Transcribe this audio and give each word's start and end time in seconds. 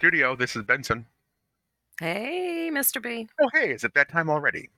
studio. 0.00 0.34
This 0.34 0.56
is 0.56 0.62
Benson. 0.62 1.04
Hey, 2.00 2.70
Mr. 2.72 3.02
B. 3.02 3.28
Oh, 3.38 3.50
hey, 3.52 3.70
is 3.70 3.84
it 3.84 3.92
that 3.92 4.10
time 4.10 4.30
already? 4.30 4.70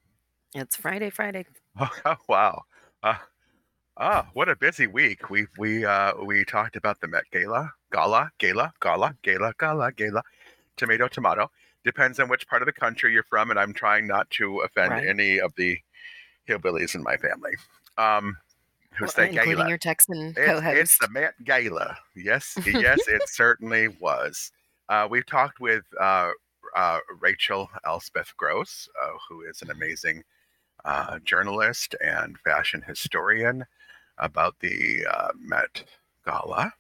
It's 0.53 0.75
Friday, 0.75 1.11
Friday. 1.11 1.46
Oh, 2.05 2.17
wow. 2.29 2.62
Uh, 3.05 3.14
ah, 3.96 4.27
what 4.35 4.48
a 4.48 4.57
busy 4.57 4.89
week. 4.89 5.30
We 5.30 5.46
we 5.59 5.85
uh 5.85 6.14
we 6.25 6.45
talked 6.45 6.75
about 6.75 7.00
the 7.00 7.07
Met 7.07 7.23
Gala, 7.32 7.73
Gala, 7.93 8.32
Gala, 8.41 8.75
Gala, 8.80 9.14
Gala, 9.23 9.55
Gala, 9.61 9.93
Gala, 9.93 10.23
tomato, 10.77 11.07
tomato. 11.07 11.48
Depends 11.84 12.18
on 12.18 12.29
which 12.29 12.48
part 12.48 12.61
of 12.62 12.66
the 12.66 12.73
country 12.73 13.12
you're 13.12 13.23
from, 13.30 13.50
and 13.50 13.61
I'm 13.61 13.73
trying 13.73 14.09
not 14.09 14.29
to 14.30 14.59
offend 14.62 14.91
Right. 14.91 15.07
any 15.07 15.39
of 15.39 15.52
the 15.57 15.79
hillbillies 16.48 16.96
in 16.96 17.02
my 17.04 17.16
family. 17.16 17.52
Um, 17.96 18.36
who 18.96 19.04
Well, 19.07 19.27
including 19.29 19.54
Gala? 19.59 19.68
your 19.68 19.79
Texan 19.79 20.34
co-host. 20.34 20.77
It's 20.77 20.98
the 20.98 21.09
Met 21.11 21.34
Gala. 21.45 21.97
Yes, 22.16 22.59
yes, 22.66 22.98
it 23.07 23.23
certainly 23.29 23.87
was. 23.87 24.51
Uh, 24.92 25.09
we've 25.09 25.24
talked 25.24 25.59
with 25.59 25.84
uh, 25.98 26.30
uh, 26.77 26.98
Rachel 27.19 27.70
Elspeth 27.87 28.37
Gross, 28.37 28.91
uh, 29.02 29.16
who 29.27 29.41
is 29.41 29.62
an 29.62 29.70
amazing 29.70 30.23
uh, 30.84 31.19
journalist 31.24 31.95
and 32.05 32.38
fashion 32.41 32.83
historian, 32.87 33.64
about 34.19 34.55
the 34.60 35.06
uh, 35.10 35.28
Met 35.41 35.84
Gala. 36.27 36.74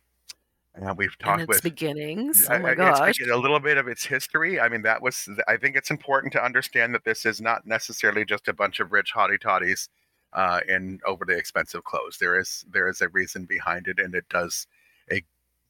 And 0.74 0.94
we've 0.98 1.16
and 1.20 1.26
talked 1.26 1.40
its 1.40 1.48
with 1.48 1.62
beginnings. 1.62 2.46
Oh 2.50 2.58
my 2.58 2.74
gosh. 2.74 3.18
it's 3.18 3.30
a 3.30 3.34
little 3.34 3.60
bit 3.60 3.78
of 3.78 3.88
its 3.88 4.04
history. 4.04 4.60
I 4.60 4.68
mean, 4.68 4.82
that 4.82 5.00
was. 5.00 5.26
I 5.48 5.56
think 5.56 5.74
it's 5.74 5.90
important 5.90 6.34
to 6.34 6.44
understand 6.44 6.94
that 6.94 7.04
this 7.04 7.24
is 7.24 7.40
not 7.40 7.66
necessarily 7.66 8.26
just 8.26 8.46
a 8.46 8.52
bunch 8.52 8.78
of 8.80 8.92
rich 8.92 9.14
hottie 9.14 9.40
toddies 9.40 9.88
uh, 10.34 10.60
in 10.68 11.00
overly 11.06 11.36
expensive 11.36 11.84
clothes. 11.84 12.18
There 12.20 12.38
is 12.38 12.66
there 12.70 12.88
is 12.88 13.00
a 13.00 13.08
reason 13.08 13.46
behind 13.46 13.88
it, 13.88 13.98
and 13.98 14.14
it 14.14 14.28
does 14.28 14.66
a 15.10 15.22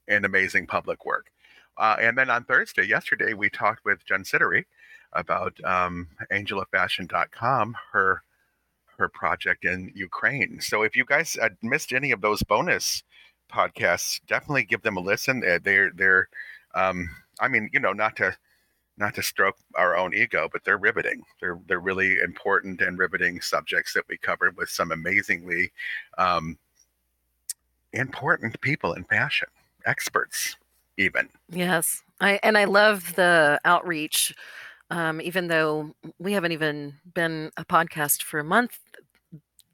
an 0.08 0.24
amazing 0.24 0.67
public 0.67 1.06
work. 1.06 1.31
Uh, 1.77 1.97
and 2.01 2.17
then 2.17 2.31
on 2.31 2.45
Thursday, 2.45 2.87
yesterday, 2.87 3.34
we 3.34 3.48
talked 3.48 3.84
with 3.84 4.05
Jen 4.05 4.25
Sidary 4.25 4.65
about 5.12 5.62
um, 5.65 6.09
Angelforfashion.com, 6.31 7.77
her 7.92 8.23
her 8.98 9.09
project 9.09 9.64
in 9.64 9.91
Ukraine. 9.95 10.61
So 10.61 10.83
if 10.83 10.95
you 10.95 11.05
guys 11.05 11.37
uh, 11.41 11.48
missed 11.62 11.92
any 11.92 12.12
of 12.12 12.20
those 12.20 12.42
bonus 12.42 13.03
podcasts, 13.51 14.20
definitely 14.27 14.64
give 14.64 14.83
them 14.83 14.97
a 14.97 15.01
listen. 15.01 15.41
They're 15.41 15.91
they're, 15.95 16.29
um, 16.75 17.09
I 17.41 17.48
mean, 17.48 17.69
you 17.73 17.81
know, 17.81 17.92
not 17.92 18.17
to 18.17 18.36
not 18.98 19.14
to 19.14 19.23
stroke 19.23 19.57
our 19.75 19.97
own 19.97 20.14
ego, 20.14 20.48
but 20.53 20.64
they're 20.64 20.79
riveting. 20.79 21.23
They're 21.41 21.59
they're 21.67 21.81
really 21.81 22.19
important 22.19 22.81
and 22.81 22.98
riveting 22.98 23.41
subjects 23.41 23.95
that 23.95 24.05
we 24.09 24.17
covered 24.19 24.57
with 24.57 24.69
some 24.69 24.92
amazingly 24.92 25.73
um, 26.19 26.59
important 27.92 28.61
people 28.61 28.92
in 28.92 29.05
fashion, 29.05 29.48
experts, 29.86 30.57
even. 30.97 31.29
Yes. 31.51 32.03
I 32.21 32.39
and 32.43 32.57
I 32.57 32.65
love 32.65 33.15
the 33.15 33.61
outreach. 33.65 34.35
Um, 34.91 35.21
even 35.23 35.48
though 35.48 35.95
we 36.19 36.33
haven't 36.33 36.53
even 36.53 36.95
been 37.15 37.51
a 37.57 37.65
podcast 37.65 38.23
for 38.23 38.39
a 38.39 38.45
month, 38.45 38.79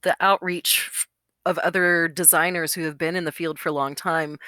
the 0.03 0.17
outreach 0.21 1.07
of 1.45 1.59
other 1.59 2.09
designers 2.09 2.75
who 2.75 2.85
have 2.85 2.99
been 2.99 3.17
in 3.17 3.25
the 3.25 3.33
field 3.33 3.59
for 3.59 3.69
a 3.69 3.73
long 3.73 3.95
time 3.95 4.39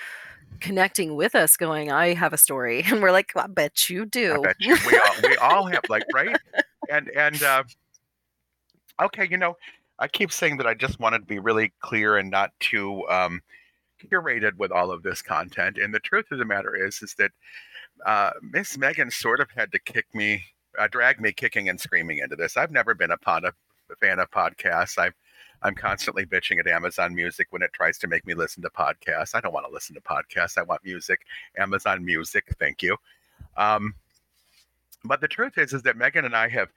connecting 0.61 1.15
with 1.15 1.37
us 1.37 1.57
going 1.57 1.93
i 1.93 2.13
have 2.13 2.33
a 2.33 2.37
story 2.37 2.83
and 2.87 3.01
we're 3.01 3.13
like 3.13 3.31
i 3.37 3.47
bet 3.47 3.89
you 3.89 4.05
do 4.05 4.43
bet 4.43 4.57
you 4.59 4.77
we 4.87 4.98
all 4.98 5.15
we 5.23 5.37
all 5.37 5.65
have 5.65 5.81
like 5.89 6.03
right 6.13 6.37
and 6.91 7.09
and 7.11 7.43
uh, 7.43 7.63
okay, 9.01 9.27
you 9.31 9.37
know, 9.37 9.57
I 9.98 10.09
keep 10.09 10.33
saying 10.33 10.59
that 10.59 10.67
I 10.67 10.75
just 10.75 11.01
wanted 11.01 11.21
to 11.21 11.27
be 11.27 11.39
really 11.39 11.73
clear 11.81 12.17
and 12.17 12.31
not 12.31 12.51
too 12.61 13.07
um, 13.09 13.41
curated 14.01 14.56
with 14.56 14.73
all 14.73 14.91
of 14.91 15.03
this 15.03 15.23
content. 15.23 15.79
And 15.79 15.95
the 15.95 16.01
truth 16.01 16.27
of 16.31 16.39
the 16.39 16.45
matter 16.45 16.75
is, 16.75 17.03
is 17.03 17.15
that 17.15 17.33
uh, 18.07 18.31
Miss 18.42 18.79
Megan 18.79 19.11
sort 19.11 19.41
of 19.41 19.51
had 19.51 19.73
to 19.73 19.79
kick 19.79 20.07
me, 20.14 20.42
uh, 20.79 20.89
drag 20.89 21.20
me 21.20 21.33
kicking 21.33 21.69
and 21.69 21.80
screaming 21.80 22.19
into 22.19 22.36
this. 22.36 22.57
I've 22.57 22.70
never 22.70 22.95
been 22.95 23.11
a, 23.11 23.19
pod, 23.19 23.45
a 23.45 23.52
fan 24.01 24.19
of 24.19 24.30
podcasts. 24.30 24.98
I've 24.98 25.14
I'm 25.63 25.74
constantly 25.74 26.24
bitching 26.24 26.58
at 26.58 26.67
Amazon 26.67 27.14
Music 27.14 27.48
when 27.51 27.63
it 27.63 27.73
tries 27.73 27.98
to 27.98 28.08
make 28.08 28.27
me 28.27 28.35
listen 28.35 28.63
to 28.63 28.70
podcasts. 28.70 29.35
I 29.35 29.41
don't 29.41 29.52
want 29.52 29.67
to 29.67 29.73
listen 29.73 29.95
to 29.95 30.01
podcasts. 30.01 30.57
I 30.57 30.63
want 30.63 30.85
music. 30.85 31.20
Amazon 31.58 32.05
Music, 32.05 32.47
thank 32.58 32.83
you. 32.83 32.97
Um, 33.57 33.95
but 35.05 35.20
the 35.20 35.29
truth 35.29 35.58
is, 35.58 35.73
is 35.73 35.83
that 35.83 35.97
Megan 35.97 36.24
and 36.24 36.36
I 36.36 36.48
have 36.48 36.69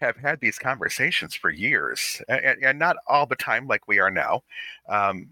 have 0.00 0.16
had 0.16 0.40
these 0.40 0.58
conversations 0.58 1.34
for 1.34 1.50
years, 1.50 2.22
and, 2.28 2.62
and 2.62 2.78
not 2.78 2.96
all 3.08 3.26
the 3.26 3.36
time 3.36 3.66
like 3.66 3.88
we 3.88 3.98
are 3.98 4.10
now, 4.10 4.42
um, 4.88 5.28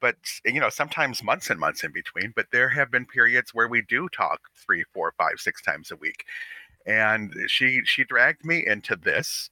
but 0.00 0.16
you 0.44 0.60
know 0.60 0.70
sometimes 0.70 1.22
months 1.22 1.50
and 1.50 1.60
months 1.60 1.84
in 1.84 1.92
between. 1.92 2.32
But 2.36 2.46
there 2.52 2.68
have 2.70 2.90
been 2.90 3.06
periods 3.06 3.54
where 3.54 3.68
we 3.68 3.82
do 3.82 4.08
talk 4.08 4.40
three, 4.56 4.84
four, 4.92 5.12
five, 5.18 5.38
six 5.38 5.62
times 5.62 5.90
a 5.90 5.96
week, 5.96 6.24
and 6.86 7.34
she 7.48 7.82
she 7.84 8.04
dragged 8.04 8.44
me 8.44 8.66
into 8.66 8.96
this, 8.96 9.50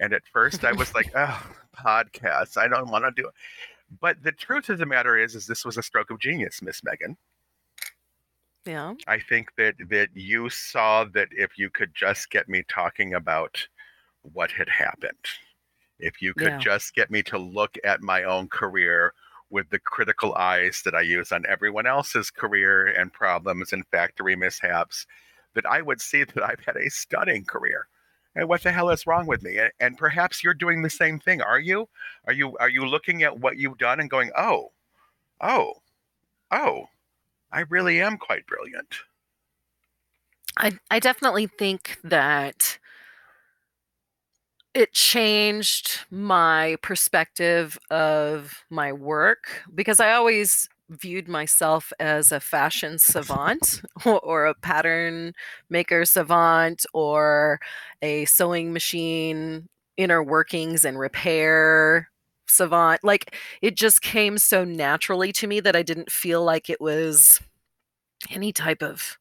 and 0.00 0.12
at 0.14 0.22
first 0.32 0.64
I 0.64 0.72
was 0.72 0.94
like, 0.94 1.10
oh, 1.16 1.52
podcasts, 1.76 2.56
I 2.56 2.68
don't 2.68 2.90
want 2.90 3.04
to 3.04 3.22
do 3.22 3.28
it. 3.28 3.34
But 4.00 4.22
the 4.22 4.32
truth 4.32 4.68
of 4.70 4.78
the 4.78 4.86
matter 4.86 5.16
is, 5.18 5.34
is 5.36 5.46
this 5.46 5.64
was 5.64 5.78
a 5.78 5.82
stroke 5.82 6.10
of 6.10 6.20
genius, 6.20 6.62
Miss 6.62 6.82
Megan. 6.84 7.16
yeah 8.64 8.94
I 9.06 9.18
think 9.20 9.54
that 9.56 9.74
that 9.88 10.10
you 10.14 10.48
saw 10.50 11.04
that 11.04 11.28
if 11.32 11.58
you 11.58 11.70
could 11.70 11.94
just 11.94 12.30
get 12.30 12.48
me 12.48 12.62
talking 12.68 13.14
about 13.14 13.68
what 14.22 14.50
had 14.52 14.68
happened, 14.68 15.24
if 15.98 16.22
you 16.22 16.34
could 16.34 16.54
Yeah. 16.54 16.58
just 16.58 16.94
get 16.94 17.10
me 17.10 17.22
to 17.24 17.38
look 17.38 17.76
at 17.84 18.02
my 18.02 18.24
own 18.24 18.48
career 18.48 19.14
with 19.50 19.68
the 19.70 19.78
critical 19.78 20.34
eyes 20.34 20.82
that 20.84 20.94
I 20.94 21.00
use 21.00 21.32
on 21.32 21.44
everyone 21.46 21.86
else's 21.86 22.30
career 22.30 22.86
and 22.86 23.12
problems 23.12 23.72
and 23.72 23.86
factory 23.88 24.36
mishaps, 24.36 25.06
that 25.54 25.66
I 25.66 25.82
would 25.82 26.00
see 26.00 26.24
that 26.24 26.42
I've 26.42 26.64
had 26.64 26.76
a 26.76 26.90
stunning 26.90 27.44
career. 27.44 27.88
And 28.36 28.48
what 28.48 28.62
the 28.62 28.70
hell 28.72 28.90
is 28.90 29.06
wrong 29.06 29.26
with 29.26 29.42
me? 29.42 29.58
And, 29.58 29.72
and 29.80 29.98
perhaps 29.98 30.44
you're 30.44 30.54
doing 30.54 30.82
the 30.82 30.90
same 30.90 31.18
thing. 31.18 31.42
Are 31.42 31.58
you? 31.58 31.88
Are 32.26 32.32
you 32.32 32.56
are 32.58 32.68
you 32.68 32.86
looking 32.86 33.22
at 33.22 33.40
what 33.40 33.58
you've 33.58 33.78
done 33.78 33.98
and 33.98 34.08
going, 34.08 34.30
oh, 34.36 34.70
oh, 35.40 35.74
oh, 36.50 36.86
I 37.52 37.60
really 37.68 38.00
am 38.00 38.16
quite 38.18 38.46
brilliant. 38.46 39.00
I 40.56 40.78
I 40.90 41.00
definitely 41.00 41.46
think 41.46 41.98
that 42.04 42.78
it 44.74 44.92
changed 44.92 46.00
my 46.10 46.76
perspective 46.82 47.78
of 47.90 48.64
my 48.70 48.92
work 48.92 49.64
because 49.74 50.00
I 50.00 50.12
always 50.12 50.68
viewed 50.88 51.28
myself 51.28 51.92
as 52.00 52.32
a 52.32 52.40
fashion 52.40 52.98
savant 52.98 53.82
or, 54.04 54.46
a 54.46 54.54
pattern 54.54 55.32
maker 55.68 56.04
savant 56.04 56.84
or 56.92 57.60
a 58.02 58.24
sewing 58.24 58.72
machine 58.72 59.68
inner 59.96 60.22
workings 60.22 60.84
and 60.84 60.98
repair 60.98 62.08
savant. 62.46 63.04
Like 63.04 63.36
it 63.62 63.76
just 63.76 64.02
came 64.02 64.38
so 64.38 64.64
naturally 64.64 65.32
to 65.34 65.46
me 65.46 65.60
that 65.60 65.76
I 65.76 65.82
didn't 65.82 66.10
feel 66.10 66.44
like 66.44 66.68
it 66.68 66.80
was 66.80 67.40
any 68.30 68.52
type 68.52 68.82
of 68.82 69.18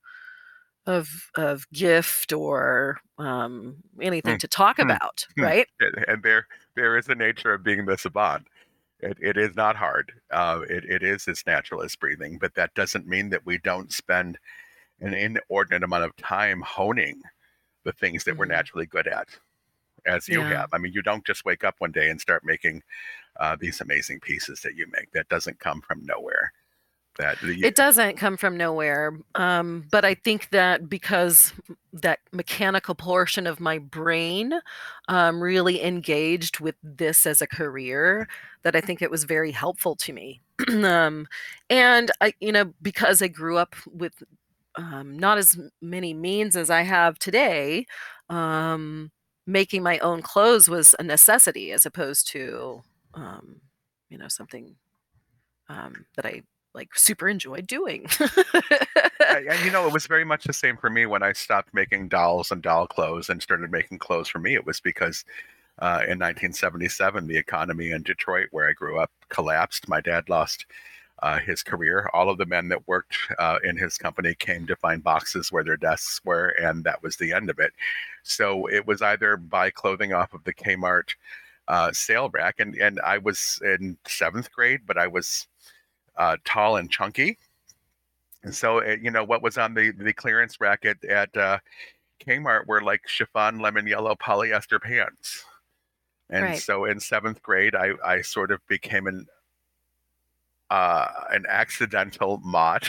of 0.90 1.32
of 1.36 1.70
gift 1.72 2.34
or 2.34 3.02
um, 3.20 3.78
anything 4.02 4.38
Mm, 4.38 4.40
to 4.40 4.48
talk 4.50 4.80
mm, 4.82 4.98
about, 4.98 5.28
mm. 5.38 5.54
right? 5.54 5.68
and 6.08 6.24
there 6.24 6.48
there 6.76 6.98
is 6.98 7.06
the 7.06 7.16
nature 7.16 7.54
of 7.54 7.64
being 7.64 7.86
the 7.86 7.98
savant. 7.98 8.48
It, 9.02 9.18
it 9.22 9.38
is 9.38 9.56
not 9.56 9.76
hard. 9.78 10.14
Uh, 10.32 10.62
it, 10.70 10.86
it 10.86 11.04
is 11.04 11.28
as 11.28 11.46
natural 11.48 11.84
as 11.84 11.96
breathing, 11.96 12.38
but 12.40 12.56
that 12.56 12.76
doesn't 12.76 13.08
mean 13.08 13.30
that 13.32 13.46
we 13.46 13.58
don't 13.58 13.94
spend 13.94 14.40
an 15.02 15.14
inordinate 15.16 15.84
amount 15.84 16.06
of 16.06 16.16
time 16.18 16.62
honing 16.62 17.22
the 17.86 17.94
things 17.94 18.26
that 18.26 18.38
we're 18.38 18.46
Mhm. 18.46 18.48
naturally 18.48 18.86
good 18.88 19.08
at, 19.08 19.30
as 20.06 20.30
you 20.30 20.44
Yeah. 20.44 20.60
have. 20.60 20.70
I 20.74 20.80
mean, 20.80 20.94
you 20.94 21.02
don't 21.04 21.26
just 21.26 21.46
wake 21.46 21.64
up 21.64 21.76
one 21.80 21.92
day 21.94 22.10
and 22.10 22.22
start 22.22 22.44
making 22.46 22.84
uh, 23.40 23.58
these 23.60 23.82
amazing 23.82 24.22
pieces 24.22 24.62
that 24.62 24.76
you 24.76 24.88
make. 24.88 25.12
That 25.14 25.30
doesn't 25.30 25.60
come 25.60 25.82
from 25.82 26.06
nowhere. 26.06 26.54
That 27.20 27.38
It 27.44 27.76
doesn't 27.76 28.16
come 28.16 28.38
from 28.38 28.56
nowhere, 28.56 29.20
um, 29.36 29.86
but 29.92 30.06
I 30.06 30.16
think 30.16 30.50
that 30.52 30.88
because 30.88 31.52
that 31.92 32.20
mechanical 32.32 32.96
portion 32.96 33.46
of 33.46 33.60
my 33.60 33.78
brain 33.78 34.54
um, 35.10 35.42
really 35.42 35.84
engaged 35.84 36.62
with 36.62 36.76
this 36.82 37.26
as 37.26 37.42
a 37.42 37.48
career, 37.48 38.30
that 38.64 38.74
I 38.74 38.80
think 38.80 39.02
it 39.02 39.12
was 39.12 39.26
very 39.26 39.52
helpful 39.52 39.96
to 39.98 40.14
me. 40.14 40.40
um, 40.70 41.28
and 41.70 42.10
I, 42.22 42.34
you 42.40 42.54
know, 42.54 42.74
because 42.82 43.22
I 43.22 43.28
grew 43.28 43.58
up 43.58 43.76
with 43.92 44.24
um, 44.76 45.20
not 45.20 45.38
as 45.38 45.60
many 45.82 46.14
means 46.14 46.56
as 46.56 46.70
I 46.70 46.84
have 46.84 47.20
today, 47.20 47.86
um, 48.30 49.12
making 49.46 49.84
my 49.84 50.00
own 50.00 50.22
clothes 50.22 50.70
was 50.70 50.96
a 51.00 51.04
necessity 51.04 51.74
as 51.74 51.86
opposed 51.86 52.28
to, 52.28 52.82
um, 53.14 53.60
you 54.10 54.18
know, 54.18 54.30
something 54.30 54.76
um, 55.68 56.06
that 56.16 56.26
I 56.26 56.44
like 56.80 56.98
super 56.98 57.28
enjoyed 57.28 57.68
doing. 57.68 58.08
and, 59.28 59.66
you 59.66 59.70
know, 59.70 59.86
it 59.86 59.92
was 59.92 60.08
very 60.08 60.24
much 60.24 60.46
the 60.46 60.54
same 60.54 60.78
for 60.78 60.90
me 60.90 61.06
when 61.06 61.22
I 61.22 61.34
stopped 61.34 61.74
making 61.74 62.08
dolls 62.08 62.52
and 62.52 62.62
doll 62.62 62.88
clothes 62.88 63.30
and 63.30 63.42
started 63.42 63.70
making 63.70 64.00
clothes 64.00 64.30
for 64.30 64.40
me. 64.40 64.56
It 64.56 64.66
was 64.66 64.80
because 64.80 65.26
uh, 65.80 66.08
in 66.08 66.20
1977, 66.20 67.28
the 67.28 67.36
economy 67.36 67.92
in 67.92 68.04
Detroit, 68.04 68.48
where 68.52 68.70
I 68.70 68.72
grew 68.72 68.98
up, 68.98 69.12
collapsed. 69.28 69.90
My 69.90 70.00
dad 70.00 70.30
lost 70.30 70.66
uh, 71.22 71.40
his 71.40 71.64
career. 71.64 72.10
All 72.14 72.30
of 72.30 72.38
the 72.38 72.46
men 72.46 72.70
that 72.70 72.88
worked 72.88 73.18
uh, 73.38 73.60
in 73.62 73.76
his 73.76 73.98
company 73.98 74.34
came 74.36 74.66
to 74.68 74.76
find 74.78 75.04
boxes 75.04 75.52
where 75.52 75.66
their 75.66 75.76
desks 75.76 76.22
were, 76.24 76.56
and 76.62 76.86
that 76.86 77.04
was 77.04 77.18
the 77.18 77.34
end 77.34 77.50
of 77.50 77.60
it. 77.60 77.74
So 78.24 78.68
it 78.68 78.88
was 78.88 79.02
either 79.02 79.36
buy 79.36 79.70
clothing 79.70 80.14
off 80.14 80.34
of 80.34 80.46
the 80.46 80.54
Kmart 80.54 81.16
uh, 81.68 81.92
sale 81.92 82.30
rack, 82.34 82.60
and 82.60 82.76
and 82.76 83.00
I 83.02 83.20
was 83.20 83.62
in 83.64 83.98
seventh 84.08 84.52
grade, 84.52 84.82
but 84.86 84.98
I 84.98 85.08
was 85.08 85.48
uh, 86.20 86.38
tall 86.46 86.78
and 86.78 86.92
chunky, 86.92 87.40
and 88.44 88.54
so 88.56 88.80
it, 88.80 89.02
you 89.02 89.12
know 89.12 89.24
what 89.24 89.44
was 89.44 89.58
on 89.58 89.74
the 89.74 89.92
the 89.92 90.14
clearance 90.14 90.60
rack 90.62 90.86
at 90.86 91.04
at 91.06 91.36
uh, 91.38 91.60
Kmart 92.26 92.68
were 92.68 92.82
like 92.82 93.08
chiffon 93.08 93.60
lemon 93.60 93.88
yellow 93.88 94.16
polyester 94.16 94.82
pants. 94.82 95.46
And 96.30 96.56
Right. 96.56 96.58
so 96.58 96.86
in 96.86 97.00
seventh 97.00 97.42
grade, 97.44 97.76
I, 97.76 97.94
I 98.06 98.22
sort 98.22 98.52
of 98.52 98.66
became 98.68 99.08
an 99.08 99.28
uh, 100.70 101.08
an 101.32 101.46
accidental 101.50 102.40
mod, 102.44 102.84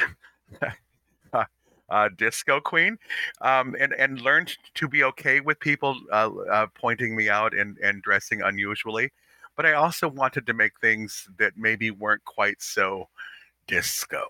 uh, 1.32 1.44
uh, 1.88 2.08
disco 2.16 2.60
queen, 2.60 2.98
um, 3.40 3.76
and 3.78 3.92
and 3.94 4.20
learned 4.20 4.56
to 4.74 4.88
be 4.88 5.04
okay 5.04 5.40
with 5.40 5.58
people 5.60 5.96
uh, 6.12 6.30
uh, 6.52 6.66
pointing 6.74 7.16
me 7.16 7.28
out 7.28 7.54
and 7.54 7.78
and 7.78 8.02
dressing 8.02 8.42
unusually. 8.42 9.12
But 9.60 9.66
I 9.66 9.74
also 9.74 10.08
wanted 10.08 10.46
to 10.46 10.54
make 10.54 10.80
things 10.80 11.28
that 11.36 11.52
maybe 11.54 11.90
weren't 11.90 12.24
quite 12.24 12.62
so 12.62 13.10
disco 13.66 14.24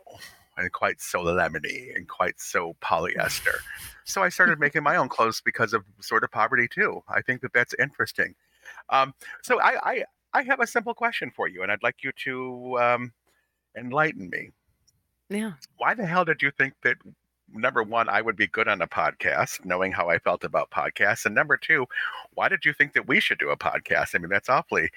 and 0.56 0.72
quite 0.72 1.00
so 1.00 1.20
lemony 1.22 1.94
and 1.94 2.08
quite 2.08 2.40
so 2.40 2.74
polyester. 2.82 3.60
So 4.02 4.24
I 4.24 4.28
started 4.28 4.58
making 4.66 4.82
my 4.82 4.96
own 4.96 5.08
clothes 5.08 5.40
because 5.40 5.72
of 5.72 5.84
sort 6.00 6.24
of 6.24 6.32
poverty 6.32 6.66
too. 6.66 7.04
I 7.08 7.22
think 7.22 7.42
that 7.42 7.52
that's 7.52 7.76
interesting. 7.78 8.34
Um, 8.88 9.14
so 9.40 9.60
I, 9.60 9.78
I 9.88 10.04
I 10.34 10.42
have 10.42 10.58
a 10.58 10.66
simple 10.66 10.94
question 10.94 11.30
for 11.30 11.46
you, 11.46 11.62
and 11.62 11.70
I'd 11.70 11.84
like 11.84 12.02
you 12.02 12.10
to 12.24 12.80
um, 12.80 13.12
enlighten 13.76 14.30
me. 14.30 14.50
Yeah. 15.28 15.52
Why 15.76 15.94
the 15.94 16.06
hell 16.06 16.24
did 16.24 16.42
you 16.42 16.50
think 16.50 16.74
that? 16.82 16.96
Number 17.52 17.82
one, 17.82 18.08
I 18.08 18.20
would 18.20 18.36
be 18.36 18.46
good 18.46 18.68
on 18.68 18.80
a 18.80 18.86
podcast, 18.86 19.64
knowing 19.64 19.92
how 19.92 20.08
I 20.08 20.18
felt 20.18 20.44
about 20.44 20.70
podcasts. 20.70 21.26
And 21.26 21.34
number 21.34 21.56
two, 21.56 21.86
why 22.34 22.48
did 22.48 22.64
you 22.64 22.72
think 22.72 22.92
that 22.92 23.08
we 23.08 23.20
should 23.20 23.38
do 23.38 23.50
a 23.50 23.56
podcast? 23.56 24.14
I 24.14 24.18
mean, 24.18 24.30
that's 24.30 24.48
awfully. 24.48 24.90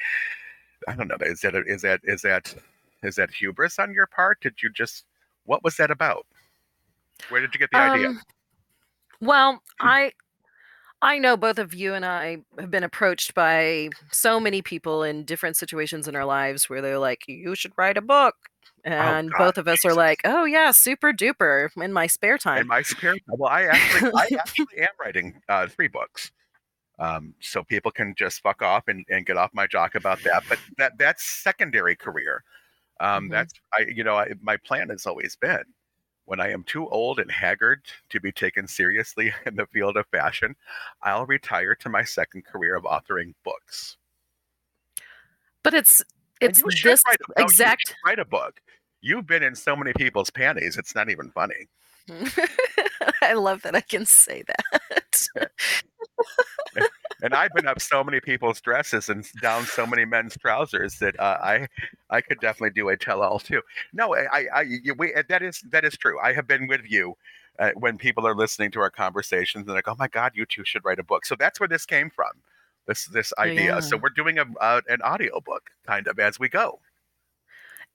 I 0.88 0.96
don't 0.96 1.08
know. 1.08 1.18
Is 1.22 1.42
that 1.42 1.56
is 1.56 1.82
that 1.82 2.02
is 2.04 2.22
that 2.22 2.54
is 3.02 3.16
that 3.16 3.32
hubris 3.32 3.80
on 3.80 3.94
your 3.94 4.08
part? 4.08 4.42
Did 4.42 4.62
you 4.62 4.70
just 4.70 5.06
what 5.46 5.64
was 5.64 5.78
that 5.78 5.92
about? 5.92 6.26
Where 7.30 7.42
did 7.42 7.54
you 7.54 7.60
get 7.60 7.72
the 7.72 7.78
idea? 7.78 8.10
Um, 8.10 8.22
well, 9.22 9.62
I 9.80 10.12
I 11.04 11.18
know 11.20 11.36
both 11.36 11.60
of 11.60 11.74
you 11.74 11.94
and 11.94 12.06
I 12.06 12.38
have 12.58 12.72
been 12.72 12.84
approached 12.84 13.34
by 13.34 13.90
so 14.10 14.40
many 14.40 14.62
people 14.62 15.04
in 15.04 15.26
different 15.26 15.58
situations 15.58 16.08
in 16.08 16.16
our 16.16 16.24
lives 16.24 16.70
where 16.70 16.82
they're 16.82 16.98
like, 16.98 17.28
"You 17.28 17.56
should 17.56 17.74
write 17.78 17.98
a 17.98 18.02
book," 18.02 18.36
and 18.86 19.30
God, 19.32 19.38
both 19.38 19.58
of 19.58 19.68
us 19.68 19.84
are 19.84 19.94
like, 19.94 20.22
"Oh 20.24 20.46
yeah, 20.46 20.72
super 20.72 21.12
duper!" 21.12 21.70
In 21.76 21.92
my 21.92 22.08
spare 22.08 22.38
time. 22.38 22.62
In 22.62 22.68
my 22.68 22.82
spare 22.84 23.12
time, 23.12 23.38
well, 23.38 23.52
I 23.52 23.64
actually 23.64 24.12
I 24.16 24.30
actually 24.40 24.78
am 24.80 24.96
writing 24.98 25.42
uh, 25.50 25.68
three 25.68 25.90
books. 25.90 26.32
Um, 27.00 27.34
so 27.42 27.64
people 27.64 27.92
can 27.92 28.14
just 28.18 28.42
fuck 28.42 28.62
off 28.62 28.88
and, 28.88 29.06
and 29.10 29.26
get 29.26 29.36
off 29.36 29.52
my 29.54 29.68
jock 29.68 29.96
about 29.96 30.24
that. 30.24 30.44
But 30.48 30.60
that 30.78 30.98
that's 30.98 31.24
secondary 31.26 31.98
career. 31.98 32.44
Um, 33.02 33.28
Mhm. 33.28 33.32
That's 33.32 33.54
I 33.78 33.86
you 33.94 34.06
know 34.06 34.16
I, 34.16 34.34
my 34.42 34.56
plan 34.58 34.88
has 34.90 35.06
always 35.06 35.36
been 35.36 35.64
when 36.26 36.40
I 36.40 36.52
am 36.52 36.64
too 36.64 36.88
old 36.90 37.20
and 37.20 37.32
haggard 37.32 37.84
to 38.10 38.20
be 38.20 38.32
taken 38.32 38.68
seriously 38.68 39.34
in 39.46 39.56
the 39.56 39.66
field 39.68 39.98
of 39.98 40.08
fashion, 40.08 40.56
I'll 41.02 41.26
retire 41.26 41.76
to 41.76 41.90
my 41.90 42.04
second 42.04 42.46
career 42.46 42.76
of 42.76 42.84
authoring 42.84 43.34
books. 43.44 43.98
But 45.64 45.74
it's 45.74 46.02
it's 46.42 46.62
this 46.84 47.04
write 47.06 47.18
a, 47.38 47.42
exact. 47.42 47.96
write 48.06 48.20
a 48.20 48.26
book. 48.26 48.60
You've 49.02 49.28
been 49.28 49.44
in 49.44 49.56
so 49.56 49.76
many 49.76 49.94
people's 49.94 50.30
panties; 50.30 50.78
it's 50.78 50.96
not 50.96 51.10
even 51.10 51.32
funny. 51.32 51.68
I 53.22 53.34
love 53.34 53.62
that 53.62 53.76
I 53.76 53.82
can 53.82 54.06
say 54.06 54.44
that. 54.48 55.50
and 57.24 57.34
I've 57.34 57.54
been 57.54 57.68
up 57.68 57.82
so 57.82 58.04
many 58.04 58.20
people's 58.20 58.62
dresses 58.62 59.10
and 59.10 59.26
down 59.42 59.66
so 59.66 59.88
many 59.88 60.04
men's 60.04 60.38
trousers 60.38 61.00
that 61.00 61.20
uh, 61.20 61.38
I 61.42 61.68
I 62.10 62.22
could 62.22 62.40
definitely 62.40 62.72
do 62.72 62.90
a 62.90 62.98
tell-all 62.98 63.40
too. 63.40 63.62
No, 63.94 64.14
I, 64.16 64.46
I 64.54 64.62
you, 64.62 64.94
we, 64.94 65.14
that 65.30 65.42
is 65.42 65.64
that 65.72 65.86
is 65.86 65.98
true. 65.98 66.20
I 66.20 66.34
have 66.34 66.48
been 66.48 66.68
with 66.68 66.82
you 66.88 67.16
uh, 67.58 67.72
when 67.76 67.98
people 67.98 68.28
are 68.28 68.36
listening 68.36 68.72
to 68.72 68.82
our 68.82 68.92
conversations 68.92 69.66
and 69.66 69.74
like, 69.74 69.88
oh 69.88 69.96
my 69.98 70.10
God, 70.10 70.34
you 70.36 70.46
two 70.46 70.66
should 70.66 70.84
write 70.84 71.00
a 71.00 71.04
book. 71.04 71.26
So 71.26 71.36
that's 71.36 71.60
where 71.60 71.70
this 71.70 71.86
came 71.86 72.10
from. 72.10 72.32
This 72.88 73.06
this 73.06 73.32
idea. 73.40 73.82
So 73.82 73.96
we're 73.98 74.10
doing 74.10 74.38
a 74.38 74.46
uh, 74.60 74.82
an 74.90 75.02
audio 75.02 75.40
book 75.40 75.70
kind 75.88 76.08
of 76.08 76.20
as 76.20 76.40
we 76.40 76.50
go. 76.50 76.80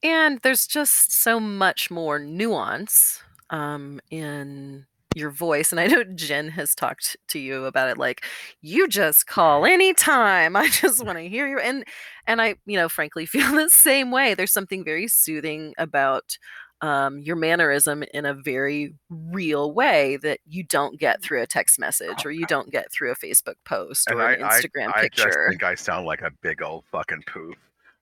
And 0.03 0.41
there's 0.41 0.67
just 0.67 1.13
so 1.13 1.39
much 1.39 1.91
more 1.91 2.19
nuance 2.19 3.23
um, 3.51 4.01
in 4.11 4.87
your 5.19 5.31
voice. 5.31 5.73
And 5.73 5.81
I 5.81 5.87
know 5.87 6.05
Jen 6.05 6.49
has 6.51 6.75
talked 6.75 7.17
to 7.29 7.39
you 7.39 7.65
about 7.65 7.89
it. 7.91 7.99
Like, 7.99 8.25
you 8.63 8.89
just 8.89 9.27
call 9.27 9.65
anytime. 9.67 10.57
I 10.57 10.69
just 10.69 11.05
want 11.05 11.19
to 11.19 11.29
hear 11.29 11.49
you. 11.49 11.59
And 11.59 11.85
and 12.27 12.41
I, 12.43 12.57
you 12.67 12.77
know, 12.77 12.89
frankly 12.89 13.27
feel 13.27 13.53
the 13.55 13.69
same 13.71 14.11
way. 14.11 14.35
There's 14.35 14.53
something 14.53 14.85
very 14.85 15.09
soothing 15.09 15.75
about 15.79 16.39
um, 16.81 17.19
your 17.19 17.37
mannerism 17.37 18.05
in 18.15 18.25
a 18.25 18.35
very 18.35 18.95
real 19.11 19.73
way 19.73 20.17
that 20.19 20.39
you 20.47 20.63
don't 20.63 20.99
get 21.01 21.21
through 21.23 21.43
a 21.43 21.47
text 21.47 21.79
message 21.79 22.25
or 22.25 22.31
you 22.31 22.47
don't 22.47 22.71
get 22.71 22.93
through 22.93 23.11
a 23.11 23.17
Facebook 23.17 23.57
post 23.65 24.11
And 24.11 24.21
or 24.21 24.23
I, 24.23 24.35
an 24.35 24.43
I, 24.43 24.63
Instagram 24.63 24.93
I 24.95 25.09
just 25.13 25.33
picture. 25.33 25.49
think 25.49 25.65
I 25.65 25.75
sound 25.75 26.07
like 26.07 26.23
a 26.23 26.31
big 26.43 26.63
old 26.63 26.85
fucking 26.93 27.25
poof. 27.27 27.57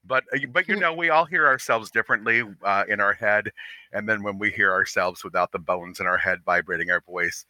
But 0.06 0.24
uh, 0.32 0.36
you- 0.38 0.48
but 0.48 0.68
you 0.68 0.76
Mm. 0.76 0.80
know 0.80 0.92
we 0.94 1.10
all 1.10 1.24
hear 1.26 1.46
ourselves 1.46 1.90
differently 1.90 2.42
uh, 2.62 2.84
in 2.88 3.00
our 3.00 3.12
head, 3.14 3.52
and 3.92 4.08
then 4.08 4.22
when 4.22 4.38
we 4.38 4.50
hear 4.50 4.72
ourselves 4.72 5.24
without 5.24 5.52
the 5.52 5.58
bones 5.58 6.00
in 6.00 6.06
our 6.06 6.18
head 6.18 6.42
vibrating 6.44 6.90
our 6.90 7.00
voice, 7.00 7.44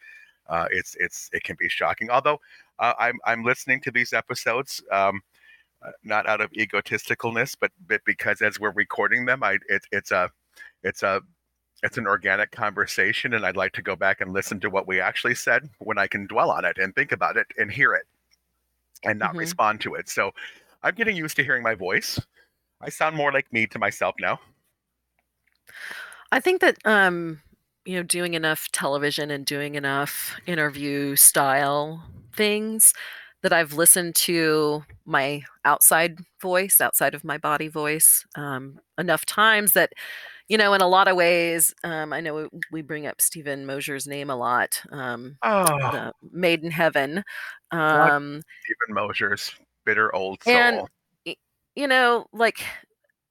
uh, 0.49 0.69
it's 0.71 0.97
it's 1.01 1.31
it 1.33 1.45
can 1.45 1.57
be 1.59 1.69
shocking. 1.69 2.11
Although 2.11 2.41
uh, 2.79 2.95
I'm 2.99 3.19
I'm 3.27 3.45
listening 3.45 3.81
to 3.83 3.91
these 3.91 4.13
episodes. 4.13 4.83
Um, 4.93 5.23
uh, 5.83 5.93
not 6.03 6.27
out 6.27 6.41
of 6.41 6.51
egotisticalness, 6.53 7.57
but, 7.61 7.71
but 7.87 8.03
because 8.05 8.41
as 8.43 8.59
we're 8.59 8.73
recording 8.73 9.27
them, 9.27 9.43
I 9.43 9.59
it, 9.69 9.83
it's 9.93 10.11
a 10.11 10.31
it's 10.83 11.03
a 11.03 11.23
it's 11.83 11.99
an 11.99 12.07
organic 12.07 12.53
conversation, 12.53 13.35
and 13.35 13.47
I'd 13.47 13.57
like 13.57 13.73
to 13.75 13.83
go 13.83 13.97
back 13.97 14.21
and 14.21 14.33
listen 14.33 14.61
to 14.61 14.71
what 14.71 14.89
we 14.89 15.01
actually 15.01 15.35
said 15.37 15.69
when 15.79 15.99
I 15.99 16.07
can 16.07 16.27
dwell 16.27 16.51
on 16.51 16.65
it 16.65 16.79
and 16.79 16.95
think 16.95 17.13
about 17.13 17.37
it 17.37 17.49
and 17.59 17.71
hear 17.71 17.95
it 17.95 18.07
and 19.05 19.19
not 19.19 19.33
Mhm. 19.33 19.39
respond 19.39 19.81
to 19.83 19.95
it. 19.95 20.09
So 20.09 20.33
I'm 20.83 20.95
getting 20.95 21.17
used 21.17 21.37
to 21.37 21.45
hearing 21.45 21.63
my 21.63 21.75
voice. 21.75 22.21
I 22.81 22.91
sound 22.91 23.17
more 23.17 23.33
like 23.33 23.53
me 23.53 23.67
to 23.69 23.79
myself 23.79 24.15
now. 24.21 24.39
I 26.33 26.41
think 26.41 26.61
that 26.61 26.77
um, 26.85 27.41
you 27.87 27.97
know, 27.97 28.03
doing 28.03 28.35
enough 28.35 28.71
television 28.73 29.31
and 29.31 29.47
doing 29.47 29.77
enough 29.77 30.39
interview 30.47 31.17
style 31.17 32.03
things 32.35 32.93
that 33.43 33.53
I've 33.53 33.75
listened 33.75 34.17
to 34.17 34.85
my 35.05 35.43
outside 35.65 36.19
voice, 36.43 36.81
outside 36.81 37.15
of 37.15 37.23
my 37.23 37.39
body 37.39 37.69
voice, 37.69 38.27
um, 38.35 38.81
enough 38.99 39.25
times 39.25 39.73
that, 39.73 39.93
you 40.49 40.59
know, 40.59 40.75
in 40.75 40.81
a 40.81 40.89
lot 40.89 41.07
of 41.07 41.17
ways, 41.17 41.73
um, 41.85 42.13
I 42.13 42.21
know 42.21 42.49
we, 42.73 42.83
bring 42.83 43.07
up 43.07 43.21
Stephen 43.21 43.65
Mosier's 43.65 44.07
name 44.07 44.31
a 44.31 44.37
lot, 44.37 44.83
um, 44.91 45.37
Oh, 45.45 46.11
Made 46.33 46.65
in 46.65 46.73
Heaven. 46.73 47.23
Um, 47.71 48.43
Stephen 48.65 48.95
Mosier's 48.95 49.53
bitter 49.85 50.13
old 50.15 50.43
soul. 50.43 50.57
and 50.57 50.89
you 51.77 51.89
know 51.89 52.27
like 52.33 52.65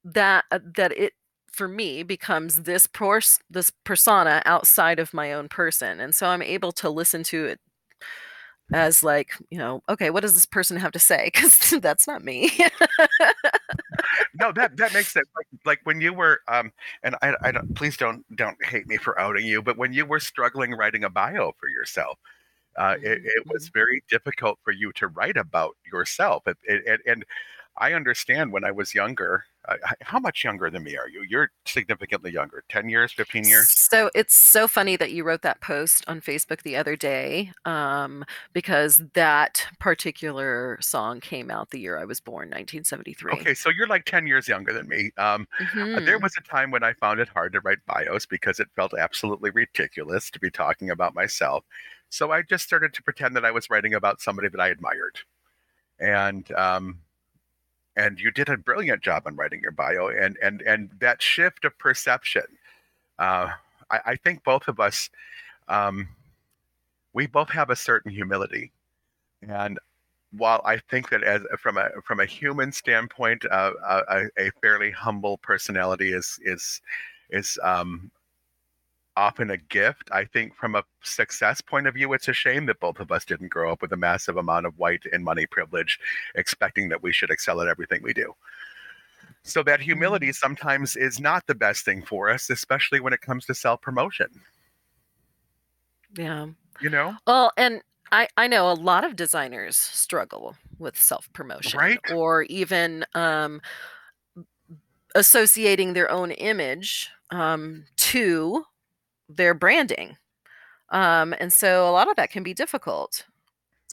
that 0.06 0.46
uh, 0.52 0.60
that 0.75 0.92
it 0.98 1.14
for 1.52 1.68
me 1.68 2.04
becomes 2.04 2.64
this 2.64 2.88
pers- 2.88 3.40
this 3.50 3.72
persona 3.86 4.42
outside 4.46 5.00
of 5.00 5.14
my 5.14 5.34
own 5.34 5.50
person 5.50 6.00
and 6.00 6.16
so 6.16 6.28
i'm 6.28 6.42
able 6.44 6.72
to 6.74 6.90
listen 6.90 7.24
to 7.24 7.46
it 7.46 7.60
as 8.74 9.04
like 9.04 9.30
you 9.52 9.58
know 9.58 9.82
okay 9.90 10.10
what 10.10 10.22
does 10.22 10.34
this 10.34 10.46
person 10.46 10.78
have 10.78 10.92
to 10.92 11.00
say 11.00 11.25
because 11.34 11.74
that's 11.82 12.08
not 12.08 12.24
me 12.24 12.50
no, 14.40 14.52
that 14.54 14.78
that 14.78 14.94
makes 14.94 15.14
sense. 15.14 15.28
Like 15.36 15.48
like 15.66 15.80
when 15.84 16.02
you 16.02 16.14
were 16.14 16.42
um, 16.48 16.72
and 17.04 17.16
I 17.22 17.34
I 17.44 17.52
don't 17.52 17.74
please 17.75 17.98
don't 17.98 18.24
don't 18.36 18.58
hate 18.66 18.88
me 18.88 18.98
for 18.98 19.20
outing 19.20 19.46
you, 19.46 19.62
but 19.62 19.78
when 19.78 19.94
you 19.94 20.06
were 20.06 20.20
struggling 20.20 20.72
writing 20.72 21.04
a 21.04 21.10
bio 21.10 21.54
for 21.60 21.70
yourself. 21.70 22.18
Uh, 22.78 22.96
it, 23.04 23.22
it 23.25 23.44
was 23.48 23.70
very 23.74 24.04
difficult 24.10 24.58
for 24.64 24.72
you 24.72 24.92
to 24.94 25.08
write 25.08 25.38
about 25.38 25.75
yourself, 25.92 26.48
it, 26.48 26.58
it, 26.64 26.82
it- 26.88 27.02
and 27.08 27.25
I 27.77 27.94
understand 27.94 28.51
when 28.51 28.63
I 28.63 28.72
was 28.72 28.94
younger. 28.96 29.46
H- 29.70 29.79
how 30.01 30.20
much 30.20 30.44
younger 30.44 30.70
than 30.70 30.84
me 30.84 30.98
are 30.98 31.10
you? 31.10 31.24
You're 31.24 31.51
significantly 31.65 32.32
younger, 32.32 32.63
ten 32.70 32.89
years, 32.89 33.12
fifteen 33.13 33.48
years. 33.48 33.79
so 33.89 34.10
it's 34.15 34.36
so 34.36 34.67
funny 34.67 34.96
that 34.96 35.12
you 35.12 35.24
wrote 35.24 35.41
that 35.41 35.62
post 35.62 36.03
on 36.08 36.22
facebook 36.22 36.62
the 36.63 36.75
other 36.75 36.96
day 36.96 37.51
um, 37.65 38.24
because 38.53 39.01
that 39.13 39.67
particular 39.79 40.77
song 40.82 41.20
came 41.20 41.51
out 41.51 41.70
the 41.72 41.79
year 41.79 42.00
i 42.00 42.05
was 42.05 42.20
born 42.20 42.50
1973 42.50 43.48
Okay, 43.48 43.55
so 43.55 43.70
you're 43.70 43.88
like 43.88 44.05
ten 44.05 44.27
years 44.27 44.48
younger 44.48 44.72
than 44.72 44.88
me. 44.88 45.12
Um, 45.17 45.48
Uh, 45.96 46.01
There 46.05 46.20
Mhm. 46.20 46.20
was 46.20 46.36
a 46.38 46.41
time 46.41 46.72
when 46.72 46.84
I 46.84 46.94
found 46.94 47.20
it 47.20 47.29
hard 47.29 47.53
to 47.53 47.62
write 47.62 47.86
bios 47.88 48.25
because 48.27 48.60
it 48.60 48.70
felt 48.75 48.94
absolutely 48.94 49.51
ridiculous 49.51 50.29
to 50.32 50.39
be 50.39 50.51
talking 50.51 50.91
about 50.91 51.15
myself. 51.15 51.65
So 52.10 52.32
I 52.32 52.41
just 52.44 52.65
started 52.65 52.94
to 52.96 53.03
pretend 53.03 53.36
that 53.36 53.46
I 53.46 53.51
was 53.51 53.70
writing 53.70 53.94
about 53.96 54.22
somebody 54.22 54.50
that 54.50 54.60
I 54.62 54.70
admired. 54.70 55.20
And 56.00 56.51
um, 56.53 57.01
and 57.98 58.20
you 58.20 58.32
did 58.32 58.50
a 58.50 58.58
brilliant 58.58 59.02
job 59.02 59.24
on 59.25 59.36
writing 59.36 59.62
your 59.62 59.72
bio 59.72 60.08
and 60.08 60.38
and 60.42 60.62
and 60.62 60.90
that 61.00 61.22
shift 61.22 61.66
of 61.66 61.78
perception 61.78 62.44
uh, 63.20 63.50
I, 63.90 64.00
I, 64.06 64.16
think 64.18 64.44
both 64.44 64.68
of 64.68 64.80
us 64.80 65.10
um, 65.70 66.10
we 67.16 67.28
both 67.28 67.50
have 67.50 67.70
a 67.70 67.75
certain 67.75 68.12
humility. 68.12 68.72
And 69.48 69.80
while 70.32 70.62
I 70.66 70.78
think 70.78 71.10
that 71.10 71.24
as 71.24 71.42
from 71.60 71.78
a 71.78 71.90
from 72.04 72.20
a 72.20 72.25
human 72.25 72.72
standpoint, 72.72 73.46
uh, 73.50 73.72
a, 74.10 74.24
a, 74.38 74.52
fairly 74.62 74.92
humble 74.92 75.38
personality 75.38 76.12
is 76.12 76.38
is 76.44 76.82
is 77.30 77.58
um, 77.64 78.12
often 79.17 79.51
a 79.51 79.57
gift. 79.57 80.10
I 80.12 80.25
think 80.25 80.55
from 80.55 80.75
a 80.75 80.84
success 81.03 81.62
point 81.62 81.88
of 81.88 81.93
view, 81.93 82.13
it's 82.13 82.27
a 82.27 82.34
shame 82.34 82.65
that 82.67 82.79
both 82.79 83.00
of 83.00 83.12
us 83.12 83.25
didn't 83.25 83.50
grow 83.50 83.72
up 83.72 83.81
with 83.81 83.93
a 83.93 83.98
massive 83.98 84.38
amount 84.38 84.65
of 84.65 84.77
white 84.77 85.03
and 85.12 85.24
money 85.24 85.45
privilege, 85.45 86.00
expecting 86.36 86.89
that 86.89 87.01
we 87.01 87.12
should 87.13 87.29
excel 87.29 87.62
at 87.62 87.67
everything 87.67 88.01
we 88.03 88.13
do. 88.13 88.34
So 89.43 89.62
that 89.63 89.79
humility 89.79 90.27
mm-hmm. 90.27 90.34
sometimes 90.34 90.95
is 90.95 91.19
not 91.19 91.45
the 91.48 91.55
best 91.55 91.86
thing 91.86 92.01
for 92.01 92.29
us, 92.29 92.50
especially 92.50 93.00
when 93.00 93.13
it 93.13 93.22
comes 93.22 93.45
to 93.45 93.53
self 93.53 93.81
promotion. 93.81 94.27
Yeah. 96.17 96.48
You 96.81 96.89
know? 96.89 97.15
Well, 97.27 97.51
and 97.57 97.81
I, 98.12 98.27
I 98.38 98.48
know 98.48 98.72
a 98.72 98.74
lot 98.74 99.03
of 99.03 99.15
designers 99.15 99.75
struggle 99.75 100.55
with 100.79 101.00
self 101.00 101.31
promotion 101.34 101.79
right? 101.79 102.00
or 102.13 102.43
even 102.43 103.05
um, 103.13 103.62
associating 105.15 105.93
their 105.93 106.10
own 106.12 106.31
image 106.31 107.10
um, 107.31 107.86
to 107.98 108.65
their 109.29 109.53
branding. 109.53 110.17
Um, 110.89 111.34
and 111.39 111.51
so 111.51 111.89
a 111.89 111.91
lot 111.91 112.10
of 112.10 112.15
that 112.15 112.29
can 112.29 112.44
be 112.44 112.53
difficult. 112.53 113.25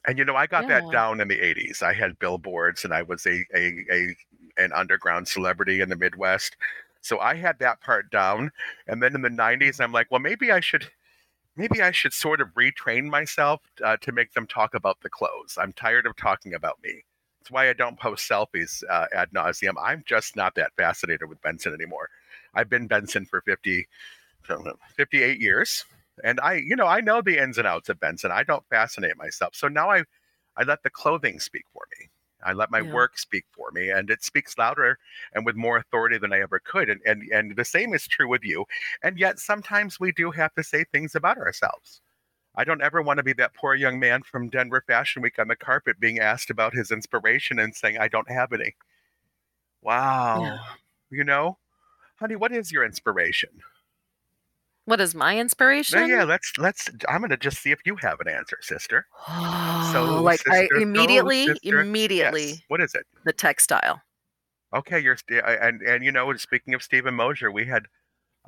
And 0.07 0.19
you 0.19 0.25
know, 0.25 0.37
I 0.37 0.47
got 0.47 0.65
yeah. 0.65 0.81
that 0.81 0.93
down 0.93 1.21
in 1.21 1.29
the 1.29 1.39
80s. 1.39 1.83
I 1.83 1.93
had 1.93 2.19
billboards 2.19 2.85
and 2.85 2.93
I 2.93 3.03
was 3.03 3.25
a, 3.27 3.45
a, 3.55 3.85
a 3.91 4.17
an 4.59 4.73
underground 4.73 5.29
celebrity 5.29 5.81
in 5.81 5.89
the 5.89 5.97
Midwest. 5.97 6.57
So 7.01 7.19
I 7.19 7.35
had 7.35 7.59
that 7.61 7.81
part 7.81 8.11
down. 8.11 8.51
And 8.87 9.03
then 9.03 9.15
in 9.15 9.23
the 9.23 9.29
90s, 9.29 9.81
I'm 9.81 9.93
like, 9.93 10.11
well, 10.11 10.21
maybe 10.21 10.53
I 10.53 10.61
should 10.61 10.87
maybe 11.57 11.83
I 11.83 11.91
should 11.91 12.13
sort 12.13 12.41
of 12.41 12.49
retrain 12.55 13.05
myself 13.05 13.61
uh, 13.85 13.97
to 13.99 14.13
make 14.13 14.33
them 14.33 14.47
talk 14.47 14.75
about 14.75 15.01
the 15.03 15.11
clothes. 15.11 15.59
I'm 15.61 15.73
tired 15.73 16.07
of 16.07 16.17
talking 16.17 16.55
about 16.55 16.79
me. 16.83 17.05
That's 17.41 17.51
why 17.51 17.69
I 17.69 17.73
don't 17.73 17.99
post 17.99 18.29
selfies 18.29 18.83
uh, 18.89 19.07
ad 19.13 19.31
nauseum. 19.33 19.75
I'm 19.83 20.03
just 20.07 20.37
not 20.37 20.55
that 20.55 20.73
fascinated 20.77 21.29
with 21.29 21.43
Benson 21.43 21.75
anymore. 21.75 22.09
I've 22.55 22.71
been 22.71 22.87
Benson 22.87 23.27
for 23.27 23.41
50, 23.43 23.87
58 24.43 25.41
years. 25.41 25.85
And 26.23 26.41
I, 26.41 26.55
you 26.55 26.77
know, 26.77 26.87
I 26.87 27.01
know 27.01 27.23
the 27.23 27.43
ins 27.43 27.59
and 27.59 27.67
outs 27.67 27.89
of 27.89 28.01
Benson. 28.01 28.31
I 28.31 28.43
don't 28.43 28.67
fascinate 28.69 29.17
myself. 29.17 29.55
So 29.55 29.69
now 29.69 29.91
I, 29.91 30.05
I 30.57 30.65
let 30.65 30.83
the 30.83 30.91
clothing 30.91 31.41
speak 31.41 31.65
for 31.73 31.83
me. 31.99 32.09
I 32.45 32.53
let 32.53 32.71
my 32.71 32.81
yeah. 32.81 32.93
work 32.93 33.19
speak 33.19 33.45
for 33.53 33.71
me, 33.71 33.91
and 33.91 34.11
it 34.11 34.25
speaks 34.25 34.59
louder 34.59 34.99
and 35.33 35.47
with 35.47 35.55
more 35.55 35.77
authority 35.77 36.19
than 36.19 36.33
I 36.33 36.41
ever 36.41 36.59
could. 36.59 36.91
And 36.91 37.01
and 37.07 37.23
and 37.33 37.57
the 37.57 37.65
same 37.65 37.95
is 37.95 38.07
true 38.07 38.29
with 38.29 38.45
you. 38.45 38.65
And 39.03 39.19
yet 39.19 39.39
sometimes 39.39 40.01
we 40.01 40.13
do 40.13 40.31
have 40.33 40.53
to 40.55 40.65
say 40.65 40.85
things 40.85 41.15
about 41.15 41.39
ourselves. 41.39 42.01
I 42.55 42.65
don't 42.65 42.83
ever 42.83 43.01
want 43.01 43.19
to 43.19 43.23
be 43.23 43.33
that 43.35 43.55
poor 43.55 43.75
young 43.75 43.99
man 43.99 44.23
from 44.23 44.51
Denver 44.51 44.85
Fashion 44.87 45.23
Week 45.23 45.39
on 45.39 45.49
the 45.49 45.57
carpet 45.57 45.99
being 45.99 46.19
asked 46.19 46.51
about 46.51 46.75
his 46.75 46.91
inspiration 46.91 47.59
and 47.59 47.75
saying 47.75 47.97
I 47.99 48.09
don't 48.09 48.31
have 48.31 48.53
any. 48.53 48.75
Wow. 49.81 50.43
Yeah. 50.43 50.59
You 51.11 51.25
know, 51.25 51.59
honey, 52.17 52.37
what 52.37 52.53
is 52.53 52.71
your 52.71 52.85
inspiration? 52.85 53.51
What 54.85 55.01
is 55.01 55.15
my 55.15 55.39
inspiration? 55.39 56.09
Yeah, 56.09 56.17
yeah, 56.17 56.25
let's 56.25 56.53
let's. 56.59 56.91
I'm 57.09 57.21
gonna 57.21 57.37
just 57.37 57.63
see 57.63 57.71
if 57.71 57.81
you 57.85 57.97
have 57.97 58.19
an 58.21 58.29
answer, 58.29 58.59
sister. 58.61 59.07
so, 59.93 60.21
like 60.21 60.41
sister, 60.41 60.69
I 60.77 60.81
immediately, 60.81 61.47
immediately. 61.63 62.47
Yes. 62.47 62.63
What 62.69 62.81
is 62.81 62.95
it? 62.95 63.07
The 63.25 63.33
textile. 63.33 64.03
Okay, 64.75 64.99
you're 64.99 65.17
and 65.31 65.83
and 65.83 66.05
you 66.05 66.11
know, 66.11 66.35
speaking 66.35 66.75
of 66.75 66.83
Stephen 66.83 67.15
Mosier, 67.15 67.53
we 67.53 67.67
had 67.67 67.87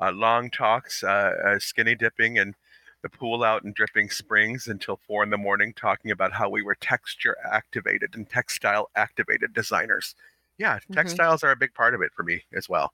uh, 0.00 0.11
long 0.11 0.50
talks, 0.50 1.05
uh, 1.05 1.35
uh, 1.45 1.59
skinny 1.61 1.95
dipping 1.95 2.38
and 2.38 2.55
the 3.03 3.09
pool 3.11 3.45
out 3.45 3.64
in 3.64 3.73
Dripping 3.73 4.11
Springs 4.11 4.67
until 4.67 4.99
four 5.07 5.23
in 5.23 5.31
the 5.31 5.37
morning, 5.37 5.75
talking 5.76 6.11
about 6.11 6.33
how 6.33 6.49
we 6.49 6.62
were 6.62 6.75
texture 6.75 7.37
activated 7.45 8.14
and 8.14 8.29
textile 8.29 8.91
activated 8.97 9.53
designers. 9.53 10.14
Yeah, 10.59 10.76
mm-hmm. 10.76 10.95
textiles 10.95 11.45
are 11.45 11.50
a 11.50 11.57
big 11.57 11.75
part 11.75 11.95
of 11.95 12.00
it 12.00 12.12
for 12.17 12.23
me 12.23 12.43
as 12.57 12.69
well. 12.69 12.93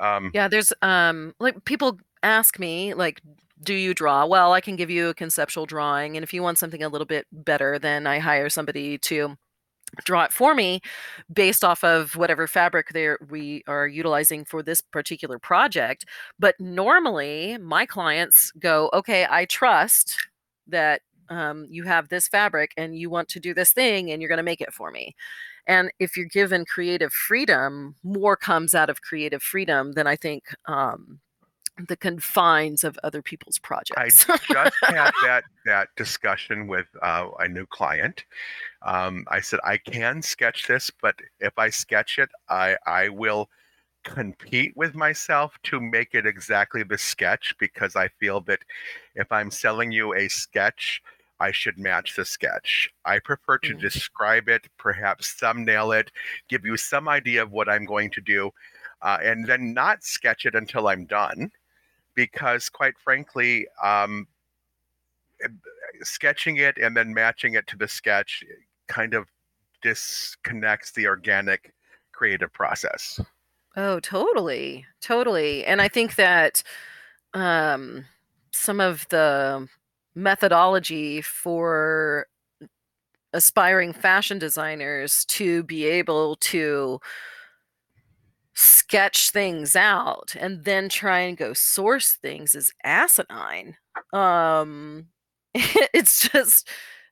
Um, 0.00 0.30
yeah, 0.34 0.48
there's 0.48 0.72
um 0.82 1.34
like 1.38 1.64
people 1.64 1.98
ask 2.22 2.58
me 2.58 2.94
like 2.94 3.20
do 3.62 3.74
you 3.74 3.94
draw? 3.94 4.26
Well 4.26 4.52
i 4.52 4.60
can 4.60 4.76
give 4.76 4.90
you 4.90 5.08
a 5.08 5.14
conceptual 5.14 5.66
drawing 5.66 6.16
and 6.16 6.24
if 6.24 6.34
you 6.34 6.42
want 6.42 6.58
something 6.58 6.82
a 6.82 6.88
little 6.88 7.06
bit 7.06 7.26
better 7.32 7.78
then 7.78 8.06
i 8.06 8.18
hire 8.18 8.48
somebody 8.50 8.98
to 8.98 9.36
draw 10.04 10.24
it 10.24 10.32
for 10.32 10.54
me 10.54 10.80
based 11.32 11.64
off 11.64 11.82
of 11.84 12.16
whatever 12.16 12.46
fabric 12.46 12.88
there 12.90 13.18
we 13.30 13.62
are 13.66 13.86
utilizing 13.86 14.44
for 14.44 14.62
this 14.62 14.80
particular 14.80 15.38
project. 15.38 16.04
But 16.38 16.56
normally 16.60 17.58
my 17.58 17.86
clients 17.86 18.50
go 18.58 18.90
okay 18.92 19.26
i 19.30 19.44
trust 19.46 20.16
that 20.66 21.02
um, 21.28 21.66
you 21.68 21.84
have 21.84 22.08
this 22.08 22.28
fabric 22.28 22.72
and 22.76 22.96
you 22.96 23.10
want 23.10 23.28
to 23.30 23.40
do 23.40 23.52
this 23.54 23.72
thing 23.72 24.10
and 24.10 24.22
you're 24.22 24.28
going 24.28 24.36
to 24.36 24.42
make 24.44 24.60
it 24.60 24.72
for 24.72 24.90
me. 24.92 25.14
And 25.66 25.90
if 25.98 26.16
you're 26.16 26.26
given 26.26 26.64
creative 26.64 27.12
freedom 27.12 27.96
more 28.04 28.36
comes 28.36 28.74
out 28.74 28.90
of 28.90 29.02
creative 29.02 29.42
freedom 29.42 29.92
than 29.92 30.06
i 30.06 30.16
think 30.16 30.44
um, 30.66 31.20
the 31.78 31.96
confines 31.96 32.84
of 32.84 32.98
other 33.02 33.22
people's 33.22 33.58
projects. 33.58 34.28
I 34.28 34.36
just 34.36 34.44
had 34.82 35.12
that 35.22 35.44
that 35.64 35.88
discussion 35.96 36.66
with 36.66 36.86
uh, 37.02 37.28
a 37.38 37.48
new 37.48 37.66
client. 37.66 38.24
Um, 38.82 39.24
I 39.28 39.40
said 39.40 39.60
I 39.64 39.78
can 39.78 40.22
sketch 40.22 40.66
this, 40.66 40.90
but 41.02 41.16
if 41.40 41.58
I 41.58 41.70
sketch 41.70 42.18
it, 42.18 42.30
I 42.48 42.76
I 42.86 43.08
will 43.08 43.48
compete 44.04 44.72
with 44.76 44.94
myself 44.94 45.58
to 45.64 45.80
make 45.80 46.14
it 46.14 46.26
exactly 46.26 46.82
the 46.82 46.96
sketch 46.96 47.54
because 47.58 47.96
I 47.96 48.08
feel 48.20 48.40
that 48.42 48.60
if 49.16 49.30
I'm 49.32 49.50
selling 49.50 49.90
you 49.90 50.14
a 50.14 50.28
sketch, 50.28 51.02
I 51.40 51.50
should 51.50 51.76
match 51.76 52.16
the 52.16 52.24
sketch. 52.24 52.88
I 53.04 53.18
prefer 53.18 53.58
to 53.58 53.74
mm. 53.74 53.80
describe 53.80 54.48
it, 54.48 54.68
perhaps 54.78 55.32
thumbnail 55.32 55.92
it, 55.92 56.10
give 56.48 56.64
you 56.64 56.76
some 56.76 57.08
idea 57.08 57.42
of 57.42 57.50
what 57.50 57.68
I'm 57.68 57.84
going 57.84 58.10
to 58.12 58.20
do, 58.20 58.52
uh, 59.02 59.18
and 59.22 59.46
then 59.46 59.74
not 59.74 60.04
sketch 60.04 60.46
it 60.46 60.54
until 60.54 60.88
I'm 60.88 61.04
done 61.04 61.50
because 62.16 62.68
quite 62.68 62.98
frankly 62.98 63.68
um, 63.84 64.26
eh, 65.44 65.48
sketching 66.02 66.56
it 66.56 66.76
and 66.78 66.96
then 66.96 67.14
matching 67.14 67.54
it 67.54 67.66
to 67.68 67.76
the 67.76 67.86
sketch 67.86 68.42
kind 68.88 69.14
of 69.14 69.28
disconnects 69.82 70.90
the 70.90 71.06
organic 71.06 71.72
creative 72.10 72.52
process. 72.52 73.20
Oh 73.76 74.00
totally 74.00 74.86
totally 75.00 75.64
and 75.64 75.82
i 75.82 75.88
think 75.88 76.16
that 76.16 76.62
um, 77.34 78.06
some 78.50 78.80
of 78.80 79.06
the 79.10 79.68
methodology 80.14 81.20
for 81.20 82.26
aspiring 83.34 83.92
fashion 83.92 84.38
designers 84.38 85.26
to 85.26 85.62
be 85.64 85.84
able 85.84 86.36
to 86.36 86.98
sketch 88.56 89.30
things 89.30 89.76
out 89.76 90.34
and 90.40 90.64
then 90.64 90.88
try 90.88 91.20
and 91.20 91.36
go 91.36 91.52
source 91.52 92.12
things 92.22 92.54
is 92.54 92.72
asinine. 92.82 93.76
Um, 94.14 95.08
it's 95.54 96.28
just 96.28 96.68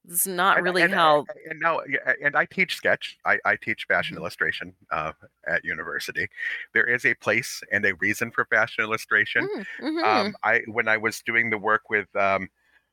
it's 0.08 0.26
not 0.26 0.62
really 0.62 0.82
and, 0.82 0.92
how. 0.92 1.18
And, 1.18 1.28
and 1.50 1.60
now, 1.60 1.80
and 2.22 2.34
I 2.34 2.46
teach 2.46 2.76
sketch. 2.76 3.18
I, 3.26 3.38
I 3.44 3.56
teach 3.56 3.84
fashion 3.86 4.14
mm-hmm. 4.14 4.22
illustration 4.22 4.74
uh, 4.90 5.12
at 5.46 5.64
university. 5.64 6.28
There 6.72 6.84
is 6.84 7.04
a 7.04 7.14
place 7.14 7.62
and 7.70 7.84
a 7.84 7.94
reason 7.96 8.30
for 8.30 8.46
fashion 8.46 8.82
illustration. 8.82 9.46
Mm, 9.46 9.66
mm-hmm. 9.82 10.04
Um, 10.04 10.36
I 10.42 10.62
when 10.66 10.88
I 10.88 10.96
was 10.96 11.22
doing 11.22 11.50
the 11.50 11.58
work 11.58 11.90
with. 11.90 12.14
Um, 12.16 12.48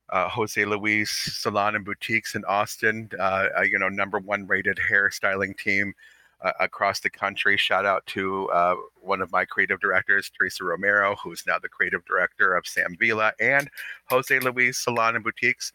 uh, 0.09 0.27
Jose 0.27 0.65
Luis 0.65 1.09
Salon 1.09 1.73
and 1.73 1.85
Boutiques 1.85 2.35
in 2.35 2.43
Austin, 2.43 3.09
uh, 3.17 3.47
you 3.63 3.79
know, 3.79 3.87
number 3.87 4.19
one 4.19 4.45
rated 4.45 4.77
hairstyling 4.77 5.57
team 5.57 5.93
uh, 6.41 6.51
across 6.59 6.99
the 6.99 7.09
country. 7.09 7.57
Shout 7.57 7.85
out 7.85 8.05
to 8.07 8.49
uh, 8.49 8.75
one 8.95 9.21
of 9.21 9.31
my 9.31 9.45
creative 9.45 9.79
directors, 9.79 10.31
Teresa 10.35 10.63
Romero, 10.63 11.15
who's 11.23 11.43
now 11.45 11.59
the 11.59 11.69
creative 11.69 12.03
director 12.05 12.55
of 12.55 12.65
Sam 12.65 12.95
Villa 12.99 13.33
and 13.39 13.69
Jose 14.05 14.39
Luis 14.39 14.77
Salon 14.77 15.15
and 15.15 15.23
Boutiques. 15.23 15.73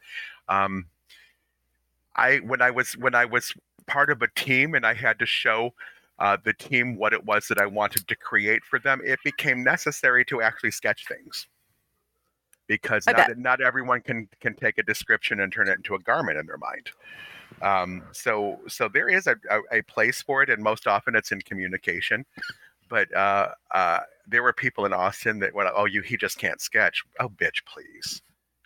Um, 0.49 0.87
I 2.17 2.39
when 2.39 2.63
I 2.63 2.71
was 2.71 2.97
when 2.97 3.15
I 3.15 3.25
was 3.25 3.53
part 3.87 4.11
of 4.11 4.23
a 4.23 4.29
team 4.35 4.75
and 4.75 4.87
I 4.87 4.95
had 4.95 5.19
to 5.19 5.27
show 5.27 5.75
uh, 6.19 6.37
the 6.43 6.53
team 6.55 6.97
what 6.97 7.13
it 7.13 7.25
was 7.25 7.47
that 7.49 7.59
I 7.59 7.67
wanted 7.67 8.09
to 8.09 8.17
create 8.17 8.65
for 8.65 8.79
them, 8.79 9.01
it 9.05 9.19
became 9.23 9.63
necessary 9.63 10.25
to 10.27 10.41
actually 10.41 10.71
sketch 10.71 11.07
things 11.07 11.47
because 12.67 13.07
not, 13.07 13.39
not 13.39 13.61
everyone 13.61 14.01
can 14.01 14.29
can 14.41 14.55
take 14.55 14.79
a 14.79 14.83
description 14.83 15.41
and 15.41 15.53
turn 15.53 15.69
it 15.69 15.77
into 15.77 15.95
a 15.95 15.99
garment 16.01 16.39
in 16.39 16.47
their 16.47 16.59
mind. 16.59 16.91
Um, 17.63 18.03
so 18.13 18.61
so 18.69 18.89
there 18.89 19.09
is 19.09 19.27
a, 19.27 19.37
a, 19.51 19.79
a, 19.79 19.83
place 19.83 20.21
for 20.21 20.43
it, 20.43 20.51
and 20.51 20.63
most 20.63 20.87
often 20.87 21.15
it's 21.15 21.33
in 21.33 21.41
communication. 21.41 22.25
But 22.89 23.15
uh, 23.17 23.49
uh, 23.73 24.01
there 24.27 24.43
were 24.43 24.53
people 24.53 24.85
in 24.87 24.93
Austin 24.93 25.39
that 25.41 25.55
went, 25.55 25.71
"Oh, 25.75 25.87
you 25.87 26.03
he 26.03 26.17
just 26.17 26.39
can't 26.39 26.61
sketch." 26.61 27.03
Oh, 27.19 27.29
bitch, 27.29 27.65
please. 27.67 28.23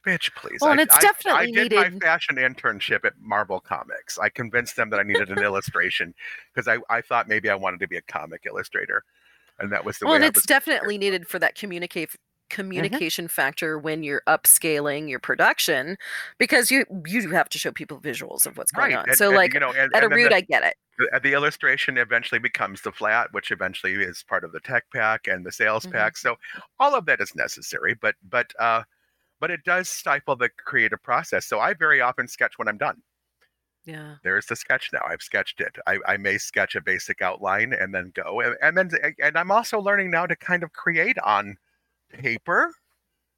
Bitch, 0.06 0.34
please. 0.34 0.58
Well, 0.60 0.72
and 0.72 0.80
it's 0.80 0.96
I- 0.96 1.00
definitely 1.00 1.40
I, 1.40 1.46
did 1.46 1.72
needed. 1.72 1.92
my 1.92 1.98
fashion 1.98 2.36
internship 2.36 3.04
at 3.04 3.12
Marvel 3.20 3.60
Comics. 3.60 4.18
I 4.18 4.30
convinced 4.30 4.76
them 4.76 4.90
that 4.90 5.00
I 5.00 5.02
needed 5.02 5.30
an 5.30 5.42
illustration 5.42 6.14
because 6.52 6.68
I, 6.68 6.78
I 6.94 7.02
thought 7.02 7.28
maybe 7.28 7.50
I 7.50 7.54
wanted 7.54 7.80
to 7.80 7.88
be 7.88 7.96
a 7.96 8.02
comic 8.02 8.44
illustrator, 8.46 9.04
and 9.58 9.70
that 9.72 9.84
was 9.84 9.98
the 9.98 10.06
well, 10.06 10.14
and 10.14 10.24
I 10.24 10.28
it's 10.28 10.46
definitely 10.46 10.96
needed 10.96 11.28
for 11.28 11.38
that 11.38 11.54
communicate 11.54 12.16
communication 12.50 13.28
factor 13.28 13.78
when 13.78 14.02
you're 14.02 14.22
upscaling 14.26 15.08
your 15.08 15.18
production 15.20 15.96
because 16.38 16.70
you 16.70 16.84
you 17.06 17.30
have 17.30 17.48
to 17.48 17.58
show 17.58 17.72
people 17.72 17.98
visuals 18.00 18.46
of 18.46 18.58
what's 18.58 18.72
going 18.72 18.90
right. 18.92 18.98
on. 18.98 19.08
and- 19.08 19.16
so 19.16 19.28
and, 19.28 19.36
like 19.36 19.54
you 19.54 19.60
know, 19.60 19.72
and, 19.72 19.94
at 19.94 20.04
a 20.04 20.08
root, 20.08 20.28
the, 20.30 20.36
I 20.36 20.40
get 20.42 20.62
it. 20.62 20.74
the, 20.98 21.20
the 21.22 21.32
illustration 21.32 21.96
eventually 21.96 22.38
becomes 22.38 22.82
the 22.82 22.92
flat, 22.92 23.28
which 23.32 23.50
eventually 23.50 23.94
is 23.94 24.22
part 24.28 24.44
of 24.44 24.52
the 24.52 24.60
tech 24.60 24.84
pack 24.92 25.26
and 25.28 25.46
the 25.46 25.52
sales 25.52 25.86
Mhm. 25.86 25.92
pack. 25.92 26.16
So 26.18 26.36
all 26.78 26.94
of 26.94 27.06
that 27.06 27.20
is 27.20 27.34
necessary, 27.34 27.94
but 27.94 28.14
but 28.28 28.52
uh, 28.58 28.82
but 29.40 29.50
it 29.50 29.60
does 29.64 29.88
stifle 29.88 30.36
the 30.36 30.50
creative 30.66 31.02
process. 31.02 31.46
So 31.46 31.60
I 31.60 31.72
very 31.74 32.00
often 32.02 32.28
sketch 32.28 32.58
when 32.58 32.68
I'm 32.68 32.76
done. 32.78 33.00
Yeah. 33.86 34.16
there's 34.22 34.44
the 34.46 34.56
sketch 34.56 34.90
now. 34.92 35.00
I've 35.08 35.22
sketched 35.22 35.60
it. 35.60 35.74
I, 35.86 35.98
I 36.06 36.16
may 36.18 36.36
sketch 36.36 36.74
a 36.76 36.82
basic 36.82 37.22
outline 37.22 37.72
and 37.72 37.94
then 37.94 38.12
go. 38.14 38.40
And, 38.42 38.54
and 38.60 38.76
then 38.76 38.90
and 39.22 39.38
I'm 39.38 39.50
also 39.50 39.80
learning 39.80 40.10
now 40.10 40.26
to 40.26 40.36
kind 40.36 40.62
of 40.62 40.72
create 40.74 41.18
on 41.20 41.56
paper 42.12 42.72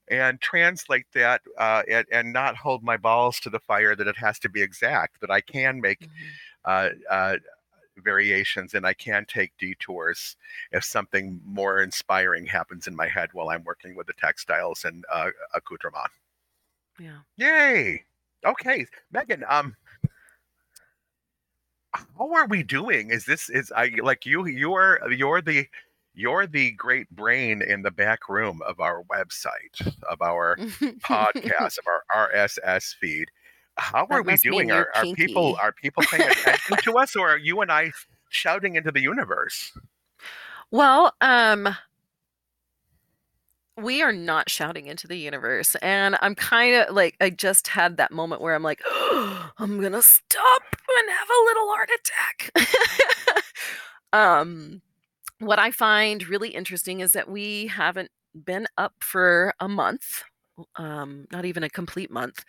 and 0.08 0.40
translate 0.40 1.06
that 1.14 1.42
uh, 1.58 1.82
and, 1.88 2.06
and 2.12 2.32
not 2.32 2.56
hold 2.56 2.82
my 2.82 2.96
balls 2.96 3.40
to 3.40 3.50
the 3.50 3.60
fire 3.60 3.94
that 3.96 4.06
it 4.08 4.16
has 4.16 4.38
to 4.40 4.48
be 4.48 4.62
exact. 4.62 5.20
That 5.20 5.30
I 5.30 5.40
can 5.40 5.80
make 5.80 6.00
Mhm. 6.00 6.10
uh, 6.64 6.90
uh, 7.10 7.36
variations 7.98 8.74
and 8.74 8.86
I 8.86 8.94
can 8.94 9.24
take 9.26 9.56
detours 9.58 10.36
if 10.72 10.84
something 10.84 11.40
more 11.44 11.82
inspiring 11.82 12.46
happens 12.46 12.86
in 12.86 12.96
my 12.96 13.06
head 13.08 13.30
while 13.32 13.50
I'm 13.50 13.64
working 13.64 13.94
with 13.94 14.06
the 14.06 14.14
textiles 14.14 14.84
and 14.84 15.04
uh, 15.12 15.30
accoutrement. 15.54 16.10
Yeah. 16.98 17.20
Yay! 17.36 18.04
Okay, 18.44 18.86
Megan. 19.10 19.44
Um, 19.48 19.76
how 21.94 22.32
are 22.32 22.46
we 22.46 22.62
doing? 22.62 23.10
Is 23.10 23.24
this 23.26 23.50
is 23.50 23.72
I 23.76 23.92
like 24.02 24.24
you? 24.26 24.46
You're 24.46 25.00
you're 25.12 25.42
the 25.42 25.68
you're 26.14 26.46
the 26.46 26.72
great 26.72 27.08
brain 27.10 27.62
in 27.62 27.82
the 27.82 27.90
back 27.90 28.28
room 28.28 28.60
of 28.66 28.80
our 28.80 29.02
website, 29.04 29.94
of 30.08 30.20
our 30.20 30.56
podcast, 31.04 31.78
of 31.78 31.86
our 31.86 32.28
RSS 32.32 32.94
feed. 32.94 33.28
How 33.76 34.06
That 34.06 34.14
are 34.14 34.22
we 34.22 34.36
doing? 34.36 34.70
Are, 34.70 34.88
are 34.94 35.04
people 35.14 35.56
are 35.60 35.72
people 35.72 36.02
paying 36.10 36.28
attention 36.28 36.76
to 36.82 36.98
us, 36.98 37.16
or 37.16 37.30
are 37.30 37.38
you 37.38 37.62
and 37.62 37.72
I 37.72 37.92
shouting 38.28 38.76
into 38.76 38.92
the 38.92 39.00
universe? 39.00 39.72
Well, 40.70 41.14
um, 41.20 41.74
we 43.76 44.02
are 44.02 44.12
not 44.12 44.50
shouting 44.50 44.86
into 44.86 45.06
the 45.06 45.16
universe. 45.16 45.74
And 45.76 46.16
I'm 46.20 46.34
kind 46.34 46.74
of 46.74 46.94
like, 46.94 47.16
I 47.20 47.30
just 47.30 47.68
had 47.68 47.96
that 47.96 48.12
moment 48.12 48.40
where 48.40 48.54
I'm 48.54 48.62
like, 48.62 48.82
I'm 48.92 49.80
going 49.80 49.92
to 49.92 50.02
stop 50.02 50.62
and 50.98 51.10
have 51.10 51.28
a 51.28 51.44
little 51.44 51.68
heart 51.68 51.90
attack. 51.98 53.44
um, 54.12 54.82
what 55.46 55.58
I 55.58 55.70
find 55.70 56.28
really 56.28 56.50
interesting 56.50 57.00
is 57.00 57.12
that 57.12 57.28
we 57.28 57.66
haven't 57.68 58.10
been 58.44 58.66
up 58.78 58.94
for 59.00 59.54
a 59.60 59.68
month, 59.68 60.22
um, 60.76 61.26
not 61.32 61.44
even 61.44 61.62
a 61.62 61.70
complete 61.70 62.10
month. 62.10 62.44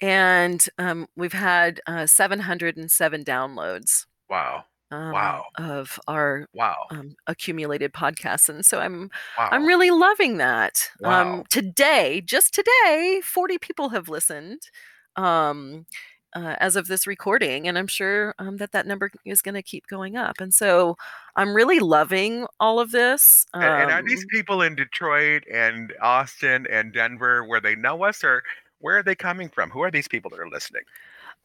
And 0.00 0.66
um, 0.78 1.06
we've 1.16 1.32
had 1.34 1.80
uh, 1.86 2.06
707 2.06 3.24
downloads 3.24 4.06
Wow! 4.28 4.66
um, 4.90 5.34
Wow. 5.34 5.46
of 5.58 5.98
our 6.08 6.46
Wow! 6.54 6.90
um, 6.90 7.14
accumulated 7.26 7.92
podcasts. 7.92 8.48
And 8.48 8.64
so 8.64 8.78
I'm 8.80 9.10
Wow! 9.36 9.50
I'm 9.50 9.66
really 9.66 9.90
loving 9.90 10.36
that. 10.38 10.90
Wow. 10.98 11.42
Um, 11.42 11.44
today, 11.50 12.20
just 12.24 12.54
today, 12.54 13.20
40 13.24 13.58
people 13.58 13.88
have 13.90 14.08
listened 14.08 14.60
um, 15.16 15.86
uh, 16.34 16.56
as 16.58 16.76
of 16.76 16.88
this 16.88 17.06
recording, 17.06 17.68
and 17.68 17.78
I'm 17.78 17.86
sure 17.86 18.34
um, 18.38 18.56
that 18.56 18.72
that 18.72 18.86
number 18.86 19.10
is 19.24 19.42
going 19.42 19.54
to 19.54 19.62
keep 19.62 19.86
going 19.86 20.16
up. 20.16 20.40
And 20.40 20.52
so 20.52 20.96
I'm 21.36 21.54
really 21.54 21.78
loving 21.78 22.46
all 22.58 22.80
of 22.80 22.90
this. 22.90 23.46
And, 23.54 23.64
and 23.64 23.90
are 23.90 24.02
these 24.02 24.22
Um, 24.22 24.28
people 24.30 24.62
in 24.62 24.74
Detroit 24.74 25.44
and 25.52 25.92
Austin 26.00 26.66
and 26.70 26.92
Denver 26.92 27.44
where 27.44 27.60
they 27.60 27.74
know 27.74 28.04
us, 28.04 28.24
or 28.24 28.42
where 28.80 28.98
are 28.98 29.02
they 29.02 29.14
coming 29.14 29.48
from? 29.48 29.70
Who 29.70 29.82
are 29.82 29.90
these 29.90 30.08
people 30.08 30.30
that 30.30 30.40
are 30.40 30.48
listening? 30.48 30.82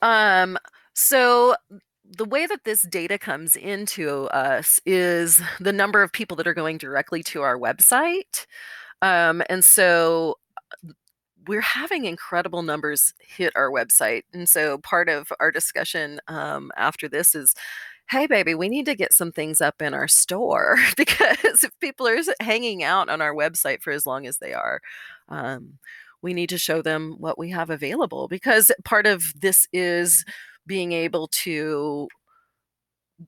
Um, 0.01 0.57
so 0.93 1.55
the 2.03 2.25
way 2.25 2.47
that 2.47 2.63
this 2.63 2.81
data 2.81 3.17
comes 3.19 3.55
into 3.55 4.23
us 4.25 4.81
is 4.85 5.41
the 5.59 5.71
number 5.71 6.01
of 6.01 6.11
people 6.11 6.35
that 6.37 6.47
are 6.47 6.53
going 6.55 6.77
directly 6.77 7.21
to 7.23 7.43
our 7.43 7.57
website. 7.57 8.47
Um, 9.01 9.43
and 9.49 9.63
so 9.63 10.39
we're 11.49 11.61
having 11.61 12.05
incredible 12.05 12.61
numbers 12.61 13.11
hit 13.19 13.51
our 13.55 13.71
website. 13.71 14.21
And 14.33 14.47
so 14.47 14.77
part 14.77 15.09
of 15.09 15.33
our 15.39 15.51
discussion 15.51 16.19
um, 16.27 16.71
after 16.77 17.09
this 17.09 17.33
is 17.33 17.55
hey, 18.11 18.25
baby, 18.25 18.55
we 18.55 18.69
need 18.69 18.87
to 18.87 18.95
get 18.95 19.13
some 19.13 19.31
things 19.31 19.61
up 19.61 19.83
in 19.83 19.93
our 19.93 20.07
store 20.07 20.77
because 20.97 21.63
if 21.63 21.71
people 21.79 22.07
are 22.07 22.17
hanging 22.39 22.83
out 22.83 23.07
on 23.09 23.21
our 23.21 23.33
website 23.33 23.81
for 23.81 23.91
as 23.91 24.05
long 24.05 24.25
as 24.25 24.37
they 24.37 24.53
are, 24.53 24.79
um, 25.27 25.73
we 26.21 26.33
need 26.33 26.49
to 26.49 26.57
show 26.57 26.81
them 26.81 27.15
what 27.19 27.37
we 27.37 27.49
have 27.51 27.69
available 27.69 28.27
because 28.27 28.71
part 28.83 29.05
of 29.05 29.23
this 29.39 29.67
is 29.73 30.25
being 30.67 30.91
able 30.91 31.27
to 31.29 32.07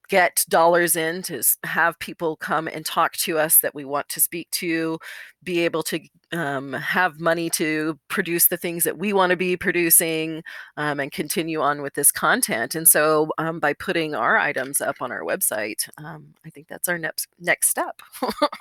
get 0.10 0.45
dollars 0.49 0.95
in 0.95 1.21
to 1.23 1.41
have 1.63 1.99
people 1.99 2.36
come 2.36 2.67
and 2.67 2.86
talk 2.86 3.13
to 3.13 3.38
us 3.38 3.60
that 3.60 3.75
we 3.75 3.86
want 3.86 4.08
to 4.10 4.21
speak 4.21 4.49
to 4.51 4.99
be 5.43 5.60
able 5.62 5.84
to 5.84 5.99
um, 6.32 6.73
have 6.73 7.19
money 7.19 7.49
to 7.49 7.99
produce 8.08 8.47
the 8.47 8.58
things 8.58 8.84
that 8.84 8.97
we 8.97 9.12
want 9.12 9.32
to 9.32 9.36
be 9.36 9.58
producing 9.58 10.43
um, 10.77 10.99
and 10.99 11.12
continue 11.12 11.60
on 11.60 11.82
with 11.82 11.93
this 11.95 12.12
content. 12.12 12.75
And 12.75 12.88
so 12.88 13.32
um, 13.38 13.60
by 13.60 13.73
putting 13.73 14.15
our 14.15 14.38
items 14.38 14.80
up 14.80 14.97
on 15.01 15.12
our 15.12 15.23
website 15.23 15.89
um, 15.97 16.34
i 16.45 16.49
think 16.49 16.67
that's 16.67 16.88
our 16.88 16.97
next 16.97 17.27
next 17.39 17.69
step. 17.69 18.01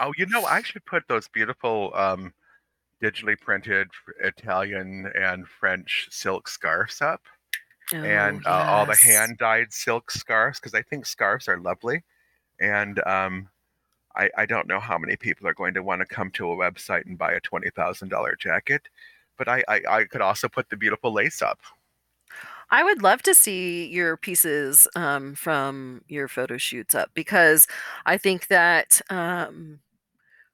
Oh, 0.00 0.12
you 0.16 0.26
know, 0.26 0.44
I 0.44 0.62
should 0.62 0.84
put 0.86 1.02
those 1.08 1.28
beautiful 1.28 1.92
um, 1.94 2.32
digitally 3.02 3.38
printed 3.38 3.88
Italian 4.20 5.10
and 5.14 5.46
French 5.46 6.08
silk 6.10 6.48
scarves 6.48 7.02
up, 7.02 7.22
and 8.02 8.42
Oh, 8.44 8.46
uh, 8.46 8.64
all 8.68 8.86
the 8.86 8.96
hand 8.96 9.38
dyed 9.38 9.72
silk 9.72 10.10
scarves 10.10 10.58
because 10.60 10.74
I 10.74 10.82
think 10.82 11.06
scarves 11.06 11.48
are 11.48 11.58
lovely, 11.60 12.04
and 12.60 13.00
um, 13.06 13.50
I, 14.16 14.30
I 14.38 14.46
don't 14.46 14.68
know 14.68 14.80
how 14.80 14.98
many 14.98 15.16
people 15.16 15.48
are 15.48 15.54
going 15.54 15.74
to 15.74 15.82
want 15.82 16.00
to 16.00 16.06
come 16.06 16.30
to 16.32 16.52
a 16.52 16.56
website 16.56 17.06
and 17.06 17.18
buy 17.18 17.32
a 17.34 17.40
twenty 17.40 17.70
thousand 17.70 18.10
dollar 18.10 18.36
jacket, 18.36 18.88
but 19.38 19.48
I, 19.48 19.64
I 19.68 19.82
I 19.88 20.04
could 20.06 20.22
also 20.22 20.48
put 20.48 20.70
the 20.70 20.76
beautiful 20.76 21.12
lace 21.12 21.42
up. 21.42 21.60
I 22.70 22.84
would 22.84 23.02
love 23.02 23.22
to 23.22 23.34
see 23.34 23.86
your 23.88 24.16
pieces 24.16 24.86
um, 24.94 25.34
from 25.34 26.04
your 26.08 26.28
photo 26.28 26.56
shoots 26.56 26.94
up 26.94 27.10
because 27.14 27.66
I 28.06 28.16
think 28.16 28.46
that 28.46 29.00
um, 29.10 29.80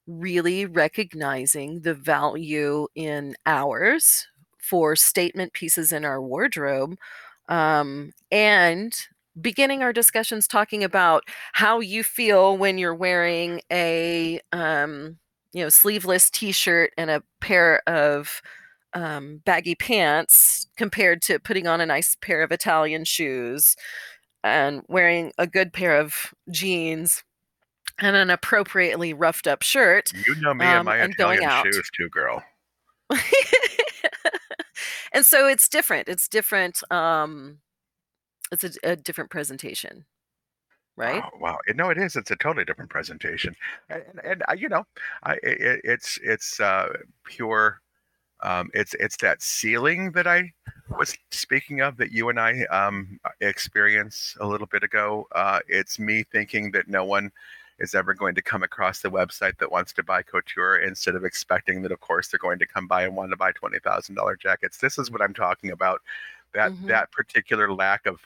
really 0.07 0.67
recognizing 0.67 1.83
the 1.83 1.95
value 1.95 2.89
in 2.97 3.37
ours 3.47 4.29
for 4.59 4.97
statement 4.97 5.53
pieces 5.55 5.93
in 5.93 6.05
our 6.05 6.23
wardrobe 6.23 6.99
um, 7.49 8.13
and 8.31 8.97
beginning 9.41 9.83
our 9.83 9.93
discussions 9.93 10.49
talking 10.49 10.83
about 10.83 11.25
how 11.53 11.81
you 11.81 12.03
feel 12.03 12.57
when 12.57 12.79
you're 12.79 12.95
wearing 12.95 13.61
a 13.71 14.41
um, 14.53 15.19
you 15.53 15.63
know 15.63 15.69
sleeveless 15.69 16.31
t-shirt 16.31 16.93
and 16.97 17.11
a 17.11 17.23
pair 17.41 17.83
of 17.87 18.41
um, 18.95 19.43
baggy 19.45 19.75
pants 19.75 20.67
compared 20.77 21.21
to 21.23 21.39
putting 21.39 21.67
on 21.67 21.81
a 21.81 21.87
nice 21.87 22.17
pair 22.21 22.43
of 22.43 22.51
Italian 22.51 23.05
shoes 23.05 23.77
and 24.43 24.83
wearing 24.89 25.33
a 25.39 25.47
good 25.47 25.73
pair 25.73 25.99
of 25.99 26.33
jeans 26.51 27.25
and 27.99 28.17
an 28.17 28.31
appropriately 28.31 29.13
roughed 29.13 29.47
up 29.47 29.63
shirt. 29.63 30.13
You 30.27 30.35
know 30.37 30.55
me 30.55 30.65
Um, 30.65 30.77
and 30.79 30.85
my 30.87 30.97
and 30.99 31.17
going 31.17 31.39
Italian 31.39 31.73
shoes 31.73 31.91
too, 31.97 32.09
girl. 32.09 32.43
and 35.17 35.25
so 35.25 35.49
it's 35.49 35.67
different. 35.67 36.09
It's 36.09 36.29
different. 36.29 36.83
Um, 36.93 37.59
it's 38.53 38.65
a, 38.65 38.71
a 38.85 38.97
different 38.97 39.31
presentation, 39.31 40.05
right? 40.95 41.23
Wow, 41.23 41.31
wow. 41.41 41.59
Know, 41.75 41.89
it 41.89 41.97
is. 41.97 42.17
It's 42.17 42.31
a 42.31 42.37
totally 42.37 42.67
different 42.67 42.91
presentation, 42.91 43.57
and, 43.89 44.03
and, 44.11 44.21
and 44.25 44.43
uh, 44.47 44.53
you 44.53 44.69
know, 44.69 44.85
I, 45.23 45.39
it, 45.43 45.81
it's 45.85 46.19
it's 46.23 46.61
uh, 46.61 46.89
pure. 47.25 47.81
Um, 48.43 48.71
it's 48.75 48.93
it's 49.01 49.17
that 49.19 49.41
ceiling 49.41 50.13
that 50.13 50.27
I 50.27 50.53
was 50.99 51.17
speaking 51.31 51.81
of 51.81 51.97
that 51.97 52.13
you 52.13 52.29
and 52.29 52.39
I 52.39 52.65
um, 52.65 53.19
a 54.39 54.47
little 54.47 54.67
bit 54.67 54.83
ago. 54.83 55.27
Uh, 55.35 55.61
it's 55.67 55.99
me 55.99 56.25
thinking 56.31 56.71
that 56.73 56.89
no 56.89 57.07
one 57.07 57.33
is 57.79 57.95
ever 57.95 58.15
going 58.15 58.35
to 58.35 58.43
come 58.43 58.63
across 58.63 59.01
the 59.03 59.11
website 59.11 59.59
that 59.59 59.71
wants 59.71 59.93
to 59.95 60.03
buy 60.03 60.23
couture 60.23 60.79
instead 60.79 61.15
of 61.15 61.25
expecting 61.25 61.83
that 61.83 61.93
of 61.93 62.01
course 62.01 62.29
they're 62.29 62.39
going 62.39 62.59
to 62.59 62.67
come 62.67 62.87
by 62.87 63.05
and 63.05 63.17
want 63.17 63.31
to 63.31 63.37
buy 63.37 63.53
twenty 63.53 63.79
thousand 63.81 64.15
dollar 64.15 64.37
jackets. 64.37 64.79
This 64.79 64.99
is 64.99 65.11
what 65.11 65.23
I'm 65.23 65.35
talking 65.35 65.71
about. 65.71 66.01
That 66.55 66.73
Mhm. 66.73 66.87
that 66.87 67.13
particular 67.13 67.73
lack 67.73 68.07
of 68.07 68.21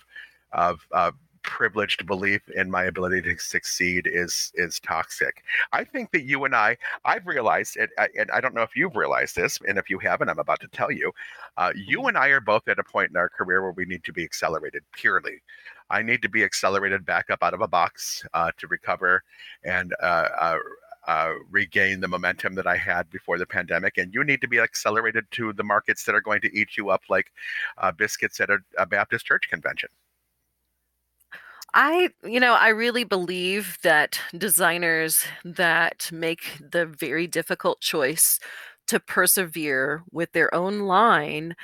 of 0.52 0.86
uh, 0.92 1.12
privileged 1.42 2.06
belief 2.06 2.48
in 2.50 2.70
my 2.70 2.84
ability 2.84 3.22
to 3.22 3.38
succeed 3.38 4.08
is 4.10 4.52
is 4.54 4.80
toxic. 4.80 5.42
I 5.72 5.84
think 5.84 6.10
that 6.12 6.24
you 6.24 6.44
and 6.44 6.54
I, 6.54 6.76
I've 7.04 7.26
realized, 7.26 7.76
and 7.76 7.88
I, 7.98 8.08
and 8.18 8.30
I 8.30 8.40
don't 8.40 8.54
know 8.54 8.62
if 8.62 8.76
you've 8.76 8.96
realized 8.96 9.36
this, 9.36 9.58
and 9.66 9.78
if 9.78 9.90
you 9.90 9.98
haven't, 9.98 10.28
I'm 10.28 10.38
about 10.38 10.60
to 10.60 10.68
tell 10.68 10.90
you. 10.90 11.12
Uh, 11.56 11.72
you 11.76 12.00
Mm-hmm. 12.00 12.08
and 12.08 12.18
I 12.18 12.28
are 12.28 12.40
both 12.40 12.66
at 12.68 12.78
a 12.78 12.84
point 12.84 13.10
in 13.10 13.16
our 13.16 13.28
career 13.28 13.62
where 13.62 13.72
we 13.72 13.84
need 13.84 14.04
to 14.04 14.12
be 14.12 14.24
accelerated 14.24 14.82
purely. 14.92 15.42
I 15.90 16.02
need 16.02 16.22
to 16.22 16.28
be 16.28 16.44
accelerated 16.44 17.04
back 17.04 17.30
up 17.30 17.42
out 17.42 17.54
of 17.54 17.60
a 17.60 17.68
box 17.68 18.24
uh, 18.32 18.52
to 18.58 18.66
recover 18.68 19.22
and 19.64 19.92
uh, 20.02 20.28
uh, 20.40 20.58
uh, 21.06 21.32
regain 21.50 22.00
the 22.00 22.08
momentum 22.08 22.54
that 22.54 22.66
I 22.66 22.76
had 22.76 23.10
before 23.10 23.38
the 23.38 23.46
pandemic. 23.46 23.98
And 23.98 24.14
you 24.14 24.24
need 24.24 24.40
to 24.42 24.48
be 24.48 24.60
accelerated 24.60 25.24
to 25.32 25.52
the 25.52 25.64
markets 25.64 26.04
that 26.04 26.14
are 26.14 26.20
going 26.20 26.40
to 26.42 26.56
eat 26.56 26.76
you 26.76 26.90
up 26.90 27.02
like 27.08 27.32
uh, 27.78 27.92
biscuits 27.92 28.40
at 28.40 28.50
a, 28.50 28.58
a 28.78 28.86
Baptist 28.86 29.26
church 29.26 29.48
convention. 29.50 29.88
I, 31.74 32.10
you 32.24 32.40
know, 32.40 32.54
I 32.54 32.68
really 32.68 33.04
believe 33.04 33.78
that 33.82 34.20
designers 34.36 35.24
that 35.44 36.10
make 36.12 36.58
the 36.60 36.86
very 36.86 37.26
difficult 37.26 37.80
choice 37.80 38.40
to 38.88 38.98
persevere 38.98 40.02
with 40.10 40.32
their 40.32 40.52
own 40.54 40.80
line 40.80 41.54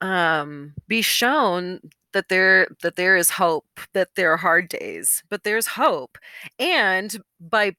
um, 0.00 0.74
be 0.88 1.02
shown 1.02 1.80
that 2.12 2.28
there 2.28 2.68
that 2.82 2.96
there 2.96 3.16
is 3.16 3.30
hope, 3.30 3.66
that 3.94 4.10
there 4.16 4.32
are 4.32 4.36
hard 4.38 4.68
days, 4.68 5.22
but 5.30 5.44
there's 5.44 5.66
hope. 5.68 6.18
And 6.58 7.16
by 7.40 7.76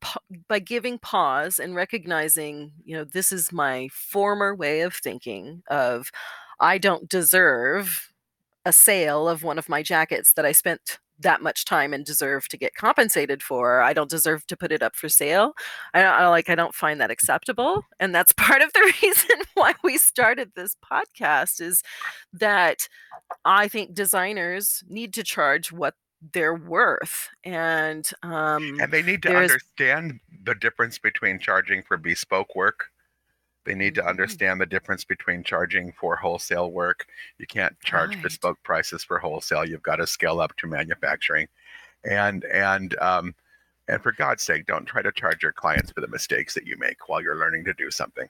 by 0.49 0.59
giving 0.59 0.99
pause 0.99 1.59
and 1.59 1.75
recognizing, 1.75 2.73
you 2.85 2.95
know, 2.97 3.05
this 3.05 3.31
is 3.31 3.51
my 3.53 3.89
former 3.93 4.55
way 4.55 4.81
of 4.81 4.95
thinking 4.95 5.63
of 5.69 6.11
I 6.59 6.77
don't 6.79 7.09
deserve 7.09 8.09
a 8.65 8.73
sale 8.73 9.27
of 9.29 9.43
one 9.43 9.59
of 9.59 9.69
my 9.69 9.83
jackets 9.83 10.33
that 10.33 10.45
I 10.45 10.51
spent 10.53 10.99
that 11.19 11.41
much 11.41 11.65
time 11.65 11.93
and 11.93 12.05
deserve 12.05 12.47
to 12.49 12.57
get 12.57 12.75
compensated 12.75 13.41
for. 13.41 13.81
I 13.81 13.93
don't 13.93 14.09
deserve 14.09 14.45
to 14.47 14.57
put 14.57 14.71
it 14.71 14.83
up 14.83 14.95
for 14.95 15.09
sale. 15.09 15.53
I 15.93 16.01
don't 16.01 16.13
I, 16.13 16.27
like 16.27 16.49
I 16.49 16.55
don't 16.55 16.73
find 16.73 16.99
that 17.01 17.11
acceptable, 17.11 17.83
and 17.99 18.13
that's 18.13 18.33
part 18.37 18.61
of 18.61 18.73
the 18.73 18.93
reason 19.01 19.37
why 19.53 19.73
we 19.83 19.97
started 19.97 20.51
this 20.55 20.75
podcast 20.83 21.61
is 21.61 21.83
that 22.33 22.87
I 23.45 23.67
think 23.67 23.93
designers 23.93 24.83
need 24.87 25.13
to 25.13 25.23
charge 25.23 25.71
what 25.71 25.95
they're 26.31 26.55
worth 26.55 27.29
and 27.43 28.09
um 28.23 28.79
And 28.79 28.91
they 28.93 29.01
need 29.01 29.21
to 29.23 29.35
understand 29.35 30.21
the 30.45 30.55
difference 30.55 30.97
between 30.97 31.37
charging 31.37 31.83
for 31.83 31.97
bespoke 31.97 32.55
work. 32.55 32.85
They 33.65 33.75
need 33.75 33.95
to 33.95 34.05
Mhm. 34.05 34.07
understand 34.07 34.59
the 34.61 34.65
difference 34.65 35.03
between 35.05 35.43
charging 35.43 35.91
for 35.93 36.15
wholesale 36.15 36.71
work. 36.71 37.07
You 37.37 37.47
can't 37.47 37.79
charge 37.81 38.13
Right. 38.15 38.21
bespoke 38.21 38.61
prices 38.63 39.03
for 39.03 39.19
wholesale. 39.19 39.65
You've 39.67 39.83
got 39.83 39.97
to 39.97 40.07
scale 40.07 40.39
up 40.41 40.55
to 40.57 40.67
manufacturing. 40.67 41.47
And 42.05 42.45
and 42.45 42.97
um, 42.99 43.35
and 43.89 44.01
for 44.03 44.13
God's 44.13 44.43
sake, 44.43 44.65
don't 44.67 44.85
try 44.85 45.01
to 45.03 45.11
charge 45.13 45.43
your 45.43 45.53
clients 45.53 45.91
for 45.91 46.01
the 46.01 46.07
mistakes 46.09 46.53
that 46.55 46.67
you 46.67 46.77
make 46.77 47.09
while 47.09 47.21
you're 47.21 47.37
learning 47.37 47.65
to 47.65 47.73
do 47.75 47.91
something. 47.91 48.29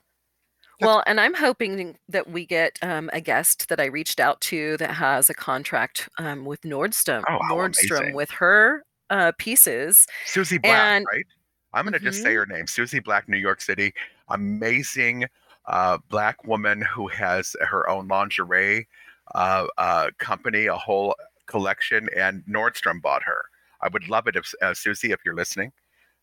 Well, 0.80 1.04
and 1.06 1.19
I'm 1.19 1.34
hoping 1.34 1.98
that 2.10 2.30
we 2.30 2.46
get 2.46 2.78
um, 2.82 3.10
a 3.13 3.22
guest 3.22 3.69
that 3.69 3.80
I 3.80 3.86
reached 3.86 4.19
out 4.19 4.41
to 4.41 4.76
that 4.78 4.91
has 4.91 5.30
a 5.30 5.34
contract 5.34 6.10
um, 6.17 6.46
with 6.46 6.62
Nordstrom, 6.62 7.26
Oh, 7.28 7.39
how 7.50 7.56
Nordstrom 7.56 7.65
amazing. 7.65 8.13
with 8.13 8.32
her 8.32 8.84
uh, 9.10 9.32
pieces. 9.38 10.08
Susie 10.26 10.58
Black, 10.58 10.93
And 10.93 11.08
right? 11.12 11.26
I'm 11.73 11.86
going 11.86 11.93
to 11.93 11.99
just 11.99 12.21
say 12.21 12.33
Mhm. 12.33 12.36
her 12.36 12.45
name. 12.45 12.67
Susie 12.67 12.99
Black, 12.99 13.27
New 13.29 13.38
York 13.38 13.62
City. 13.62 13.93
Amazing 14.29 15.25
uh, 15.65 15.97
black 16.09 16.43
woman 16.45 16.81
who 16.81 17.07
has 17.07 17.55
her 17.62 17.89
own 17.89 18.07
lingerie 18.07 18.88
uh, 19.36 19.67
uh, 19.77 20.09
company, 20.19 20.65
a 20.67 20.75
whole 20.77 21.15
collection, 21.47 22.09
and 22.15 22.43
Nordstrom 22.45 23.01
bought 23.01 23.23
her. 23.23 23.45
I 23.81 23.88
would 23.89 24.07
love 24.09 24.27
it 24.27 24.36
if, 24.36 24.53
uh, 24.62 24.73
Susie, 24.73 25.12
if 25.12 25.19
you're 25.25 25.36
listening, 25.36 25.71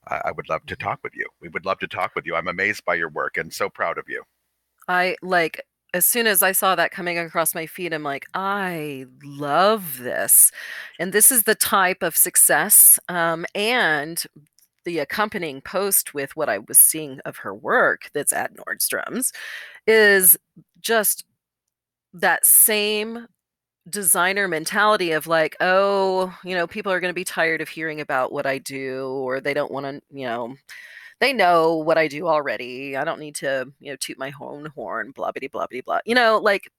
I 0.08 0.22
I 0.26 0.32
would 0.32 0.48
love 0.48 0.66
to 0.66 0.76
talk 0.76 1.00
with 1.04 1.14
you. 1.16 1.26
We 1.40 1.48
would 1.50 1.66
love 1.66 1.78
to 1.80 1.88
talk 1.88 2.14
with 2.14 2.26
you. 2.26 2.36
I'm 2.36 2.48
amazed 2.48 2.84
by 2.84 2.94
your 2.96 3.10
work 3.10 3.36
and 3.38 3.52
so 3.54 3.70
proud 3.70 3.98
of 3.98 4.06
you. 4.08 4.24
I 4.88 5.16
like 5.22 5.60
as 5.92 6.06
soon 6.06 6.26
as 6.28 6.40
I 6.42 6.52
saw 6.52 6.76
that 6.76 6.92
coming 6.92 7.18
across 7.18 7.52
my 7.54 7.66
feed, 7.66 7.92
I'm 7.92 8.04
like, 8.04 8.26
I 8.34 9.06
love 9.24 9.98
this. 9.98 10.52
And 11.00 11.12
this 11.12 11.32
is 11.32 11.42
the 11.44 11.56
type 11.56 12.02
of 12.02 12.16
success 12.16 12.98
um, 13.08 13.44
and 13.56 14.22
the 14.84 14.98
accompanying 14.98 15.60
post 15.60 16.14
with 16.14 16.34
what 16.36 16.48
I 16.48 16.58
was 16.58 16.78
seeing 16.78 17.20
of 17.24 17.38
her 17.38 17.54
work 17.54 18.10
that's 18.14 18.32
at 18.32 18.54
Nordstrom's 18.56 19.32
is 19.86 20.36
just 20.80 21.24
that 22.14 22.44
same 22.44 23.26
designer 23.88 24.48
mentality 24.48 25.12
of 25.12 25.26
like, 25.26 25.56
oh, 25.60 26.34
you 26.44 26.54
know, 26.54 26.66
people 26.66 26.92
are 26.92 27.00
going 27.00 27.10
to 27.10 27.14
be 27.14 27.24
tired 27.24 27.60
of 27.60 27.68
hearing 27.68 28.00
about 28.00 28.32
what 28.32 28.46
I 28.46 28.58
do, 28.58 29.06
or 29.08 29.40
they 29.40 29.54
don't 29.54 29.72
want 29.72 29.86
to, 29.86 30.00
you 30.10 30.26
know, 30.26 30.56
they 31.20 31.32
know 31.32 31.76
what 31.76 31.98
I 31.98 32.08
do 32.08 32.26
already. 32.26 32.96
I 32.96 33.04
don't 33.04 33.20
need 33.20 33.34
to, 33.36 33.70
you 33.80 33.92
know, 33.92 33.96
toot 33.96 34.18
my 34.18 34.32
own 34.40 34.66
horn, 34.74 35.12
blah, 35.12 35.32
blah, 35.32 35.48
blah, 35.50 35.66
blah, 35.70 35.80
blah. 35.84 36.00
You 36.04 36.14
know, 36.14 36.38
like, 36.38 36.70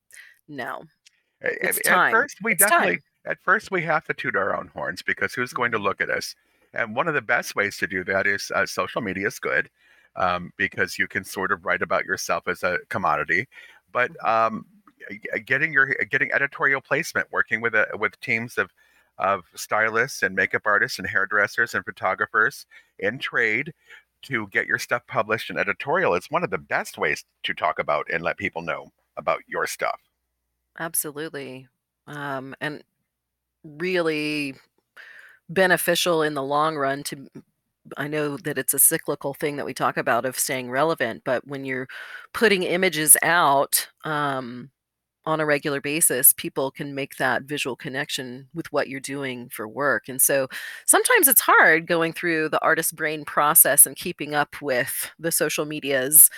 no, 0.47 0.83
it's 1.41 1.79
At, 1.87 1.87
at 1.87 2.11
first, 2.11 2.37
we 2.43 2.53
It's 2.53 2.61
definitely, 2.61 2.95
time. 2.95 3.03
at 3.25 3.39
first, 3.41 3.71
we 3.71 3.81
have 3.83 4.05
to 4.05 4.13
toot 4.13 4.35
our 4.35 4.55
own 4.55 4.69
horns 4.73 5.01
because 5.01 5.33
who's 5.33 5.51
mm. 5.51 5.57
going 5.57 5.71
to 5.71 5.79
look 5.79 6.01
at 6.01 6.09
us? 6.09 6.35
And 6.73 6.95
one 6.95 7.07
of 7.07 7.13
the 7.13 7.21
best 7.21 7.55
ways 7.55 7.77
to 7.77 7.88
do 7.88 8.03
that 8.05 8.27
is 8.27 8.51
uh, 8.53 8.65
social 8.65 9.01
media 9.01 9.27
is 9.27 9.39
good 9.39 9.69
um, 10.15 10.51
because 10.57 10.97
you 10.97 11.07
can 11.07 11.23
sort 11.23 11.51
of 11.51 11.65
write 11.65 11.81
about 11.81 12.05
yourself 12.05 12.47
as 12.47 12.63
a 12.63 12.79
commodity, 12.89 13.47
but 13.91 14.12
um, 14.25 14.65
getting 15.45 15.73
your 15.73 15.93
getting 16.10 16.31
editorial 16.31 16.81
placement, 16.81 17.27
working 17.31 17.62
with 17.62 17.75
a, 17.75 17.88
with 17.97 18.19
teams 18.19 18.57
of 18.57 18.71
of 19.17 19.43
stylists 19.55 20.23
and 20.23 20.36
makeup 20.36 20.63
artists 20.65 20.97
and 20.97 21.07
hairdressers 21.07 21.75
and 21.75 21.86
photographers 21.86 22.65
in 22.99 23.19
trade 23.19 23.73
to 24.23 24.47
get 24.47 24.65
your 24.65 24.79
stuff 24.79 25.05
published 25.07 25.49
in 25.49 25.57
editorial 25.57 26.13
is 26.13 26.27
one 26.29 26.43
of 26.43 26.49
the 26.49 26.57
best 26.57 26.97
ways 26.97 27.25
to 27.43 27.53
talk 27.53 27.79
about 27.79 28.07
and 28.12 28.23
let 28.23 28.38
people 28.38 28.62
know 28.62 28.91
about 29.17 29.41
your 29.47 29.67
stuff. 29.67 29.99
Absolutely. 30.79 31.67
Um, 32.07 32.55
and 32.62 32.84
really 33.63 34.55
beneficial 35.53 36.23
in 36.23 36.33
the 36.33 36.43
long 36.43 36.75
run 36.75 37.03
to 37.03 37.27
I 37.97 38.07
know 38.07 38.37
that 38.37 38.57
it's 38.57 38.73
a 38.73 38.79
cyclical 38.79 39.33
thing 39.33 39.57
that 39.57 39.65
we 39.65 39.73
talk 39.73 39.97
about 39.97 40.25
of 40.25 40.37
staying 40.37 40.69
relevant, 40.69 41.23
but 41.25 41.47
when 41.47 41.65
you're 41.65 41.87
putting 42.33 42.63
images 42.63 43.17
out 43.23 43.87
um, 44.03 44.69
on 45.25 45.39
a 45.39 45.45
regular 45.45 45.81
basis, 45.81 46.33
people 46.33 46.71
can 46.71 46.95
make 46.95 47.17
that 47.17 47.43
visual 47.43 47.75
connection 47.75 48.47
with 48.53 48.71
what 48.71 48.87
you're 48.87 48.99
doing 48.99 49.49
for 49.49 49.67
work. 49.67 50.09
And 50.09 50.21
so 50.21 50.47
sometimes 50.85 51.27
it's 51.27 51.41
hard 51.41 51.87
going 51.87 52.13
through 52.13 52.49
the 52.49 52.61
artist 52.63 52.95
brain 52.95 53.25
process 53.25 53.85
and 53.85 53.95
keeping 53.95 54.35
up 54.35 54.61
with 54.61 55.11
the 55.19 55.31
social 55.31 55.65
medias 55.65 56.29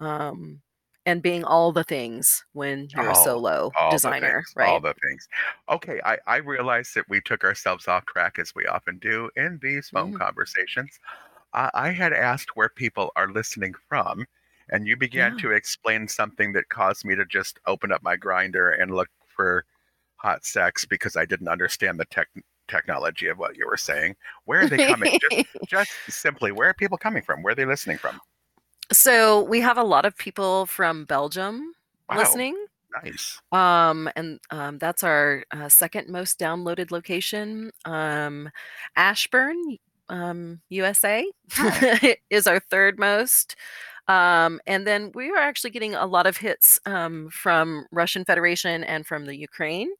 um, 0.00 0.60
and 1.06 1.22
being 1.22 1.44
all 1.44 1.72
the 1.72 1.84
things 1.84 2.44
when 2.52 2.88
you're 2.90 3.10
a 3.10 3.14
Oh, 3.14 3.16
solo 3.16 3.76
all 3.78 4.00
designer, 4.00 4.18
things, 4.20 4.54
all 4.60 4.78
right? 4.78 4.80
the 4.80 4.94
things. 5.02 5.26
Okay, 5.68 6.00
I, 6.04 6.18
I 6.26 6.36
realized 6.36 6.94
that 6.94 7.08
we 7.08 7.20
took 7.22 7.42
ourselves 7.44 7.88
off 7.88 8.04
track 8.06 8.38
as 8.38 8.54
we 8.54 8.66
often 8.66 8.98
do 8.98 9.30
in 9.36 9.58
these 9.62 9.88
phone 9.88 10.12
Mhm. 10.12 10.12
conversations. 10.12 10.98
I, 11.54 11.70
I 11.74 11.90
had 11.92 12.12
asked 12.12 12.56
where 12.56 12.68
people 12.70 13.12
are 13.16 13.30
listening 13.32 13.74
from, 13.88 14.26
and 14.70 14.86
you 14.88 14.96
began 14.96 15.34
Yeah. 15.34 15.40
to 15.40 15.52
explain 15.52 16.08
something 16.08 16.52
that 16.54 16.70
caused 16.70 17.04
me 17.06 17.14
to 17.16 17.26
just 17.26 17.60
open 17.66 17.92
up 17.92 18.02
my 18.02 18.16
Grindr 18.16 18.80
and 18.80 18.94
look 18.94 19.10
for 19.28 19.66
hot 20.16 20.44
sex 20.44 20.84
because 20.86 21.16
I 21.16 21.26
didn't 21.26 21.48
understand 21.48 22.00
the 22.00 22.06
tech 22.06 22.28
technology 22.68 23.28
of 23.28 23.38
what 23.38 23.56
you 23.56 23.66
were 23.66 23.76
saying. 23.78 24.16
Where 24.46 24.62
are 24.62 24.68
they 24.68 24.80
coming? 24.80 25.10
just, 25.20 25.38
just 25.66 26.00
simply, 26.10 26.52
where 26.52 26.70
are 26.70 26.74
people 26.74 26.98
coming 26.98 27.22
from? 27.24 27.42
Where 27.42 27.52
are 27.52 27.56
they 27.56 27.66
listening 27.66 27.98
from? 27.98 28.20
So 28.92 29.42
we 29.42 29.60
have 29.60 29.78
a 29.78 29.84
lot 29.84 30.04
of 30.04 30.16
people 30.16 30.66
from 30.66 31.04
Belgium 31.04 31.74
Wow, 32.08 32.18
listening. 32.18 32.66
nice. 33.02 33.42
Um, 33.52 34.10
and 34.16 34.40
um, 34.50 34.78
that's 34.78 35.04
our 35.04 35.44
uh, 35.52 35.68
second 35.68 36.08
most 36.08 36.38
downloaded 36.38 36.90
location. 36.90 37.70
Um, 37.84 38.50
Ashburn, 38.96 39.78
um, 40.08 40.60
USA, 40.70 41.26
Oh, 41.58 41.84
is 42.30 42.46
our 42.46 42.60
third 42.60 42.98
most. 42.98 43.56
Um, 44.08 44.60
and 44.66 44.86
then 44.86 45.12
we 45.14 45.30
are 45.30 45.36
actually 45.38 45.70
getting 45.70 45.94
a 45.94 46.06
lot 46.06 46.26
of 46.26 46.38
hits 46.38 46.78
um, 46.86 47.28
from 47.30 47.86
Russian 47.92 48.24
Federation 48.24 48.84
and 48.84 49.06
from 49.06 49.26
the 49.26 49.36
Ukraine. 49.36 49.90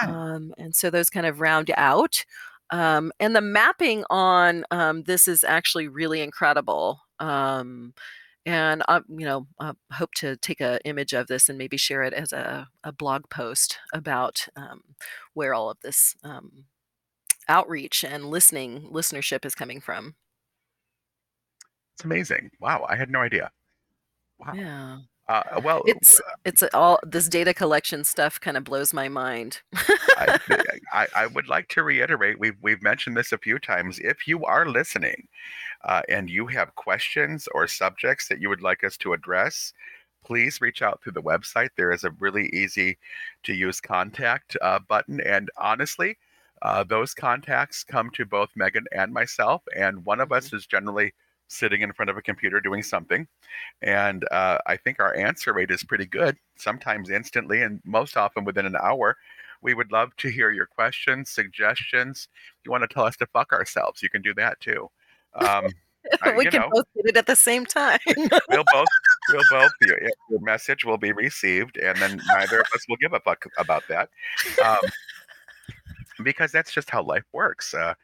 oh, 0.00 0.06
Um, 0.06 0.54
and 0.58 0.74
so 0.74 0.90
those 0.90 1.10
kind 1.10 1.26
of 1.26 1.40
round 1.40 1.70
out. 1.76 2.24
Um, 2.70 3.12
and 3.20 3.36
the 3.36 3.40
mapping 3.42 4.04
on 4.10 4.64
um, 4.70 5.04
this 5.04 5.28
is 5.28 5.44
actually 5.44 5.88
really 5.88 6.20
incredible. 6.22 7.00
And 8.44 8.82
I, 8.88 9.00
you 9.08 9.24
know, 9.24 9.46
I 9.60 9.72
hope 9.92 10.12
to 10.16 10.36
take 10.36 10.60
an 10.60 10.80
image 10.84 11.12
of 11.12 11.28
this 11.28 11.48
and 11.48 11.56
maybe 11.58 11.76
share 11.76 12.02
it 12.02 12.12
as 12.12 12.32
a, 12.32 12.68
a 12.82 12.92
blog 12.92 13.28
post 13.30 13.78
about 13.92 14.48
um, 14.56 14.82
where 15.34 15.54
all 15.54 15.70
of 15.70 15.78
this 15.80 16.16
um, 16.24 16.64
outreach 17.48 18.04
and 18.04 18.26
listening 18.26 18.82
listenership 18.90 19.44
is 19.44 19.54
coming 19.54 19.80
from. 19.80 20.16
it's 21.94 22.04
amazing. 22.04 22.50
Wow, 22.60 22.86
I 22.88 22.96
had 22.96 23.10
no 23.10 23.20
idea. 23.20 23.50
Wow. 24.38 24.52
Yeah. 24.52 25.00
Uh, 25.28 25.60
well, 25.62 25.82
It's 25.86 26.20
it's 26.44 26.62
all 26.74 26.98
this 27.04 27.28
data 27.28 27.54
collection 27.54 28.04
stuff 28.04 28.40
kind 28.40 28.56
of 28.56 28.64
blows 28.64 28.92
my 28.92 29.08
mind. 29.08 29.62
I, 30.16 30.38
I, 30.92 31.06
I 31.14 31.26
would 31.28 31.48
like 31.48 31.68
to 31.68 31.82
reiterate 31.82 32.38
we've, 32.40 32.56
we've 32.60 32.82
mentioned 32.82 33.16
this 33.16 33.32
a 33.32 33.38
few 33.38 33.58
times. 33.58 33.98
If 34.00 34.26
you 34.26 34.44
are 34.44 34.66
listening 34.66 35.28
uh, 35.84 36.02
and 36.08 36.28
you 36.28 36.46
have 36.48 36.74
questions 36.74 37.48
or 37.54 37.66
subjects 37.68 38.28
that 38.28 38.40
you 38.40 38.48
would 38.48 38.62
like 38.62 38.82
us 38.82 38.96
to 38.98 39.12
address, 39.12 39.72
please 40.24 40.60
reach 40.60 40.82
out 40.82 41.00
through 41.02 41.12
the 41.12 41.22
website. 41.22 41.70
There 41.76 41.92
is 41.92 42.04
a 42.04 42.14
really 42.18 42.48
easy 42.52 42.98
to 43.44 43.54
use 43.54 43.80
contact 43.80 44.56
uh, 44.60 44.80
button. 44.80 45.20
And 45.20 45.50
honestly, 45.56 46.18
uh, 46.62 46.84
those 46.84 47.14
contacts 47.14 47.84
come 47.84 48.10
to 48.10 48.24
both 48.24 48.50
Megan 48.54 48.86
and 48.92 49.12
myself. 49.12 49.62
And 49.76 50.04
one 50.04 50.20
of 50.20 50.32
us 50.32 50.52
is 50.52 50.66
generally 50.66 51.12
sitting 51.48 51.82
in 51.82 51.92
front 51.92 52.10
of 52.10 52.16
a 52.16 52.22
computer 52.22 52.60
doing 52.60 52.82
something. 52.82 53.26
And 53.82 54.24
uh, 54.30 54.58
I 54.66 54.76
think 54.76 55.00
our 55.00 55.14
answer 55.14 55.52
rate 55.52 55.70
is 55.70 55.84
pretty 55.84 56.06
good, 56.06 56.36
sometimes 56.56 57.10
instantly, 57.10 57.62
and 57.62 57.80
most 57.84 58.16
often 58.16 58.44
within 58.44 58.66
an 58.66 58.76
hour. 58.76 59.16
We 59.60 59.74
would 59.74 59.92
love 59.92 60.16
to 60.16 60.28
hear 60.28 60.50
your 60.50 60.66
questions, 60.66 61.30
suggestions. 61.30 62.28
If 62.58 62.66
you 62.66 62.72
want 62.72 62.82
to 62.82 62.92
tell 62.92 63.04
us 63.04 63.16
to 63.18 63.26
fuck 63.26 63.52
ourselves, 63.52 64.02
you 64.02 64.10
can 64.10 64.22
do 64.22 64.34
that 64.34 64.58
too. 64.60 64.90
Um, 65.34 65.68
I- 66.22 66.32
we 66.36 66.46
can 66.46 66.62
know. 66.62 66.68
both 66.72 66.84
get 66.96 67.06
it 67.06 67.16
at 67.16 67.26
the 67.26 67.36
same 67.36 67.64
time. 67.64 68.00
we'll 68.48 68.64
both 68.72 68.88
we'll 69.30 69.42
both 69.50 69.70
your, 69.82 69.98
your 70.30 70.40
message 70.40 70.84
will 70.84 70.98
be 70.98 71.12
received 71.12 71.76
and 71.76 71.96
then 71.98 72.20
neither 72.26 72.60
of 72.60 72.66
us 72.74 72.84
will 72.88 72.96
give 72.96 73.12
a 73.12 73.20
fuck 73.20 73.44
about 73.56 73.84
that 73.88 74.08
um, 74.64 74.78
because 76.24 76.50
that's 76.50 76.72
just 76.72 76.90
how 76.90 77.02
life 77.02 77.24
works 77.32 77.72
uh, 77.72 77.94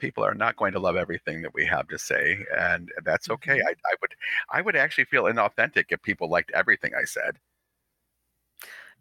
people 0.00 0.24
are 0.24 0.34
not 0.34 0.56
going 0.56 0.72
to 0.72 0.80
love 0.80 0.96
everything 0.96 1.42
that 1.42 1.54
we 1.54 1.64
have 1.66 1.88
to 1.88 1.98
say 1.98 2.44
and 2.58 2.90
that's 3.04 3.30
okay 3.30 3.54
Mhm. 3.54 3.62
I, 3.66 3.70
I 3.72 3.94
would 4.00 4.14
i 4.50 4.60
would 4.62 4.76
actually 4.76 5.04
feel 5.06 5.24
inauthentic 5.24 5.86
if 5.90 6.02
people 6.02 6.28
liked 6.30 6.50
everything 6.52 6.92
i 7.00 7.04
said 7.04 7.38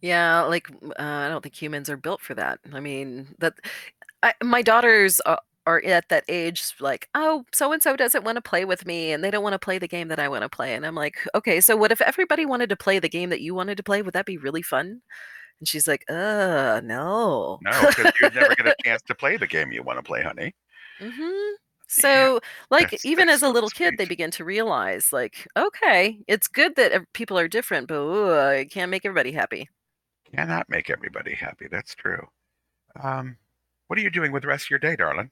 Yeah, 0.02 0.44
like 0.44 0.70
uh, 0.72 0.94
I 1.00 1.28
don't 1.30 1.42
think 1.42 1.62
humans 1.62 1.90
are 1.90 1.98
built 1.98 2.22
for 2.22 2.34
that. 2.36 2.60
I 2.74 2.80
mean, 2.80 3.36
that 3.40 3.56
I, 4.24 4.34
my 4.44 4.62
daughters 4.62 5.20
are, 5.22 5.42
are 5.66 5.82
at 5.86 6.10
that 6.10 6.24
age, 6.30 6.74
like, 6.80 7.10
oh, 7.16 7.46
so 7.54 7.74
and 7.74 7.84
so 7.84 7.96
doesn't 7.98 8.24
want 8.24 8.38
to 8.38 8.42
play 8.42 8.66
with 8.66 8.86
me, 8.86 9.12
and 9.12 9.24
they 9.24 9.32
don't 9.32 9.44
want 9.44 9.54
to 9.54 9.60
play 9.60 9.78
the 9.80 9.88
game 9.88 10.08
that 10.10 10.20
I 10.20 10.30
want 10.30 10.44
to 10.44 10.50
play. 10.50 10.76
And 10.76 10.86
I'm 10.86 10.96
like, 10.96 11.18
okay, 11.36 11.62
so 11.62 11.76
what 11.78 11.92
if 11.92 12.02
everybody 12.02 12.46
wanted 12.46 12.70
to 12.70 12.78
play 12.78 13.00
the 13.00 13.10
game 13.10 13.30
that 13.32 13.42
you 13.42 13.54
wanted 13.56 13.78
to 13.78 13.84
play? 13.84 14.02
Would 14.02 14.14
that 14.14 14.26
be 14.26 14.38
really 14.38 14.62
fun? 14.62 15.02
And 15.60 15.68
she's 15.68 15.88
like, 15.88 16.06
uh, 16.10 16.82
no. 16.84 17.60
no 17.62 17.86
because 17.88 18.12
you'd 18.20 18.34
never 18.36 18.56
get 18.56 18.68
a 18.68 18.74
chance 18.84 19.02
to 19.04 19.16
play 19.16 19.38
the 19.38 19.48
game 19.48 19.72
you 19.72 19.84
want 19.84 20.00
to 20.00 20.04
play 20.04 20.22
honey 20.24 20.56
hmm 21.00 21.56
So, 21.88 22.40
like, 22.70 23.00
that's- 23.00 23.00
even 23.04 23.30
that's 23.30 23.30
as 23.30 23.42
a 23.42 23.50
little 23.50 23.70
kid, 23.72 23.98
they 23.98 24.06
begin 24.06 24.30
to 24.32 24.46
realize, 24.46 25.12
like, 25.12 25.48
okay, 25.58 26.20
it's 26.28 26.48
good 26.48 26.76
that 26.76 27.12
people 27.14 27.38
are 27.40 27.48
different, 27.48 27.88
but 27.88 27.96
ooh, 27.96 28.32
I 28.38 28.66
can't 28.66 28.92
make 28.92 29.06
everybody 29.06 29.32
happy. 29.32 29.70
cannot 30.34 30.70
make 30.70 30.90
everybody 30.90 31.34
happy 31.36 31.68
that's 31.70 31.96
true. 31.96 32.28
Um, 33.02 33.38
what 33.88 34.00
are 34.00 34.04
you 34.04 34.12
doing 34.12 34.32
with 34.32 34.44
the 34.44 34.50
rest 34.50 34.66
of 34.68 34.72
your 34.72 34.80
day 34.80 34.96
darling 34.96 35.32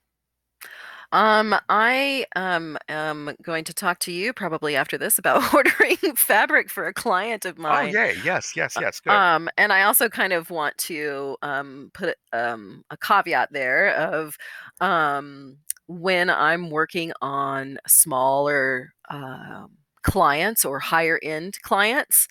Um, 1.11 1.55
I 1.69 2.25
um 2.35 2.77
am 2.89 3.35
going 3.41 3.63
to 3.65 3.73
talk 3.73 3.99
to 3.99 4.11
you 4.11 4.33
probably 4.33 4.75
after 4.75 4.97
this 4.97 5.17
about 5.17 5.53
ordering 5.53 6.15
fabric 6.15 6.69
for 6.69 6.85
a 6.87 6.93
client 6.93 7.45
of 7.45 7.57
mine. 7.57 7.95
oh 7.95 7.99
mine. 7.99 8.15
yay 8.15 8.21
yes 8.23 8.55
yes 8.55 8.75
yes 8.79 8.99
good 8.99 9.11
Um, 9.13 9.49
and 9.57 9.71
I 9.71 9.83
also 9.83 10.09
kind 10.09 10.33
of 10.33 10.49
want 10.49 10.77
to 10.79 11.37
um 11.41 11.91
put 11.93 12.17
um 12.33 12.83
a 12.89 12.97
caveat 12.97 13.53
there 13.53 13.95
of 13.95 14.37
um 14.81 15.57
when 15.87 16.29
I'm 16.29 16.69
working 16.69 17.13
on 17.21 17.77
smaller 17.87 18.93
um 19.09 19.77
clients 20.03 20.63
or 20.65 20.79
higher 20.79 21.19
end 21.23 21.57
clients, 21.63 22.27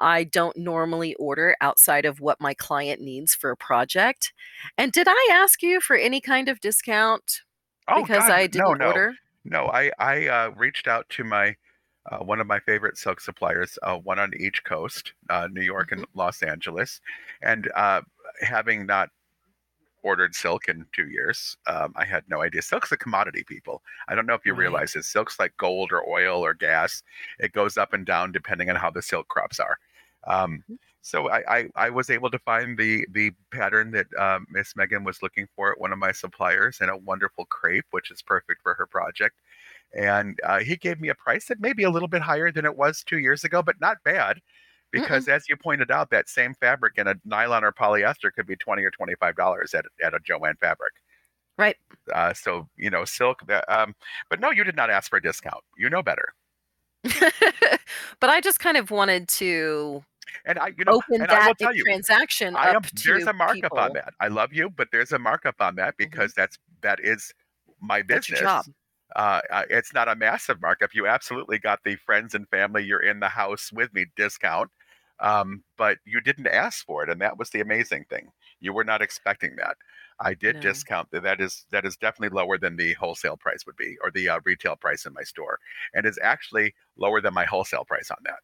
I 0.00 0.24
don't 0.24 0.56
normally 0.56 1.14
order 1.16 1.56
outside 1.60 2.04
of 2.04 2.20
what 2.20 2.40
my 2.40 2.54
client 2.54 3.00
needs 3.00 3.34
for 3.34 3.50
a 3.50 3.56
project. 3.56 4.32
And 4.78 4.90
did 4.92 5.06
I 5.08 5.28
ask 5.32 5.62
you 5.62 5.80
for 5.80 5.96
any 5.96 6.20
kind 6.20 6.48
of 6.48 6.60
discount? 6.60 7.42
Oh 7.90 8.06
because 8.06 8.06
God, 8.06 8.30
I 8.30 8.46
didn't 8.46 8.76
no 8.76 8.76
order? 8.80 9.16
No, 9.44 9.66
I 9.68 9.92
I 9.98 10.28
uh, 10.28 10.50
reached 10.56 10.88
out 10.88 11.08
to 11.10 11.24
my 11.24 11.56
uh, 12.10 12.18
one 12.18 12.40
of 12.40 12.46
my 12.46 12.60
favorite 12.60 12.98
silk 12.98 13.20
suppliers, 13.20 13.78
uh, 13.82 13.96
one 13.98 14.18
on 14.18 14.32
each 14.38 14.64
coast, 14.64 15.14
uh, 15.30 15.48
New 15.50 15.62
York 15.62 15.92
and 15.92 16.06
Los 16.14 16.42
Angeles, 16.42 17.00
and 17.42 17.70
uh, 17.76 18.02
having 18.42 18.86
not 18.86 19.10
ordered 20.02 20.34
silk 20.34 20.68
in 20.68 20.86
two 20.92 21.08
years, 21.10 21.56
um, 21.66 21.92
I 21.96 22.04
had 22.06 22.24
no 22.28 22.42
idea. 22.42 22.62
Silk's 22.62 22.92
a 22.92 22.96
commodity, 22.96 23.44
people. 23.44 23.82
I 24.08 24.14
don't 24.14 24.26
know 24.26 24.34
if 24.34 24.46
you 24.46 24.54
Right. 24.54 24.54
realize 24.54 24.94
this. 24.94 25.08
Silk's 25.08 25.38
like 25.38 25.56
gold 25.58 25.92
or 25.92 26.08
oil 26.08 26.44
or 26.44 26.54
gas. 26.54 27.02
It 27.38 27.52
goes 27.52 27.76
up 27.76 27.92
and 27.92 28.06
down 28.06 28.32
depending 28.32 28.70
on 28.70 28.76
how 28.76 28.90
the 28.90 29.02
silk 29.02 29.28
crops 29.28 29.60
are. 29.60 29.78
Um, 30.26 30.64
Mhm. 30.68 30.76
So 31.02 31.30
I, 31.30 31.42
I, 31.48 31.68
I 31.76 31.90
was 31.90 32.10
able 32.10 32.30
to 32.30 32.38
find 32.40 32.76
the 32.76 33.06
the 33.10 33.32
pattern 33.50 33.90
that 33.92 34.06
um, 34.18 34.46
Miss 34.50 34.76
Megan 34.76 35.02
was 35.02 35.22
looking 35.22 35.46
for 35.56 35.72
at 35.72 35.80
one 35.80 35.92
of 35.92 35.98
my 35.98 36.12
suppliers 36.12 36.78
in 36.80 36.88
a 36.88 36.96
wonderful 36.96 37.46
crepe, 37.46 37.86
which 37.90 38.10
is 38.10 38.20
perfect 38.20 38.62
for 38.62 38.74
her 38.74 38.86
project. 38.86 39.36
And 39.94 40.38
uh, 40.44 40.60
he 40.60 40.76
gave 40.76 41.00
me 41.00 41.08
a 41.08 41.14
price 41.14 41.46
that 41.46 41.60
may 41.60 41.72
be 41.72 41.84
a 41.84 41.90
little 41.90 42.08
bit 42.08 42.22
higher 42.22 42.52
than 42.52 42.64
it 42.64 42.76
was 42.76 43.02
two 43.02 43.18
years 43.18 43.44
ago, 43.44 43.62
but 43.62 43.80
not 43.80 43.96
bad. 44.04 44.40
Because 44.92 45.28
as 45.28 45.48
you 45.48 45.56
pointed 45.56 45.90
out, 45.90 46.10
that 46.10 46.28
same 46.28 46.54
fabric 46.54 46.94
in 46.98 47.06
a 47.06 47.14
nylon 47.24 47.64
or 47.64 47.72
polyester 47.72 48.32
could 48.34 48.46
be 48.46 48.56
twenty 48.56 48.84
or 48.84 48.90
twenty-five 48.90 49.36
dollars 49.36 49.72
at 49.72 49.86
at 50.02 50.14
a 50.14 50.18
Joann 50.18 50.58
fabric. 50.58 50.92
Right. 51.56 51.76
Uh, 52.12 52.34
so 52.34 52.68
you 52.76 52.90
know, 52.90 53.04
silk. 53.04 53.42
Um, 53.68 53.94
but 54.28 54.40
no, 54.40 54.50
you 54.50 54.64
did 54.64 54.76
not 54.76 54.90
ask 54.90 55.08
for 55.08 55.16
a 55.16 55.22
discount. 55.22 55.62
You 55.78 55.90
know 55.90 56.02
better. 56.02 56.34
but 57.04 58.30
I 58.30 58.40
just 58.40 58.60
kind 58.60 58.76
of 58.76 58.90
wanted 58.90 59.28
to 59.28 60.02
And 60.44 60.58
I, 60.58 60.68
you 60.76 60.84
know, 60.84 60.96
open 60.96 61.20
and 61.20 61.30
I 61.30 61.40
will 61.40 61.54
that 61.58 61.66
tell 61.66 61.74
you, 61.74 61.86
transaction 61.86 62.56
I 62.56 62.70
am. 62.70 62.76
up 62.76 62.86
to 62.96 63.12
There's 63.12 63.26
a 63.26 63.32
markup 63.32 63.78
on 63.78 63.92
that. 63.94 64.14
I 64.20 64.28
love 64.28 64.52
you, 64.52 64.70
but 64.70 64.88
there's 64.92 65.12
a 65.12 65.18
markup 65.18 65.60
on 65.60 65.76
that 65.76 65.96
because 65.98 66.34
that's 66.34 66.58
that 66.82 67.00
is 67.02 67.32
my 67.80 68.02
business. 68.02 68.68
Uh, 69.16 69.40
uh, 69.50 69.64
it's 69.70 69.92
not 69.94 70.08
a 70.08 70.16
massive 70.16 70.60
markup. 70.60 70.94
You 70.94 71.06
absolutely 71.06 71.58
got 71.58 71.80
the 71.84 71.96
friends 71.96 72.34
and 72.34 72.48
family 72.48 72.84
you're 72.84 73.02
in 73.02 73.20
the 73.20 73.28
house 73.28 73.72
with 73.72 73.92
me 73.92 74.06
discount, 74.16 74.70
um, 75.20 75.64
but 75.76 75.98
you 76.06 76.20
didn't 76.20 76.46
ask 76.48 76.84
for 76.86 77.02
it, 77.02 77.10
and 77.10 77.20
that 77.20 77.38
was 77.38 77.50
the 77.50 77.60
amazing 77.60 78.04
thing. 78.10 78.30
You 78.60 78.72
were 78.72 78.84
not 78.84 79.02
expecting 79.02 79.56
that. 79.56 79.76
I 80.20 80.34
did 80.34 80.60
No. 80.60 80.60
discount 80.60 81.10
that. 81.12 81.22
That 81.24 81.40
is 81.40 81.66
that 81.70 81.84
is 81.86 81.96
definitely 81.96 82.36
lower 82.36 82.58
than 82.58 82.76
the 82.76 82.94
wholesale 82.94 83.36
price 83.36 83.66
would 83.66 83.76
be, 83.76 83.96
or 84.02 84.10
the 84.10 84.28
uh, 84.28 84.40
retail 84.44 84.76
price 84.76 85.06
in 85.06 85.12
my 85.14 85.22
store, 85.24 85.58
and 85.94 86.06
is 86.06 86.18
actually 86.22 86.74
lower 86.96 87.20
than 87.20 87.34
my 87.34 87.44
wholesale 87.46 87.84
price 87.84 88.10
on 88.10 88.18
that. 88.24 88.40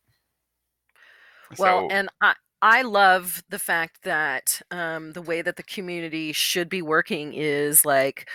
Well, 1.59 1.85
so, 1.85 1.89
and 1.89 2.09
I 2.21 2.35
I 2.63 2.83
love 2.83 3.43
the 3.51 3.59
fact 3.59 4.03
that 4.03 4.61
um, 4.71 5.13
the 5.13 5.23
way 5.23 5.43
that 5.43 5.57
the 5.57 5.63
community 5.63 6.33
should 6.33 6.69
be 6.69 6.83
working 6.83 7.33
is 7.35 7.85
like 7.85 8.29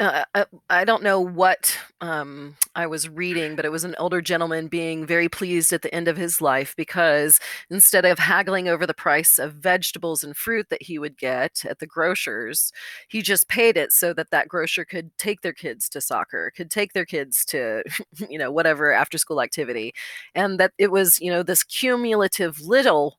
uh, 0.00 0.24
uh, 0.34 0.44
I 0.68 0.84
don't 0.84 1.04
know 1.04 1.20
what 1.20 1.78
um, 2.00 2.56
I 2.74 2.86
was 2.88 3.08
reading, 3.08 3.54
but 3.54 3.64
it 3.64 3.70
was 3.70 3.84
an 3.84 3.94
older 3.96 4.20
gentleman 4.20 4.66
being 4.66 5.06
very 5.06 5.28
pleased 5.28 5.72
at 5.72 5.82
the 5.82 5.94
end 5.94 6.08
of 6.08 6.16
his 6.16 6.40
life 6.40 6.74
because 6.76 7.38
instead 7.70 8.04
of 8.04 8.18
haggling 8.18 8.68
over 8.68 8.86
the 8.86 8.94
price 8.94 9.38
of 9.38 9.54
vegetables 9.54 10.24
and 10.24 10.36
fruit 10.36 10.66
that 10.70 10.82
he 10.82 10.98
would 10.98 11.16
get 11.16 11.64
at 11.64 11.78
the 11.78 11.86
grocers, 11.86 12.72
he 13.08 13.22
just 13.22 13.46
paid 13.48 13.76
it 13.76 13.92
so 13.92 14.12
that 14.14 14.30
that 14.30 14.48
grocer 14.48 14.84
could 14.84 15.16
take 15.16 15.42
their 15.42 15.52
kids 15.52 15.88
to 15.90 16.00
soccer, 16.00 16.50
could 16.56 16.72
take 16.72 16.92
their 16.92 17.06
kids 17.06 17.44
to, 17.44 17.84
you 18.28 18.38
know, 18.38 18.50
whatever 18.50 18.92
after 18.92 19.16
school 19.16 19.40
activity. 19.40 19.92
And 20.34 20.58
that 20.58 20.72
it 20.76 20.90
was, 20.90 21.20
you 21.20 21.30
know, 21.30 21.44
this 21.44 21.62
cumulative 21.62 22.60
little 22.60 23.18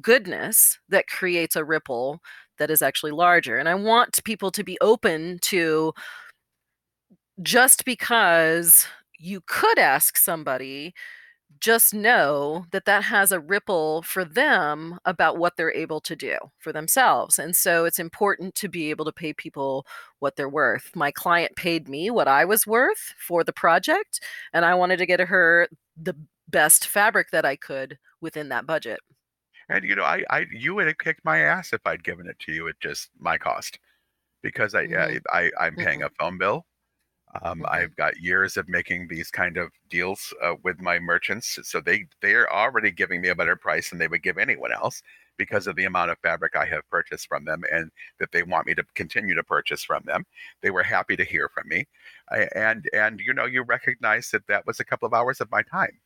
goodness 0.00 0.78
that 0.88 1.06
creates 1.08 1.56
a 1.56 1.64
ripple 1.64 2.20
that 2.58 2.70
is 2.70 2.82
actually 2.82 3.12
larger. 3.12 3.58
And 3.58 3.68
I 3.68 3.74
want 3.74 4.22
people 4.24 4.50
to 4.52 4.64
be 4.64 4.78
open 4.80 5.38
to 5.42 5.92
just 7.42 7.84
because 7.84 8.86
you 9.18 9.40
could 9.46 9.78
ask 9.78 10.16
somebody, 10.16 10.94
just 11.60 11.94
know 11.94 12.66
that 12.70 12.84
that 12.84 13.04
has 13.04 13.32
a 13.32 13.40
ripple 13.40 14.02
for 14.02 14.24
them 14.24 14.98
about 15.04 15.38
what 15.38 15.56
they're 15.56 15.72
able 15.72 16.00
to 16.00 16.14
do 16.14 16.36
for 16.58 16.72
themselves. 16.72 17.38
And 17.38 17.56
so 17.56 17.84
it's 17.84 17.98
important 17.98 18.54
to 18.56 18.68
be 18.68 18.90
able 18.90 19.04
to 19.06 19.12
pay 19.12 19.32
people 19.32 19.86
what 20.18 20.36
they're 20.36 20.48
worth. 20.48 20.90
My 20.94 21.10
client 21.10 21.56
paid 21.56 21.88
me 21.88 22.10
what 22.10 22.28
I 22.28 22.44
was 22.44 22.66
worth 22.66 23.14
for 23.18 23.42
the 23.42 23.52
project, 23.52 24.20
and 24.52 24.64
I 24.64 24.74
wanted 24.74 24.98
to 24.98 25.06
get 25.06 25.20
her 25.20 25.68
the 25.96 26.14
best 26.48 26.86
fabric 26.86 27.30
that 27.32 27.44
I 27.44 27.56
could 27.56 27.98
within 28.20 28.48
that 28.50 28.66
budget. 28.66 29.00
And 29.68 29.84
you 29.84 29.94
know, 29.96 30.04
I, 30.04 30.24
I, 30.30 30.46
you 30.50 30.74
would 30.74 30.86
have 30.86 30.98
kicked 30.98 31.24
my 31.24 31.38
ass 31.38 31.72
if 31.72 31.80
I'd 31.86 32.04
given 32.04 32.28
it 32.28 32.38
to 32.40 32.52
you 32.52 32.68
at 32.68 32.80
just 32.80 33.10
my 33.18 33.38
cost, 33.38 33.78
because 34.42 34.74
I, 34.74 34.82
Mhm. 34.82 34.92
I, 34.96 35.20
I 35.32 35.52
I'm 35.60 35.76
paying 35.78 36.02
a 36.02 36.10
phone 36.20 36.38
bill. 36.38 36.66
Um. 37.42 37.64
I've 37.68 37.94
got 37.96 38.18
years 38.18 38.56
of 38.56 38.68
making 38.68 39.08
these 39.08 39.30
kind 39.30 39.56
of 39.58 39.72
deals 39.88 40.32
uh, 40.42 40.54
with 40.64 40.80
my 40.80 40.98
merchants, 41.00 41.58
so 41.64 41.80
they 41.80 42.06
they 42.22 42.34
are 42.34 42.50
already 42.50 42.90
giving 42.92 43.20
me 43.20 43.28
a 43.28 43.34
better 43.34 43.56
price 43.56 43.90
than 43.90 43.98
they 43.98 44.08
would 44.08 44.22
give 44.22 44.38
anyone 44.38 44.72
else 44.72 45.02
because 45.36 45.66
of 45.66 45.76
the 45.76 45.84
amount 45.84 46.10
of 46.10 46.18
fabric 46.20 46.56
I 46.56 46.64
have 46.66 46.88
purchased 46.88 47.28
from 47.28 47.44
them 47.44 47.62
and 47.70 47.90
that 48.20 48.32
they 48.32 48.42
want 48.42 48.66
me 48.66 48.74
to 48.76 48.84
continue 48.94 49.34
to 49.34 49.44
purchase 49.44 49.84
from 49.84 50.04
them. 50.06 50.24
They 50.62 50.70
were 50.70 50.82
happy 50.84 51.16
to 51.16 51.24
hear 51.24 51.48
from 51.50 51.68
me. 51.68 51.86
and 52.54 52.88
and 52.92 53.20
you 53.20 53.34
know, 53.34 53.44
you 53.46 53.62
recognize 53.62 54.30
that 54.30 54.46
that 54.48 54.66
was 54.66 54.80
a 54.80 54.84
couple 54.84 55.06
of 55.06 55.14
hours 55.14 55.40
of 55.40 55.50
my 55.50 55.62
time. 55.62 56.00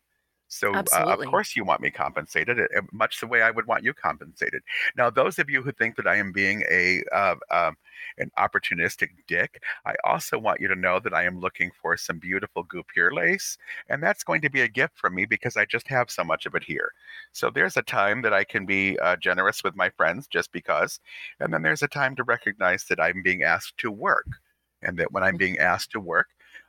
So 0.51 0.75
uh, 0.75 0.83
of 0.93 1.25
course 1.27 1.55
you 1.55 1.65
want 1.65 1.81
me 1.81 1.91
compensated, 1.91 2.59
uh, 2.59 2.83
much 2.91 3.21
the 3.21 3.29
way 3.29 3.41
I 3.41 3.53
would 3.53 3.67
want 3.67 3.85
you 3.85 3.95
compensated. 3.95 4.63
Now, 4.97 5.09
those 5.09 5.39
of 5.39 5.49
you 5.49 5.63
who 5.63 5.71
think 5.71 5.95
that 5.95 6.09
I 6.09 6.17
am 6.17 6.33
being 6.33 6.65
a 6.69 7.05
uh, 7.13 7.37
um, 7.53 7.77
an 8.19 8.33
opportunistic 8.37 9.11
dick, 9.29 9.63
I 9.87 9.95
also 10.03 10.41
want 10.41 10.61
you 10.61 10.67
to 10.67 10.75
know 10.75 10.99
that 10.99 11.15
I 11.15 11.23
am 11.25 11.39
looking 11.39 11.71
for 11.81 11.97
some 11.97 12.19
beautiful 12.19 12.65
guipure 12.65 13.13
lace, 13.13 13.59
and 13.89 14.03
that's 14.03 14.25
going 14.25 14.41
to 14.41 14.51
be 14.51 14.63
a 14.63 14.69
gift 14.69 14.99
from 14.99 15.15
me 15.15 15.25
because 15.25 15.57
I 15.57 15.67
just 15.67 15.87
have 15.87 16.11
so 16.11 16.25
much 16.25 16.47
of 16.47 16.57
it 16.57 16.65
here. 16.65 16.93
So 17.33 17.49
there's 17.49 17.77
a 17.77 17.83
time 17.83 18.23
that 18.23 18.35
I 18.35 18.43
can 18.43 18.67
be 18.67 18.99
uh, 18.99 19.17
generous 19.17 19.63
with 19.63 19.77
my 19.77 19.91
friends 19.91 20.27
just 20.27 20.51
because, 20.51 20.99
and 21.39 21.55
then 21.55 21.63
there's 21.63 21.85
a 21.85 21.89
time 21.89 22.17
to 22.17 22.25
recognize 22.25 22.85
that 22.87 23.01
I'm 23.01 23.23
being 23.23 23.45
asked 23.45 23.79
to 23.79 23.91
work, 23.93 24.27
and 24.83 24.99
that 24.99 25.13
when 25.13 25.23
I'm 25.23 25.37
mm. 25.37 25.39
being 25.39 25.59
asked 25.59 25.93
to 25.93 26.01
work, 26.01 26.27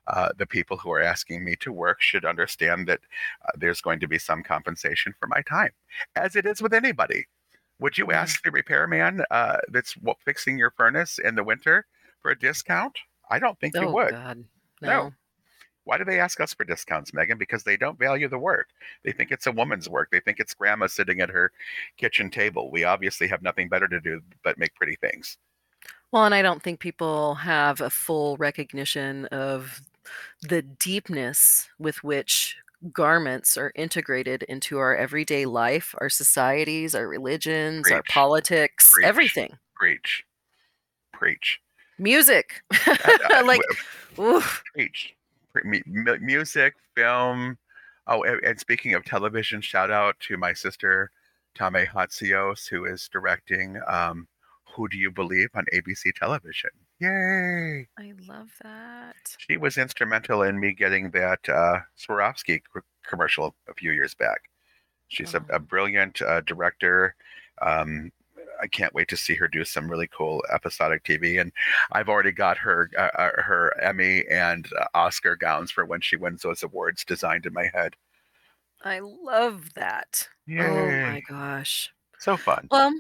uh, 0.08 0.30
the 0.38 0.46
people 0.46 0.78
who 0.78 0.92
are 0.92 1.02
asking 1.02 1.44
me 1.44 1.56
to 1.58 1.72
work 1.72 2.02
should 2.02 2.26
understand 2.26 2.88
that 2.88 3.00
uh, 3.46 3.52
there's 3.58 3.82
going 3.82 4.00
to 4.00 4.08
be 4.08 4.18
some 4.18 4.44
compensation 4.44 5.14
for 5.20 5.28
my 5.28 5.42
time, 5.44 5.72
as 6.16 6.36
it 6.36 6.46
is 6.46 6.62
with 6.62 6.74
anybody. 6.74 7.26
Would 7.80 7.98
you 7.98 8.12
ask 8.12 8.44
the 8.44 8.52
repairman 8.52 9.24
uh, 9.32 9.58
that's 9.70 9.96
fixing 10.24 10.58
your 10.58 10.72
furnace 10.72 11.20
in 11.20 11.36
the 11.36 11.44
winter 11.44 11.86
for 12.22 12.32
a 12.32 12.40
discount? 12.40 12.98
I 13.30 13.40
don't 13.40 13.60
think 13.60 13.76
oh, 13.76 13.82
you 13.82 13.90
would. 13.90 14.12
God. 14.12 14.44
No. 14.82 14.90
no. 14.90 15.14
Why 15.84 15.98
do 15.98 16.06
they 16.06 16.20
ask 16.20 16.40
us 16.40 16.54
for 16.54 16.64
discounts, 16.64 17.14
Megan? 17.14 17.40
Because 17.40 17.64
they 17.64 17.78
don't 17.78 17.98
value 17.98 18.28
the 18.28 18.38
work. 18.38 18.68
They 19.04 19.12
think 19.12 19.32
it's 19.32 19.48
a 19.48 19.52
woman's 19.52 19.90
work. 19.90 20.10
They 20.12 20.20
think 20.20 20.40
it's 20.40 20.54
grandma 20.54 20.88
sitting 20.88 21.22
at 21.22 21.30
her 21.30 21.52
kitchen 21.98 22.30
table. 22.30 22.70
We 22.70 22.84
obviously 22.84 23.28
have 23.30 23.42
nothing 23.42 23.68
better 23.68 23.88
to 23.88 24.00
do 24.00 24.22
but 24.44 24.60
make 24.60 24.76
pretty 24.76 24.96
things. 24.96 25.38
Well, 26.12 26.26
and 26.26 26.36
I 26.36 26.42
don't 26.42 26.62
think 26.62 26.80
people 26.80 27.36
have 27.36 27.82
a 27.82 27.90
full 27.90 28.38
recognition 28.38 29.26
of 29.28 29.82
the 30.42 30.62
deepness 30.62 31.70
with 31.80 32.04
which 32.04 32.58
garments 32.92 33.58
are 33.58 33.72
integrated 33.76 34.44
into 34.44 34.80
our 34.80 34.96
everyday 34.96 35.46
life, 35.46 35.94
our 36.00 36.10
societies, 36.10 36.96
our 36.96 37.08
religions, 37.08 37.84
Preach. 37.84 37.94
our 37.94 38.04
politics, 38.10 38.92
Preach. 38.94 39.06
everything. 39.06 39.58
Preach. 39.76 40.24
Preach. 41.14 41.60
Music. 42.00 42.64
like, 43.46 43.62
Preach. 44.16 45.16
music, 45.64 46.74
film. 46.96 47.58
Oh, 48.08 48.24
and, 48.24 48.44
and, 48.44 48.60
speaking 48.60 48.96
of 48.96 49.06
television, 49.06 49.62
shout 49.62 49.92
out 49.92 50.20
to 50.22 50.38
my 50.38 50.54
sister, 50.54 51.12
Tame 51.54 51.86
Hatsios, 51.86 52.68
who 52.68 52.86
is 52.86 53.08
directing 53.12 53.80
um, 53.88 54.28
Who 54.76 54.88
Do 54.88 54.98
You 54.98 55.12
Believe 55.12 55.50
on 55.54 55.66
ABC 55.72 56.14
television. 56.16 56.72
Yay! 57.02 57.88
I 57.98 58.14
love 58.28 58.52
that. 58.62 59.16
She 59.40 59.58
was 59.58 59.80
instrumental 59.80 60.44
in 60.44 60.60
me 60.60 60.72
getting 60.72 61.10
that 61.12 61.40
uh, 61.50 61.80
Swarovski 61.98 62.62
commercial 63.04 63.56
a 63.68 63.74
few 63.74 63.92
years 63.92 64.14
back. 64.14 64.42
She's 65.08 65.34
oh. 65.34 65.40
a, 65.50 65.56
a, 65.56 65.60
brilliant 65.60 66.22
uh, 66.22 66.42
director. 66.42 67.16
Um, 67.60 68.12
I 68.62 68.68
can't 68.68 68.94
wait 68.94 69.08
to 69.08 69.18
see 69.18 69.34
her 69.34 69.48
do 69.48 69.66
some 69.66 69.90
really 69.90 70.08
cool 70.16 70.44
episodic 70.54 71.04
TV. 71.04 71.42
And 71.42 71.52
I've 71.92 72.08
already 72.08 72.32
got 72.32 72.60
her 72.60 72.92
uh, 72.96 73.10
uh 73.18 73.42
her 73.42 73.76
Emmy 73.82 74.24
and 74.30 74.70
uh, 74.80 74.86
Oscar 74.94 75.36
gowns 75.36 75.72
for 75.72 75.86
when 75.86 76.02
she 76.02 76.18
wins 76.18 76.44
those 76.44 76.62
awards 76.62 77.04
designed 77.04 77.48
in 77.48 77.54
my 77.54 77.72
head. 77.74 77.96
I 78.84 79.00
love 79.00 79.74
that. 79.74 80.28
Yay. 80.46 80.68
Oh 80.68 81.12
my 81.12 81.24
gosh. 81.28 81.92
So 82.20 82.38
fun. 82.38 82.68
Well, 82.70 82.94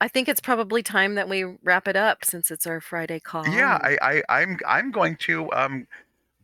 I 0.00 0.08
think 0.08 0.28
it's 0.28 0.40
probably 0.40 0.82
time 0.82 1.14
that 1.14 1.28
we 1.28 1.44
wrap 1.64 1.88
it 1.88 1.96
up 1.96 2.24
since 2.24 2.50
it's 2.50 2.66
our 2.66 2.80
Friday 2.80 3.20
call. 3.20 3.46
Yeah, 3.46 3.78
I, 3.82 3.98
I 4.02 4.40
I'm 4.40 4.58
I'm 4.66 4.90
going 4.90 5.16
to 5.20 5.50
um 5.52 5.86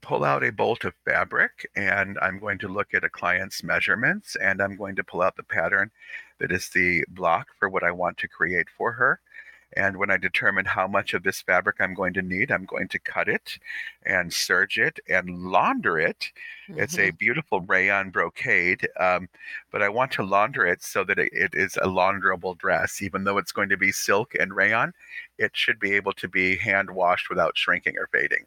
pull 0.01 0.25
out 0.25 0.43
a 0.43 0.51
bolt 0.51 0.85
of 0.85 0.95
fabric 1.05 1.69
and 1.77 2.19
I'm 2.21 2.39
going 2.39 2.59
to 2.59 2.69
look 2.69 2.93
at 2.93 3.05
a 3.05 3.09
client's 3.09 3.63
measurements 3.63 4.37
and 4.37 4.61
I'm 4.61 4.77
going 4.77 4.97
to 4.97 5.05
pull 5.05 5.23
out 5.23 5.37
the 5.37 5.45
pattern 5.45 5.91
that 6.39 6.51
is 6.51 6.69
the 6.71 7.05
block 7.09 7.47
for 7.59 7.69
what 7.69 7.85
I 7.85 7.93
want 7.93 8.19
to 8.19 8.29
create 8.29 8.67
for 8.77 8.93
her. 8.93 9.21
And 9.77 9.97
when 9.97 10.11
I 10.11 10.17
determine 10.17 10.65
how 10.65 10.87
much 10.87 11.15
of 11.15 11.23
this 11.23 11.41
fabric 11.41 11.77
I'm 11.81 11.95
going 11.95 12.13
to 12.15 12.23
need, 12.23 12.51
I'm 12.51 12.65
going 12.65 12.89
to 12.89 12.99
cut 12.99 13.29
it 13.29 13.59
and 14.05 14.33
serge 14.33 14.79
it 14.79 15.01
and 15.09 15.51
launder 15.51 15.99
it. 15.99 16.31
Mm-hmm. 16.69 16.81
It's 16.81 16.97
a 16.97 17.09
mm-hmm. 17.09 17.17
beautiful 17.17 17.61
rayon 17.63 18.11
brocade, 18.11 18.89
um, 19.01 19.29
but 19.71 19.83
I 19.83 19.89
want 19.89 20.13
to 20.13 20.23
launder 20.23 20.67
it 20.67 20.83
so 20.83 21.05
that 21.05 21.19
it, 21.19 21.31
it 21.33 21.55
is 21.55 21.79
a 21.81 21.89
launderable 21.89 22.55
dress. 22.55 23.03
Even 23.03 23.25
though 23.25 23.39
it's 23.39 23.53
going 23.53 23.69
to 23.71 23.77
be 23.77 23.93
silk 23.93 24.35
and 24.39 24.55
rayon, 24.55 24.93
it 25.39 25.53
should 25.55 25.79
be 25.79 25.95
able 25.95 26.13
to 26.15 26.29
be 26.29 26.57
hand 26.57 26.91
washed 26.91 27.31
without 27.31 27.57
shrinking 27.57 27.97
or 27.97 28.09
fading. 28.13 28.47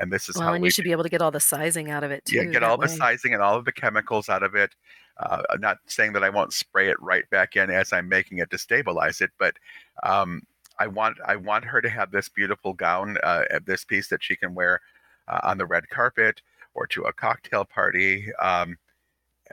And 0.00 0.10
this 0.10 0.28
is 0.28 0.36
well, 0.36 0.48
how 0.48 0.54
and 0.54 0.62
we, 0.62 0.68
you 0.68 0.70
should 0.70 0.84
be 0.84 0.92
able 0.92 1.02
to 1.02 1.10
get 1.10 1.20
all 1.20 1.30
the 1.30 1.40
sizing 1.40 1.90
out 1.90 2.02
of 2.02 2.10
it 2.10 2.24
too. 2.24 2.36
Yeah, 2.36 2.44
get 2.44 2.62
all 2.62 2.78
way. 2.78 2.86
the 2.86 2.94
sizing 2.94 3.34
and 3.34 3.42
all 3.42 3.56
of 3.56 3.66
the 3.66 3.72
chemicals 3.72 4.28
out 4.28 4.42
of 4.42 4.54
it. 4.54 4.74
Uh, 5.18 5.42
I'm 5.50 5.60
not 5.60 5.78
saying 5.86 6.14
that 6.14 6.24
I 6.24 6.30
won't 6.30 6.54
spray 6.54 6.88
it 6.88 7.00
right 7.00 7.28
back 7.28 7.56
in 7.56 7.70
as 7.70 7.92
I'm 7.92 8.08
making 8.08 8.38
it 8.38 8.50
to 8.50 8.58
stabilize 8.58 9.20
it, 9.20 9.30
but 9.38 9.54
um, 10.02 10.42
I 10.82 10.88
want 10.88 11.18
I 11.24 11.36
want 11.36 11.64
her 11.64 11.80
to 11.80 11.88
have 11.88 12.10
this 12.10 12.28
beautiful 12.28 12.72
gown, 12.72 13.16
uh, 13.22 13.44
this 13.64 13.84
piece 13.84 14.08
that 14.08 14.20
she 14.20 14.34
can 14.34 14.52
wear 14.52 14.80
uh, 15.28 15.38
on 15.44 15.56
the 15.56 15.64
red 15.64 15.88
carpet 15.88 16.42
or 16.74 16.88
to 16.88 17.02
a 17.02 17.12
cocktail 17.12 17.64
party. 17.64 18.32
Um, 18.42 18.76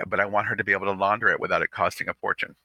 but 0.07 0.19
I 0.19 0.25
want 0.25 0.47
her 0.47 0.55
to 0.55 0.63
be 0.63 0.71
able 0.71 0.87
to 0.87 0.99
launder 0.99 1.27
it 1.27 1.39
without 1.39 1.61
it 1.61 1.69
costing 1.69 2.09
a 2.09 2.15
fortune. 2.15 2.55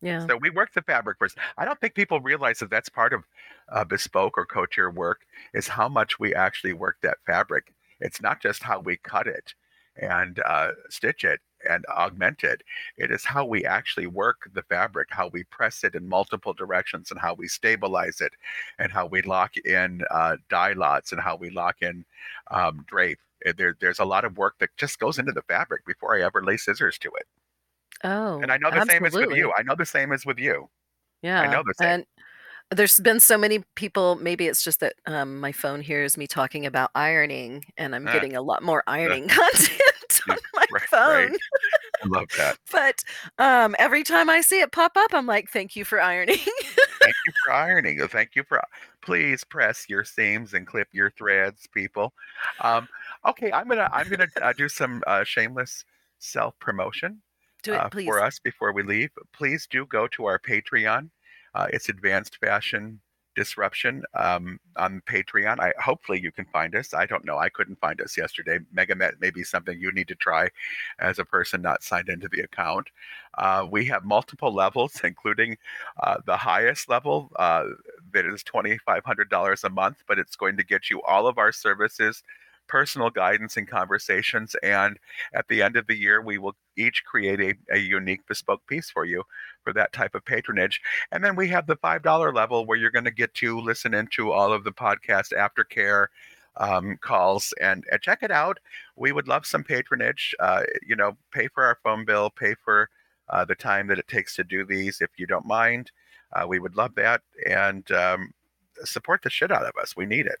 Yeah. 0.00 0.24
So 0.28 0.36
we 0.36 0.50
work 0.50 0.74
the 0.74 0.82
fabric 0.82 1.18
first. 1.18 1.38
I 1.58 1.64
don't 1.64 1.80
think 1.80 1.94
people 1.94 2.20
realize 2.20 2.60
that 2.60 2.70
that's 2.70 2.88
part 2.88 3.12
of 3.12 3.24
uh, 3.72 3.82
bespoke 3.82 4.38
or 4.38 4.46
couture 4.46 4.90
work 4.92 5.22
is 5.52 5.66
how 5.66 5.88
much 5.88 6.20
we 6.20 6.36
actually 6.36 6.72
work 6.72 6.98
that 7.02 7.18
fabric. 7.26 7.74
It's 7.98 8.22
not 8.22 8.40
just 8.40 8.62
how 8.62 8.78
we 8.78 8.98
cut 8.98 9.26
it 9.26 9.54
and 10.00 10.38
uh, 10.46 10.68
stitch 10.88 11.24
it 11.24 11.40
and 11.68 11.84
augmented. 11.86 12.62
It 12.96 13.10
is 13.10 13.24
how 13.24 13.44
we 13.44 13.64
actually 13.64 14.06
work 14.06 14.48
the 14.52 14.62
fabric, 14.62 15.08
how 15.10 15.28
we 15.28 15.44
press 15.44 15.84
it 15.84 15.94
in 15.94 16.08
multiple 16.08 16.52
directions, 16.52 17.10
and 17.10 17.20
how 17.20 17.34
we 17.34 17.48
stabilize 17.48 18.20
it, 18.20 18.32
and 18.78 18.92
how 18.92 19.06
we 19.06 19.22
lock 19.22 19.56
in 19.58 20.02
uh, 20.10 20.36
dye 20.48 20.72
lots, 20.72 21.12
and 21.12 21.20
how 21.20 21.36
we 21.36 21.50
lock 21.50 21.76
in 21.80 22.04
um, 22.50 22.84
drape. 22.86 23.18
Eh, 23.44 23.52
there, 23.56 23.76
there's 23.80 23.98
a 23.98 24.04
lot 24.04 24.24
of 24.24 24.38
work 24.38 24.54
that 24.58 24.70
just 24.76 24.98
goes 24.98 25.18
into 25.18 25.32
the 25.32 25.42
fabric 25.42 25.84
before 25.84 26.16
I 26.16 26.22
ever 26.22 26.42
lay 26.42 26.56
scissors 26.56 26.98
to 26.98 27.10
it. 27.16 27.26
Oh, 28.04 28.40
and 28.40 28.52
I 28.52 28.58
know 28.58 28.70
the 28.70 28.76
absolutely. 28.76 29.10
same 29.10 29.22
as 29.22 29.28
with 29.28 29.36
you. 29.36 29.52
I 29.56 29.62
know 29.62 29.74
the 29.74 29.86
same 29.86 30.12
as 30.12 30.26
with 30.26 30.38
you. 30.38 30.68
Yeah, 31.22 31.40
I 31.40 31.46
know 31.46 31.62
the 31.66 31.74
same. 31.78 31.88
And 31.88 32.06
there's 32.70 32.98
been 33.00 33.20
so 33.20 33.38
many 33.38 33.62
people. 33.74 34.16
Maybe 34.16 34.46
it's 34.46 34.62
just 34.62 34.80
that 34.80 34.94
um, 35.06 35.40
my 35.40 35.52
phone 35.52 35.80
hears 35.80 36.16
me 36.16 36.26
talking 36.26 36.66
about 36.66 36.90
ironing, 36.94 37.64
and 37.76 37.94
I'm 37.94 38.06
uh, 38.06 38.12
getting 38.12 38.36
a 38.36 38.42
lot 38.42 38.62
more 38.62 38.82
ironing 38.86 39.30
uh, 39.30 39.34
content 39.34 40.42
right, 40.72 40.82
phone. 40.82 41.30
Right. 41.30 41.38
I 42.02 42.06
love 42.06 42.28
that. 42.36 42.58
but 42.72 43.02
um, 43.38 43.74
every 43.78 44.02
time 44.02 44.30
I 44.30 44.40
see 44.40 44.60
it 44.60 44.72
pop 44.72 44.96
up, 44.96 45.12
I'm 45.12 45.26
like, 45.26 45.48
"Thank 45.50 45.76
you 45.76 45.84
for 45.84 46.00
ironing." 46.00 46.36
thank 46.36 47.14
you 47.26 47.32
for 47.44 47.52
ironing. 47.52 48.06
Thank 48.08 48.36
you 48.36 48.44
for. 48.44 48.60
Please 49.02 49.44
press 49.44 49.86
your 49.88 50.04
seams 50.04 50.54
and 50.54 50.66
clip 50.66 50.88
your 50.92 51.10
threads, 51.10 51.68
people. 51.72 52.12
Um, 52.60 52.88
okay, 53.24 53.52
I'm 53.52 53.68
gonna 53.68 53.88
I'm 53.92 54.08
gonna 54.08 54.28
uh, 54.42 54.52
do 54.52 54.68
some 54.68 55.02
uh, 55.06 55.24
shameless 55.24 55.84
self 56.18 56.58
promotion 56.58 57.22
uh, 57.68 57.88
for 57.90 58.22
us 58.22 58.38
before 58.38 58.72
we 58.72 58.82
leave. 58.82 59.10
Please 59.32 59.66
do 59.70 59.86
go 59.86 60.06
to 60.08 60.26
our 60.26 60.38
Patreon. 60.38 61.10
Uh, 61.54 61.66
it's 61.72 61.88
Advanced 61.88 62.36
Fashion 62.36 63.00
disruption 63.36 64.02
um, 64.14 64.58
on 64.76 65.02
Patreon. 65.06 65.60
I 65.60 65.72
hopefully 65.80 66.20
you 66.20 66.32
can 66.32 66.46
find 66.46 66.74
us. 66.74 66.94
I 66.94 67.06
don't 67.06 67.24
know. 67.24 67.38
I 67.38 67.48
couldn't 67.48 67.78
find 67.78 68.00
us 68.00 68.16
yesterday. 68.16 68.58
Megamet 68.74 69.20
may 69.20 69.30
be 69.30 69.44
something 69.44 69.78
you 69.78 69.92
need 69.92 70.08
to 70.08 70.14
try 70.14 70.48
as 70.98 71.18
a 71.18 71.24
person 71.24 71.62
not 71.62 71.82
signed 71.82 72.08
into 72.08 72.28
the 72.28 72.40
account. 72.40 72.88
Uh, 73.38 73.66
we 73.70 73.84
have 73.84 74.04
multiple 74.04 74.52
levels, 74.52 75.00
including 75.04 75.56
uh, 76.02 76.16
the 76.26 76.36
highest 76.36 76.88
level 76.88 77.30
uh, 77.36 77.64
that 78.12 78.26
is 78.26 78.42
twenty 78.42 78.78
five 78.78 79.04
hundred 79.04 79.28
dollars 79.30 79.62
a 79.64 79.70
month, 79.70 79.98
but 80.08 80.18
it's 80.18 80.36
going 80.36 80.56
to 80.56 80.64
get 80.64 80.90
you 80.90 81.02
all 81.02 81.26
of 81.26 81.38
our 81.38 81.52
services 81.52 82.22
personal 82.68 83.10
guidance 83.10 83.56
and 83.56 83.68
conversations. 83.68 84.56
And 84.62 84.98
at 85.32 85.46
the 85.46 85.62
end 85.62 85.76
of 85.76 85.86
the 85.86 85.96
year, 85.96 86.20
we 86.20 86.38
will 86.38 86.56
each 86.76 87.04
create 87.04 87.40
a, 87.40 87.74
a 87.74 87.78
unique 87.78 88.26
bespoke 88.26 88.66
piece 88.66 88.90
for 88.90 89.04
you 89.04 89.22
for 89.62 89.72
that 89.72 89.92
type 89.92 90.14
of 90.14 90.24
patronage. 90.24 90.80
And 91.10 91.24
then 91.24 91.36
we 91.36 91.48
have 91.48 91.66
the 91.66 91.76
$5 91.76 92.34
level 92.34 92.66
where 92.66 92.78
you're 92.78 92.90
going 92.90 93.04
to 93.04 93.10
get 93.10 93.34
to 93.34 93.60
listen 93.60 93.94
into 93.94 94.32
all 94.32 94.52
of 94.52 94.64
the 94.64 94.72
podcast 94.72 95.32
aftercare 95.32 96.06
um, 96.58 96.96
calls 97.00 97.52
and, 97.60 97.84
and, 97.90 98.00
check 98.00 98.22
it 98.22 98.30
out. 98.30 98.58
We 98.96 99.12
would 99.12 99.28
love 99.28 99.44
some 99.44 99.62
patronage. 99.62 100.34
Uh, 100.40 100.62
you 100.86 100.96
know, 100.96 101.16
pay 101.30 101.48
for 101.48 101.64
our 101.64 101.78
phone 101.82 102.06
bill, 102.06 102.30
pay 102.30 102.54
for 102.54 102.88
uh, 103.28 103.44
the 103.44 103.54
time 103.54 103.88
that 103.88 103.98
it 103.98 104.08
takes 104.08 104.34
to 104.36 104.44
do 104.44 104.64
these 104.64 105.00
if 105.00 105.10
you 105.18 105.26
don't 105.26 105.44
mind. 105.44 105.90
Uh, 106.32 106.46
we 106.46 106.58
would 106.58 106.76
love 106.76 106.94
that 106.94 107.20
and 107.48 107.90
um, 107.92 108.32
support 108.84 109.22
the 109.22 109.30
shit 109.30 109.52
out 109.52 109.64
of 109.64 109.72
us. 109.80 109.96
We 109.96 110.06
need 110.06 110.26
it. 110.26 110.38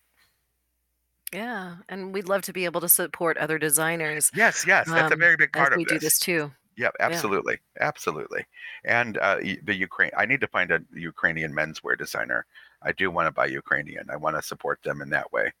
Yeah, 1.32 1.76
and 1.88 2.12
we'd 2.12 2.28
love 2.28 2.42
to 2.42 2.52
be 2.52 2.64
able 2.64 2.80
to 2.80 2.88
support 2.88 3.36
other 3.36 3.58
designers 3.58 4.30
Yes, 4.34 4.64
yes, 4.66 4.88
that's 4.88 5.10
a 5.10 5.14
um, 5.14 5.20
very 5.20 5.36
big 5.36 5.50
as 5.54 5.60
part 5.60 5.72
of 5.72 5.78
it. 5.78 5.78
we 5.78 5.84
do 5.84 5.98
this 5.98 6.18
too. 6.18 6.52
Yeah, 6.76 6.90
absolutely, 7.00 7.58
absolutely. 7.80 8.44
And 8.84 9.16
uh, 9.18 9.38
the 9.62 9.74
Ukraine, 9.74 10.10
I 10.16 10.26
need 10.26 10.40
to 10.42 10.46
find 10.46 10.70
a 10.70 10.80
Ukrainian 10.92 11.52
menswear 11.52 11.96
designer. 11.96 12.44
I 12.82 12.92
do 12.92 13.10
want 13.10 13.26
to 13.26 13.32
buy 13.32 13.46
Ukrainian. 13.46 14.06
I 14.10 14.16
want 14.16 14.36
to 14.36 14.42
support 14.42 14.82
them 14.82 15.00
in 15.00 15.08
that 15.10 15.32
way. 15.32 15.52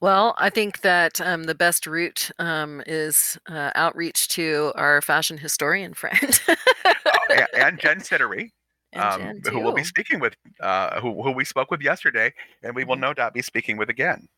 Well, 0.00 0.34
I 0.38 0.50
think 0.50 0.82
that 0.82 1.20
um, 1.20 1.44
the 1.44 1.54
best 1.54 1.86
route 1.86 2.30
um, 2.38 2.82
is 2.86 3.38
uh, 3.48 3.70
outreach 3.74 4.28
to 4.28 4.72
our 4.76 5.00
fashion 5.00 5.38
historian 5.38 5.94
friend. 5.94 6.40
oh, 6.48 7.20
and, 7.30 7.46
and 7.54 7.78
Jen 7.80 7.98
Sidary. 8.00 8.52
Um, 8.96 9.40
who 9.42 9.60
will 9.60 9.72
be 9.72 9.84
speaking 9.84 10.20
with, 10.20 10.36
uh, 10.60 11.00
who, 11.00 11.22
who 11.22 11.32
we 11.32 11.44
spoke 11.44 11.70
with 11.70 11.80
yesterday, 11.80 12.32
and 12.62 12.74
we 12.74 12.84
will 12.84 12.94
mm-hmm. 12.94 13.02
no 13.02 13.14
doubt 13.14 13.34
be 13.34 13.42
speaking 13.42 13.76
with 13.76 13.90
again. 13.90 14.28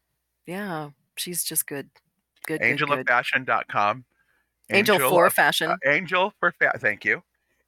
Yeah, 0.46 0.90
she's 1.16 1.44
just 1.44 1.66
good. 1.66 1.90
Good. 2.46 2.62
Angel.fashion.com. 2.62 4.04
Angel, 4.70 4.94
angel 4.94 5.10
for 5.10 5.30
fashion. 5.30 5.70
Uh, 5.70 5.76
angel 5.86 6.32
for 6.40 6.52
fashion. 6.52 6.80
Thank 6.80 7.04
you. 7.04 7.16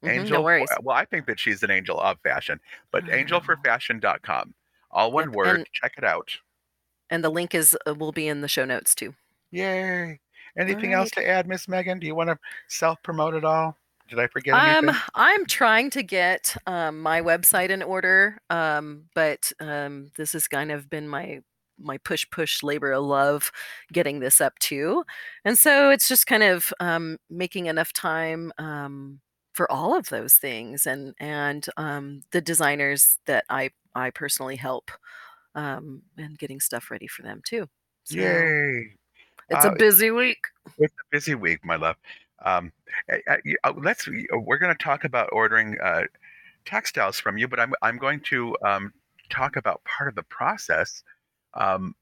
Mm-hmm, 0.03 0.09
angel. 0.09 0.37
No 0.37 0.43
worries. 0.43 0.69
For, 0.75 0.81
well, 0.83 0.95
I 0.95 1.05
think 1.05 1.25
that 1.27 1.39
she's 1.39 1.63
an 1.63 1.71
angel 1.71 1.99
of 1.99 2.17
fashion, 2.21 2.59
but 2.91 3.05
angelforfashion.com. 3.05 4.53
All 4.91 5.11
one 5.11 5.29
yep. 5.29 5.35
word. 5.35 5.55
And, 5.57 5.67
Check 5.73 5.93
it 5.97 6.03
out. 6.03 6.29
And 7.09 7.23
the 7.23 7.29
link 7.29 7.55
is 7.55 7.77
uh, 7.87 7.93
will 7.95 8.11
be 8.11 8.27
in 8.27 8.41
the 8.41 8.47
show 8.47 8.65
notes 8.65 8.95
too. 8.95 9.13
Yay! 9.51 10.19
Anything 10.57 10.91
right. 10.91 10.99
else 10.99 11.11
to 11.11 11.27
add, 11.27 11.47
Miss 11.47 11.67
Megan? 11.67 11.99
Do 11.99 12.07
you 12.07 12.15
want 12.15 12.29
to 12.29 12.37
self 12.67 13.01
promote 13.03 13.33
at 13.33 13.43
all? 13.43 13.77
Did 14.09 14.19
I 14.19 14.27
forget 14.27 14.55
anything? 14.55 14.89
Um, 14.89 14.95
I'm 15.15 15.45
trying 15.45 15.89
to 15.91 16.03
get 16.03 16.55
um, 16.65 17.01
my 17.01 17.21
website 17.21 17.69
in 17.69 17.83
order, 17.83 18.39
um, 18.49 19.05
but 19.13 19.51
um, 19.59 20.11
this 20.17 20.33
has 20.33 20.47
kind 20.47 20.71
of 20.71 20.89
been 20.89 21.07
my 21.07 21.41
my 21.81 21.97
push 21.99 22.25
push 22.29 22.61
labor 22.61 22.91
of 22.91 23.05
love 23.05 23.51
getting 23.93 24.19
this 24.19 24.41
up 24.41 24.57
too, 24.59 25.03
and 25.45 25.57
so 25.57 25.91
it's 25.91 26.07
just 26.07 26.25
kind 26.25 26.43
of 26.43 26.73
um, 26.79 27.17
making 27.29 27.67
enough 27.67 27.93
time 27.93 28.51
um, 28.57 29.19
for 29.53 29.71
all 29.71 29.95
of 29.95 30.09
those 30.09 30.35
things, 30.35 30.87
and 30.87 31.13
and 31.19 31.67
um, 31.77 32.23
the 32.31 32.41
designers 32.41 33.17
that 33.27 33.45
I 33.49 33.69
I 33.93 34.09
personally 34.09 34.55
help, 34.55 34.89
um, 35.53 36.01
and 36.17 36.37
getting 36.39 36.59
stuff 36.59 36.89
ready 36.89 37.07
for 37.07 37.21
them 37.21 37.41
too. 37.45 37.67
So 38.05 38.19
Yay! 38.19 38.95
It's 39.49 39.65
uh, 39.65 39.71
a 39.71 39.75
busy 39.75 40.11
week. 40.11 40.39
It's 40.77 40.93
a 40.93 41.05
busy 41.11 41.35
week, 41.35 41.63
my 41.63 41.75
love. 41.75 41.95
Um, 42.45 42.71
uh, 43.11 43.73
let's. 43.77 44.07
We're 44.31 44.57
going 44.57 44.75
to 44.75 44.83
talk 44.83 45.03
about 45.03 45.29
ordering 45.31 45.77
uh, 45.83 46.03
textiles 46.65 47.19
from 47.19 47.37
you, 47.37 47.47
but 47.47 47.59
I'm 47.59 47.73
I'm 47.81 47.97
going 47.97 48.21
to 48.21 48.55
um, 48.65 48.93
talk 49.29 49.55
about 49.55 49.83
part 49.83 50.09
of 50.09 50.15
the 50.15 50.23
process. 50.23 51.03
Um, 51.53 51.95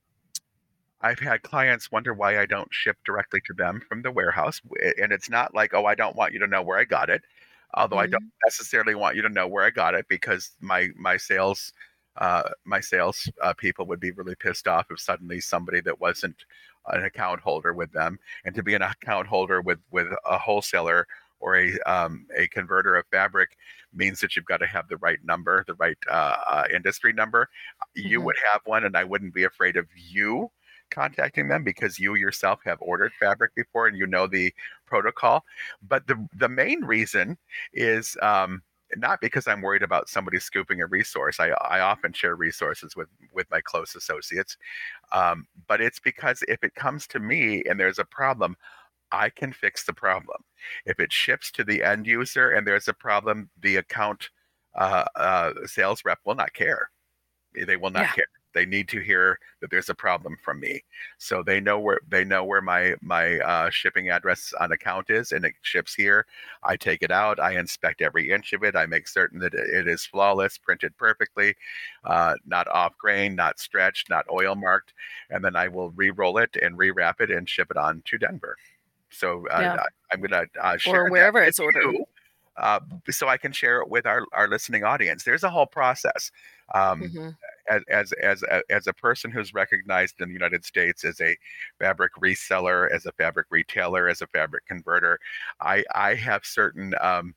I've 1.02 1.20
had 1.20 1.44
clients 1.44 1.92
wonder 1.92 2.14
why 2.14 2.40
I 2.40 2.46
don't 2.46 2.74
ship 2.74 2.98
directly 3.06 3.40
to 3.46 3.54
them 3.54 3.82
from 3.88 4.02
the 4.02 4.12
warehouse, 4.12 4.62
and 5.00 5.12
it's 5.12 5.30
not 5.30 5.54
like 5.54 5.74
oh 5.74 5.86
I 5.86 5.96
don't 5.96 6.16
want 6.16 6.34
you 6.34 6.40
to 6.40 6.48
know 6.48 6.62
where 6.62 6.78
I 6.78 6.84
got 6.84 7.10
it, 7.10 7.24
although 7.74 7.98
mm-hmm. 7.98 8.04
I 8.04 8.08
don't 8.08 8.22
mm-hmm. 8.22 8.48
necessarily 8.48 8.96
want 8.96 9.16
you 9.16 9.22
to 9.22 9.30
know 9.30 9.48
where 9.48 9.64
I 9.64 9.70
got 9.70 9.96
it 9.96 10.08
because 10.08 10.52
my 10.60 10.90
my 10.96 11.18
sales 11.18 11.74
uh, 12.18 12.44
my 12.66 12.80
sales 12.80 13.30
uh, 13.44 13.54
people 13.54 13.86
would 13.86 14.00
be 14.00 14.12
really 14.12 14.36
pissed 14.36 14.68
off 14.68 14.88
if 14.90 15.00
suddenly 15.00 15.40
somebody 15.40 15.82
that 15.82 16.02
wasn't 16.02 16.46
an 16.88 17.04
account 17.04 17.42
holder 17.42 17.74
with 17.74 17.92
them, 17.92 18.20
and 18.46 18.56
to 18.56 18.64
be 18.64 18.74
an 18.74 18.82
account 18.82 19.28
holder 19.28 19.62
with 19.62 19.80
with 19.92 20.08
a 20.26 20.38
wholesaler 20.38 21.08
or 21.40 21.58
a 21.58 21.78
um, 21.82 22.26
a 22.36 22.48
converter 22.48 22.96
of 22.96 23.06
fabric 23.12 23.58
means 23.94 24.20
that 24.20 24.36
you've 24.36 24.46
got 24.46 24.58
to 24.58 24.68
have 24.68 24.88
the 24.88 24.98
right 24.98 25.20
number, 25.24 25.64
the 25.68 25.76
right 25.76 25.98
uh, 26.10 26.36
uh, 26.48 26.64
industry 26.74 27.14
number. 27.14 27.50
Mm-hmm. 27.98 28.08
You 28.08 28.22
would 28.22 28.38
have 28.52 28.62
one, 28.66 28.84
and 28.84 28.98
I 28.98 29.04
wouldn't 29.04 29.34
be 29.34 29.44
afraid 29.44 29.78
of 29.78 29.88
you 29.96 30.52
contacting 30.90 31.50
them 31.50 31.64
because 31.64 32.00
you 32.00 32.16
yourself 32.16 32.60
have 32.64 32.78
ordered 32.82 33.12
fabric 33.20 33.54
before 33.56 33.88
and 33.88 33.98
you 33.98 34.08
know 34.08 34.28
the 34.28 34.54
protocol. 34.86 35.44
But 35.88 36.08
the 36.08 36.28
the 36.36 36.50
main 36.50 36.84
reason 36.84 37.38
is 37.74 38.18
um, 38.22 38.62
not 38.96 39.20
because 39.22 39.48
I'm 39.48 39.62
worried 39.62 39.84
about 39.84 40.10
somebody 40.10 40.40
scooping 40.40 40.82
a 40.82 40.88
resource. 40.88 41.40
I, 41.40 41.50
I 41.50 41.82
often 41.82 42.14
share 42.14 42.36
resources 42.36 42.96
with 42.96 43.10
with 43.34 43.50
my 43.52 43.62
close 43.62 43.96
associates, 43.96 44.58
um, 45.12 45.48
but 45.68 45.82
it's 45.82 46.00
because 46.00 46.44
if 46.48 46.64
it 46.64 46.76
comes 46.76 47.08
to 47.08 47.20
me 47.20 47.64
and 47.70 47.80
there's 47.80 48.00
a 48.00 48.06
problem, 48.06 48.56
I 49.12 49.30
can 49.30 49.52
fix 49.54 49.84
the 49.84 49.94
problem. 49.94 50.42
If 50.86 51.00
it 51.00 51.12
ships 51.12 51.52
to 51.52 51.64
the 51.64 51.84
end 51.84 52.08
user 52.08 52.52
and 52.52 52.66
there's 52.66 52.88
a 52.88 52.94
problem, 52.94 53.50
the 53.62 53.78
account 53.78 54.30
uh, 54.76 55.06
uh, 55.16 55.54
sales 55.66 56.04
rep 56.06 56.20
will 56.26 56.36
not 56.36 56.54
care. 56.54 56.90
They 57.54 57.78
will 57.78 57.90
not 57.90 58.04
yeah. 58.04 58.14
care 58.14 58.26
they 58.58 58.66
need 58.66 58.88
to 58.88 59.00
hear 59.00 59.38
that 59.62 59.70
there's 59.70 59.90
a 59.90 59.94
problem 59.94 60.36
from 60.44 60.60
me 60.60 60.84
so 61.20 61.44
they 61.44 61.60
know 61.60 61.78
where 61.78 62.00
they 62.10 62.24
know 62.24 62.44
where 62.44 62.62
my 62.62 62.96
my 63.02 63.38
uh, 63.40 63.70
shipping 63.70 64.10
address 64.10 64.52
on 64.60 64.72
account 64.72 65.12
is 65.12 65.32
and 65.32 65.46
it 65.46 65.54
ships 65.62 65.94
here 65.94 66.26
i 66.64 66.76
take 66.76 67.04
it 67.04 67.12
out 67.12 67.40
i 67.40 67.52
inspect 67.52 68.02
every 68.02 68.32
inch 68.32 68.54
of 68.54 68.64
it 68.64 68.76
i 68.76 68.88
make 68.88 69.08
certain 69.08 69.40
that 69.40 69.54
it 69.54 69.88
is 69.88 70.08
flawless 70.08 70.58
printed 70.58 70.98
perfectly 70.98 71.56
uh, 72.06 72.34
not 72.48 72.68
off 72.70 72.98
grain 72.98 73.36
not 73.36 73.60
stretched 73.60 74.10
not 74.10 74.26
oil 74.32 74.56
marked 74.56 74.94
and 75.30 75.46
then 75.46 75.56
i 75.56 75.68
will 75.68 75.92
re-roll 75.92 76.40
it 76.40 76.58
and 76.60 76.80
rewrap 76.80 77.22
it 77.22 77.30
and 77.30 77.48
ship 77.48 77.70
it 77.70 77.78
on 77.78 78.02
to 78.06 78.18
denver 78.18 78.58
so 79.12 79.48
uh, 79.50 79.60
yeah. 79.62 79.84
I, 80.12 80.16
am 80.16 80.22
going 80.22 80.32
to 80.32 80.48
uh, 80.62 80.78
share 80.78 81.06
or 81.06 81.12
wherever 81.12 81.42
it's 81.44 81.60
ordered 81.60 81.84
you, 81.84 82.06
uh, 82.58 82.80
so 83.10 83.28
I 83.28 83.38
can 83.38 83.52
share 83.52 83.80
it 83.82 83.90
with 83.90 84.06
our, 84.06 84.26
our 84.34 84.50
listening 84.50 84.84
audience. 84.84 85.24
There's 85.24 85.44
a 85.44 85.50
whole 85.50 85.66
process. 85.66 86.32
Um, 86.74 87.04
mm-hmm 87.04 87.30
as 87.70 87.84
as 87.90 88.12
as 88.14 88.44
a, 88.44 88.62
as 88.70 88.88
a 88.88 88.94
person 88.94 89.32
who's 89.32 89.54
recognized 89.54 90.22
in 90.22 90.28
the 90.28 90.34
United 90.34 90.66
States 90.66 91.04
as 91.04 91.20
a 91.22 91.38
fabric 91.80 92.14
reseller, 92.16 92.92
as 92.92 93.06
a 93.06 93.12
fabric 93.14 93.48
retailer, 93.50 94.08
as 94.08 94.22
a 94.22 94.28
fabric 94.28 94.66
converter, 94.66 95.20
I 95.62 95.84
I 95.94 96.16
have 96.16 96.46
certain 96.46 96.94
um, 97.02 97.36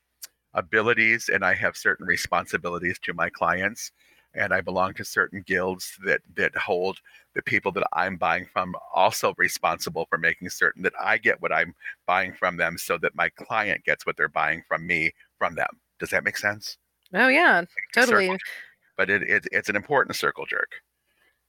abilities 0.55 1.29
and 1.33 1.45
I 1.45 1.55
have 1.55 1.77
certain 1.77 2.07
responsibilities 2.07 2.99
to 3.01 3.15
my 3.15 3.31
clients, 3.31 3.93
and 4.35 4.53
I 4.53 4.61
belong 4.61 4.95
to 4.95 5.05
certain 5.05 5.43
guilds 5.43 5.99
that 6.05 6.21
that 6.37 6.57
hold 6.57 6.99
the 7.35 7.43
people 7.43 7.73
that 7.73 7.87
I'm 7.93 8.17
buying 8.17 8.47
from 8.53 8.75
also 8.95 9.35
responsible 9.37 10.07
for 10.09 10.19
making 10.19 10.51
certain 10.51 10.83
that 10.83 10.95
I 11.01 11.19
get 11.19 11.41
what 11.41 11.53
I'm 11.53 11.75
buying 12.07 12.33
from 12.35 12.57
them, 12.57 12.79
so 12.79 12.99
that 12.99 13.15
my 13.15 13.29
client 13.31 13.85
gets 13.85 14.07
what 14.07 14.17
they're 14.17 14.29
buying 14.29 14.63
from 14.69 14.87
me 14.87 15.13
from 15.39 15.55
them. 15.55 15.81
Does 15.99 16.11
that 16.11 16.25
make 16.25 16.37
sense? 16.37 16.79
Oh 17.13 17.29
yeah, 17.29 17.65
totally 17.93 18.31
but 19.01 19.09
it, 19.09 19.23
it 19.23 19.47
it's 19.51 19.71
an 19.71 19.77
important 19.77 20.15
circle 20.15 20.45
jerk. 20.45 20.83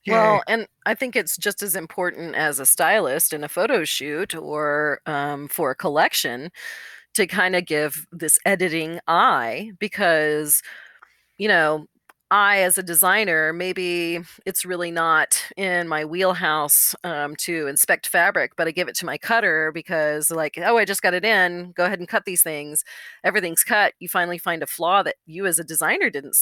Yay. 0.04 0.14
Well, 0.14 0.42
and 0.48 0.66
I 0.86 0.94
think 0.94 1.14
it's 1.14 1.36
just 1.36 1.62
as 1.62 1.76
important 1.76 2.34
as 2.34 2.58
a 2.58 2.64
stylist 2.64 3.34
in 3.34 3.44
a 3.44 3.48
photo 3.48 3.84
shoot 3.84 4.34
or 4.34 5.02
um, 5.04 5.48
for 5.48 5.70
a 5.70 5.74
collection 5.74 6.50
to 7.12 7.26
kind 7.26 7.54
of 7.54 7.66
give 7.66 8.06
this 8.10 8.38
editing 8.46 9.00
eye 9.06 9.72
because, 9.78 10.62
you 11.36 11.46
know, 11.46 11.84
I, 12.30 12.60
as 12.60 12.78
a 12.78 12.82
designer, 12.82 13.52
maybe 13.52 14.20
it's 14.46 14.64
really 14.64 14.90
not 14.90 15.44
in 15.58 15.86
my 15.88 16.06
wheelhouse 16.06 16.94
um, 17.04 17.36
to 17.36 17.66
inspect 17.66 18.06
fabric, 18.06 18.52
but 18.56 18.66
I 18.66 18.70
give 18.70 18.88
it 18.88 18.96
to 18.96 19.06
my 19.06 19.18
cutter 19.18 19.72
because, 19.72 20.30
like, 20.30 20.54
oh, 20.56 20.78
I 20.78 20.86
just 20.86 21.02
got 21.02 21.12
it 21.12 21.26
in. 21.26 21.72
Go 21.72 21.84
ahead 21.84 21.98
and 21.98 22.08
cut 22.08 22.24
these 22.24 22.42
things. 22.42 22.82
Everything's 23.22 23.62
cut. 23.62 23.92
You 24.00 24.08
finally 24.08 24.38
find 24.38 24.62
a 24.62 24.66
flaw 24.66 25.02
that 25.02 25.16
you, 25.26 25.44
as 25.44 25.58
a 25.58 25.64
designer, 25.64 26.08
didn't 26.08 26.34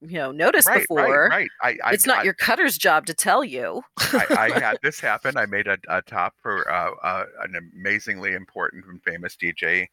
you 0.00 0.18
know 0.18 0.30
noticed 0.30 0.68
right, 0.68 0.80
before. 0.80 1.28
Right, 1.30 1.48
right. 1.62 1.78
I, 1.84 1.92
it's 1.92 2.06
not 2.06 2.24
your 2.24 2.34
cutter's 2.34 2.76
job 2.76 3.06
to 3.06 3.14
tell 3.14 3.42
you. 3.44 3.82
I, 3.98 4.50
I, 4.54 4.58
had 4.60 4.78
this 4.82 5.00
happen. 5.00 5.36
I 5.36 5.46
made 5.46 5.66
a, 5.66 5.78
a 5.88 6.02
top 6.02 6.34
for 6.42 6.70
uh, 6.70 6.90
uh, 7.02 7.24
an 7.42 7.54
amazingly 7.74 8.34
important 8.34 8.84
and 8.86 9.02
famous 9.02 9.36
DJ 9.36 9.86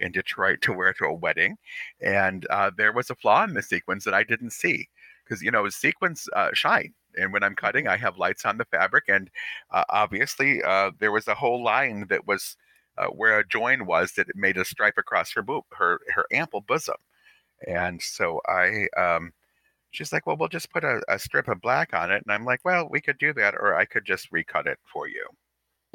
in 0.00 0.12
Detroit 0.12 0.60
to 0.62 0.72
wear 0.72 0.92
to 0.94 1.04
a 1.04 1.14
wedding, 1.14 1.56
and 2.00 2.46
uh, 2.50 2.70
there 2.76 2.92
was 2.92 3.10
a 3.10 3.14
flaw 3.14 3.44
in 3.44 3.54
the 3.54 3.62
sequins 3.62 4.04
that 4.04 4.14
I 4.14 4.24
didn't 4.24 4.52
see 4.52 4.88
because 5.24 5.42
you 5.42 5.50
know 5.50 5.68
sequins 5.68 6.28
uh, 6.34 6.50
shine. 6.52 6.92
And 7.18 7.32
when 7.32 7.42
I'm 7.42 7.54
cutting, 7.54 7.88
I 7.88 7.96
have 7.96 8.18
lights 8.18 8.44
on 8.44 8.58
the 8.58 8.66
fabric, 8.66 9.04
and 9.08 9.30
uh, 9.70 9.84
obviously 9.88 10.62
uh, 10.62 10.90
there 10.98 11.12
was 11.12 11.28
a 11.28 11.34
whole 11.34 11.64
line 11.64 12.06
that 12.08 12.26
was 12.26 12.56
where 13.12 13.38
a 13.38 13.46
join 13.46 13.84
was 13.84 14.12
that 14.12 14.26
made 14.34 14.56
a 14.56 14.64
stripe 14.64 14.96
across 14.96 15.30
her 15.32 15.42
boob, 15.42 15.64
her 15.72 16.00
her 16.14 16.26
ample 16.32 16.62
bosom 16.62 16.96
and 17.66 18.00
so 18.02 18.40
I 18.48 18.86
um, 18.96 19.32
she's 19.96 20.12
like, 20.12 20.26
well, 20.26 20.36
we'll 20.36 20.48
just 20.48 20.70
put 20.70 20.84
a, 20.84 21.00
a, 21.08 21.18
strip 21.18 21.48
of 21.48 21.62
black 21.62 21.94
on 21.94 22.12
it. 22.12 22.22
And 22.26 22.32
I'm 22.32 22.44
like, 22.44 22.60
well, 22.64 22.86
we 22.90 23.00
could 23.00 23.16
do 23.18 23.32
that, 23.32 23.54
or 23.54 23.74
I 23.74 23.86
could 23.86 24.04
just 24.04 24.30
recut 24.30 24.66
it 24.66 24.78
for 24.84 25.08
you. 25.08 25.26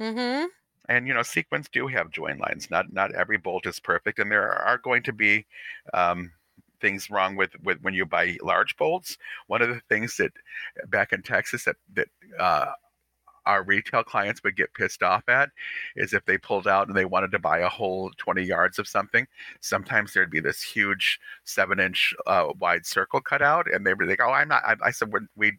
mm-hmm. 0.00 0.46
And 0.88 1.06
you 1.06 1.12
know, 1.12 1.22
sequins 1.22 1.68
do 1.70 1.86
have 1.86 2.10
join 2.10 2.38
lines. 2.38 2.70
Not 2.70 2.90
not 2.90 3.14
every 3.14 3.36
bolt 3.36 3.66
is 3.66 3.78
perfect, 3.78 4.18
and 4.18 4.32
there 4.32 4.50
are 4.50 4.78
going 4.78 5.02
to 5.02 5.12
be 5.12 5.44
um, 5.92 6.32
things 6.80 7.10
wrong 7.10 7.36
with 7.36 7.50
with 7.62 7.78
when 7.82 7.92
you 7.92 8.06
buy 8.06 8.38
large 8.42 8.74
bolts. 8.78 9.18
One 9.48 9.60
of 9.60 9.68
the 9.68 9.82
things 9.90 10.16
that 10.16 10.32
back 10.86 11.12
in 11.12 11.20
Texas 11.20 11.64
that 11.64 11.76
that 11.92 12.08
uh, 12.38 12.72
our 13.48 13.62
retail 13.62 14.04
clients 14.04 14.44
would 14.44 14.56
get 14.56 14.74
pissed 14.74 15.02
off 15.02 15.26
at 15.28 15.48
is 15.96 16.12
if 16.12 16.24
they 16.26 16.36
pulled 16.36 16.68
out 16.68 16.86
and 16.86 16.96
they 16.96 17.06
wanted 17.06 17.32
to 17.32 17.38
buy 17.38 17.58
a 17.58 17.68
whole 17.68 18.10
20 18.18 18.42
yards 18.42 18.78
of 18.78 18.86
something. 18.86 19.26
Sometimes 19.60 20.12
there'd 20.12 20.30
be 20.30 20.38
this 20.38 20.62
huge 20.62 21.18
seven 21.44 21.80
inch 21.80 22.14
uh, 22.26 22.48
wide 22.60 22.84
circle 22.86 23.20
cut 23.20 23.42
out, 23.42 23.66
and 23.72 23.86
they 23.86 23.94
were 23.94 24.06
like, 24.06 24.20
"Oh, 24.22 24.30
I'm 24.30 24.48
not." 24.48 24.62
I, 24.64 24.76
I 24.84 24.90
said, 24.90 25.10
"We're 25.10 25.26
we, 25.34 25.52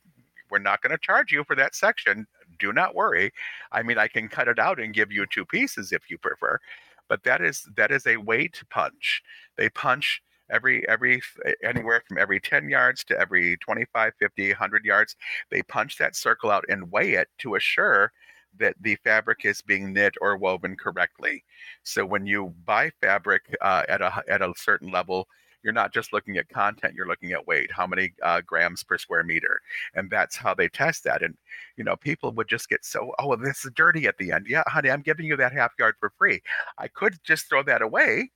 we're 0.51 0.59
not 0.59 0.81
going 0.81 0.91
to 0.91 0.97
charge 0.97 1.31
you 1.31 1.43
for 1.43 1.55
that 1.55 1.75
section. 1.75 2.27
do 2.59 2.73
not 2.73 2.95
worry. 2.95 3.31
I 3.71 3.83
mean, 3.83 3.97
I 3.97 4.07
can 4.07 4.27
cut 4.27 4.47
it 4.47 4.59
out 4.59 4.79
and 4.79 4.93
give 4.93 5.11
you 5.11 5.25
two 5.25 5.45
pieces 5.45 5.91
if 5.91 6.09
you 6.09 6.17
prefer, 6.17 6.59
but 7.07 7.23
that 7.23 7.41
is 7.41 7.67
that 7.75 7.91
is 7.91 8.05
a 8.07 8.17
weight 8.17 8.63
punch. 8.69 9.23
They 9.57 9.69
punch 9.69 10.21
every 10.52 10.88
every 10.89 11.22
anywhere 11.64 12.02
from 12.08 12.18
every 12.18 12.39
10 12.39 12.70
yards 12.70 13.04
to 13.06 13.20
every 13.20 13.58
25 13.58 14.14
50 14.20 14.50
100 14.50 14.86
yards 14.86 15.16
they 15.52 15.62
punch 15.64 15.97
that 15.97 16.16
circle 16.16 16.52
out 16.52 16.66
and 16.70 16.91
weigh 16.91 17.14
it 17.14 17.28
to 17.39 17.56
assure 17.56 18.12
that 18.58 18.76
the 18.82 18.95
fabric 19.04 19.45
is 19.45 19.62
being 19.62 19.93
knit 19.93 20.16
or 20.22 20.38
woven 20.38 20.76
correctly. 20.76 21.43
So 21.84 22.06
when 22.06 22.26
you 22.26 22.54
buy 22.66 22.91
fabric 23.02 23.56
uh, 23.62 23.84
at 23.88 24.02
a 24.02 24.24
at 24.28 24.41
a 24.41 24.54
certain 24.56 24.91
level 24.91 25.28
you're 25.62 25.74
not 25.74 25.93
just 25.93 26.14
looking 26.14 26.38
at 26.38 26.47
content 26.47 26.93
you're 26.95 27.08
looking 27.08 27.34
at 27.34 27.45
weight 27.45 27.70
how 27.72 27.86
many 27.86 28.14
uh, 28.24 28.39
grams 28.45 28.82
per 28.82 28.97
square 28.97 29.26
meter 29.26 29.60
and 29.93 30.10
that's 30.10 30.38
how 30.38 30.54
they 30.54 30.70
test 30.70 31.04
that 31.04 31.22
and 31.22 31.36
you 31.76 31.84
know 31.84 31.97
people 31.97 32.32
would 32.32 32.47
just 32.47 32.70
get 32.70 32.86
so 32.86 33.12
oh 33.20 33.36
this 33.36 33.66
is 33.66 33.72
dirty 33.76 34.08
at 34.08 34.18
the 34.18 34.32
end. 34.32 34.45
Yeah 34.47 34.64
honey 34.68 34.89
i'm 34.89 35.02
giving 35.02 35.26
you 35.26 35.36
that 35.36 35.52
half 35.54 35.72
yard 35.78 35.95
for 36.00 36.12
free. 36.18 36.41
I 36.78 36.88
could 36.88 37.18
just 37.24 37.50
throw 37.50 37.64
that 37.64 37.82
away 37.82 38.32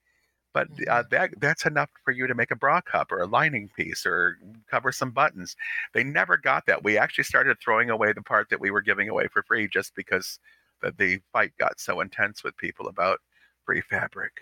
but 0.54 0.68
uh, 0.88 1.04
mm-hmm. 1.04 1.16
that 1.16 1.30
that's 1.40 1.66
enough 1.66 1.90
for 2.06 2.12
you 2.12 2.28
to 2.28 2.36
make 2.36 2.52
a 2.52 2.56
bra 2.56 2.82
cup 2.82 3.12
or 3.12 3.22
a 3.22 3.28
lining 3.28 3.70
piece 3.76 4.06
or 4.06 4.38
cover 4.70 4.92
some 4.92 5.12
buttons. 5.12 5.56
They 5.94 6.04
never 6.04 6.38
got 6.38 6.66
that. 6.68 6.84
We 6.84 6.98
actually 6.98 7.26
started 7.26 7.58
throwing 7.60 7.90
away 7.90 8.14
the 8.14 8.22
part 8.22 8.50
that 8.50 8.62
we 8.62 8.72
were 8.72 8.82
giving 8.82 9.10
away 9.10 9.28
for 9.28 9.44
free 9.44 9.68
just 9.68 9.96
because 9.96 10.40
the, 10.82 10.94
the 10.98 11.22
fight 11.32 11.54
got 11.58 11.80
so 11.80 12.02
intense 12.02 12.44
with 12.44 12.56
people 12.58 12.88
about 12.88 13.20
free 13.66 13.82
fabric. 13.82 14.34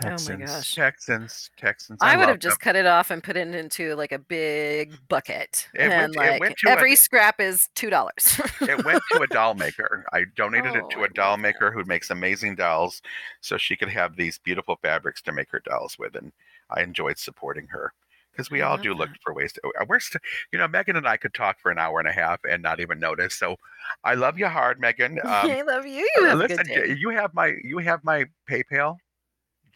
Texans, 0.00 0.30
oh 0.30 0.38
my 0.38 0.46
gosh. 0.46 0.74
Texans, 0.74 1.50
Texans. 1.56 1.98
I, 2.02 2.14
I 2.14 2.16
would 2.16 2.28
have 2.28 2.38
just 2.38 2.60
cut 2.60 2.76
it 2.76 2.86
off 2.86 3.10
and 3.10 3.22
put 3.22 3.36
it 3.36 3.54
into 3.54 3.94
like 3.94 4.12
a 4.12 4.18
big 4.18 4.94
bucket. 5.08 5.68
It 5.74 5.90
and 5.90 6.14
went, 6.14 6.16
like 6.16 6.56
every 6.66 6.94
a, 6.94 6.96
scrap 6.96 7.40
is 7.40 7.68
two 7.74 7.90
dollars. 7.90 8.40
it 8.60 8.84
went 8.84 9.02
to 9.12 9.22
a 9.22 9.26
doll 9.26 9.54
maker. 9.56 10.04
I 10.12 10.24
donated 10.36 10.76
oh, 10.76 10.78
it 10.78 10.90
to 10.90 11.04
a 11.04 11.08
doll 11.08 11.36
maker 11.36 11.70
who 11.70 11.84
makes 11.84 12.10
amazing 12.10 12.56
dolls, 12.56 13.02
so 13.40 13.56
she 13.56 13.76
could 13.76 13.88
have 13.88 14.16
these 14.16 14.38
beautiful 14.38 14.76
fabrics 14.82 15.22
to 15.22 15.32
make 15.32 15.50
her 15.50 15.60
dolls 15.60 15.98
with, 15.98 16.14
and 16.14 16.32
I 16.70 16.82
enjoyed 16.82 17.18
supporting 17.18 17.68
her 17.68 17.92
because 18.36 18.50
we 18.50 18.62
I 18.62 18.68
all 18.68 18.76
do 18.76 18.90
that. 18.90 18.98
look 18.98 19.10
for 19.22 19.32
ways 19.32 19.52
to. 19.54 19.60
Uh, 19.80 19.84
we're, 19.88 20.00
st- 20.00 20.22
you 20.52 20.58
know, 20.58 20.68
Megan 20.68 20.96
and 20.96 21.08
I 21.08 21.16
could 21.16 21.32
talk 21.32 21.58
for 21.58 21.70
an 21.70 21.78
hour 21.78 21.98
and 21.98 22.08
a 22.08 22.12
half 22.12 22.40
and 22.48 22.62
not 22.62 22.80
even 22.80 22.98
notice. 22.98 23.34
So, 23.34 23.56
I 24.04 24.14
love 24.14 24.38
you 24.38 24.48
hard, 24.48 24.80
Megan. 24.80 25.18
Um, 25.26 25.50
I 25.50 25.62
love 25.62 25.86
you. 25.86 26.08
you 26.16 26.24
have 26.24 26.38
listen, 26.38 26.96
you 26.98 27.10
have 27.10 27.34
my 27.34 27.54
you 27.64 27.78
have 27.78 28.04
my 28.04 28.26
PayPal. 28.48 28.96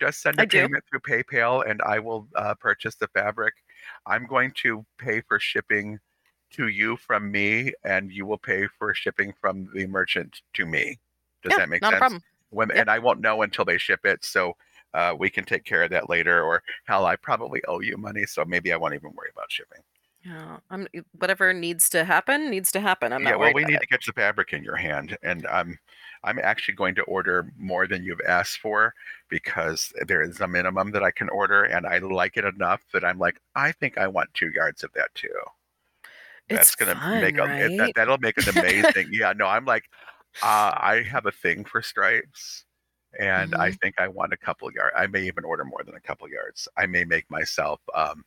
Just 0.00 0.22
send 0.22 0.38
a 0.38 0.42
I 0.42 0.46
payment 0.46 0.84
do. 0.90 0.98
through 0.98 1.22
PayPal, 1.22 1.68
and 1.68 1.82
I 1.82 1.98
will 1.98 2.26
uh, 2.34 2.54
purchase 2.54 2.94
the 2.94 3.08
fabric. 3.08 3.54
I'm 4.06 4.26
going 4.26 4.52
to 4.62 4.84
pay 4.98 5.20
for 5.20 5.38
shipping 5.38 5.98
to 6.52 6.68
you 6.68 6.96
from 6.96 7.30
me, 7.30 7.72
and 7.84 8.10
you 8.10 8.26
will 8.26 8.38
pay 8.38 8.66
for 8.78 8.94
shipping 8.94 9.34
from 9.40 9.68
the 9.74 9.86
merchant 9.86 10.40
to 10.54 10.66
me. 10.66 10.98
Does 11.42 11.52
yeah, 11.52 11.58
that 11.58 11.68
make 11.68 11.82
not 11.82 11.92
sense? 11.92 11.98
A 11.98 12.00
problem. 12.00 12.22
When, 12.50 12.68
yep. 12.70 12.78
And 12.78 12.90
I 12.90 12.98
won't 12.98 13.20
know 13.20 13.42
until 13.42 13.64
they 13.64 13.78
ship 13.78 14.00
it, 14.04 14.24
so 14.24 14.54
uh, 14.94 15.14
we 15.16 15.30
can 15.30 15.44
take 15.44 15.64
care 15.64 15.82
of 15.82 15.90
that 15.90 16.08
later. 16.08 16.42
Or 16.42 16.62
hell, 16.86 17.06
I 17.06 17.16
probably 17.16 17.62
owe 17.68 17.80
you 17.80 17.96
money, 17.96 18.24
so 18.26 18.44
maybe 18.44 18.72
I 18.72 18.76
won't 18.76 18.94
even 18.94 19.12
worry 19.14 19.30
about 19.32 19.50
shipping. 19.52 19.82
Yeah, 20.24 20.58
I'm, 20.70 20.86
whatever 21.18 21.54
needs 21.54 21.88
to 21.90 22.04
happen 22.04 22.50
needs 22.50 22.70
to 22.72 22.80
happen. 22.80 23.12
I'm 23.12 23.22
not 23.22 23.30
yeah, 23.30 23.36
well, 23.36 23.54
we 23.54 23.64
need 23.64 23.76
it. 23.76 23.80
to 23.80 23.86
get 23.86 24.00
the 24.04 24.12
fabric 24.12 24.52
in 24.52 24.62
your 24.62 24.76
hand, 24.76 25.16
and 25.22 25.46
I'm 25.46 25.78
I'm 26.22 26.38
actually 26.38 26.74
going 26.74 26.94
to 26.96 27.02
order 27.02 27.52
more 27.58 27.86
than 27.86 28.04
you've 28.04 28.20
asked 28.26 28.58
for 28.58 28.94
because 29.28 29.92
there 30.06 30.22
is 30.22 30.40
a 30.40 30.48
minimum 30.48 30.90
that 30.92 31.02
I 31.02 31.10
can 31.10 31.28
order, 31.30 31.64
and 31.64 31.86
I 31.86 31.98
like 31.98 32.36
it 32.36 32.44
enough 32.44 32.82
that 32.92 33.04
I'm 33.04 33.18
like, 33.18 33.40
I 33.54 33.72
think 33.72 33.96
I 33.98 34.06
want 34.06 34.32
two 34.34 34.50
yards 34.54 34.84
of 34.84 34.92
that 34.94 35.14
too. 35.14 35.28
That's 36.48 36.74
gonna 36.74 36.94
fun, 36.94 37.20
make 37.20 37.38
a 37.38 37.42
right? 37.42 37.76
that, 37.78 37.92
that'll 37.94 38.18
make 38.18 38.36
an 38.38 38.58
amazing. 38.58 39.08
yeah, 39.12 39.32
no, 39.32 39.46
I'm 39.46 39.64
like, 39.64 39.84
uh, 40.42 40.72
I 40.76 41.04
have 41.08 41.26
a 41.26 41.32
thing 41.32 41.64
for 41.64 41.80
stripes, 41.80 42.64
and 43.18 43.52
mm-hmm. 43.52 43.60
I 43.60 43.70
think 43.72 43.94
I 43.98 44.08
want 44.08 44.32
a 44.32 44.36
couple 44.36 44.70
yards. 44.72 44.94
I 44.96 45.06
may 45.06 45.26
even 45.26 45.44
order 45.44 45.64
more 45.64 45.82
than 45.84 45.94
a 45.94 46.00
couple 46.00 46.28
yards. 46.28 46.68
I 46.76 46.86
may 46.86 47.04
make 47.04 47.30
myself. 47.30 47.80
Um, 47.94 48.24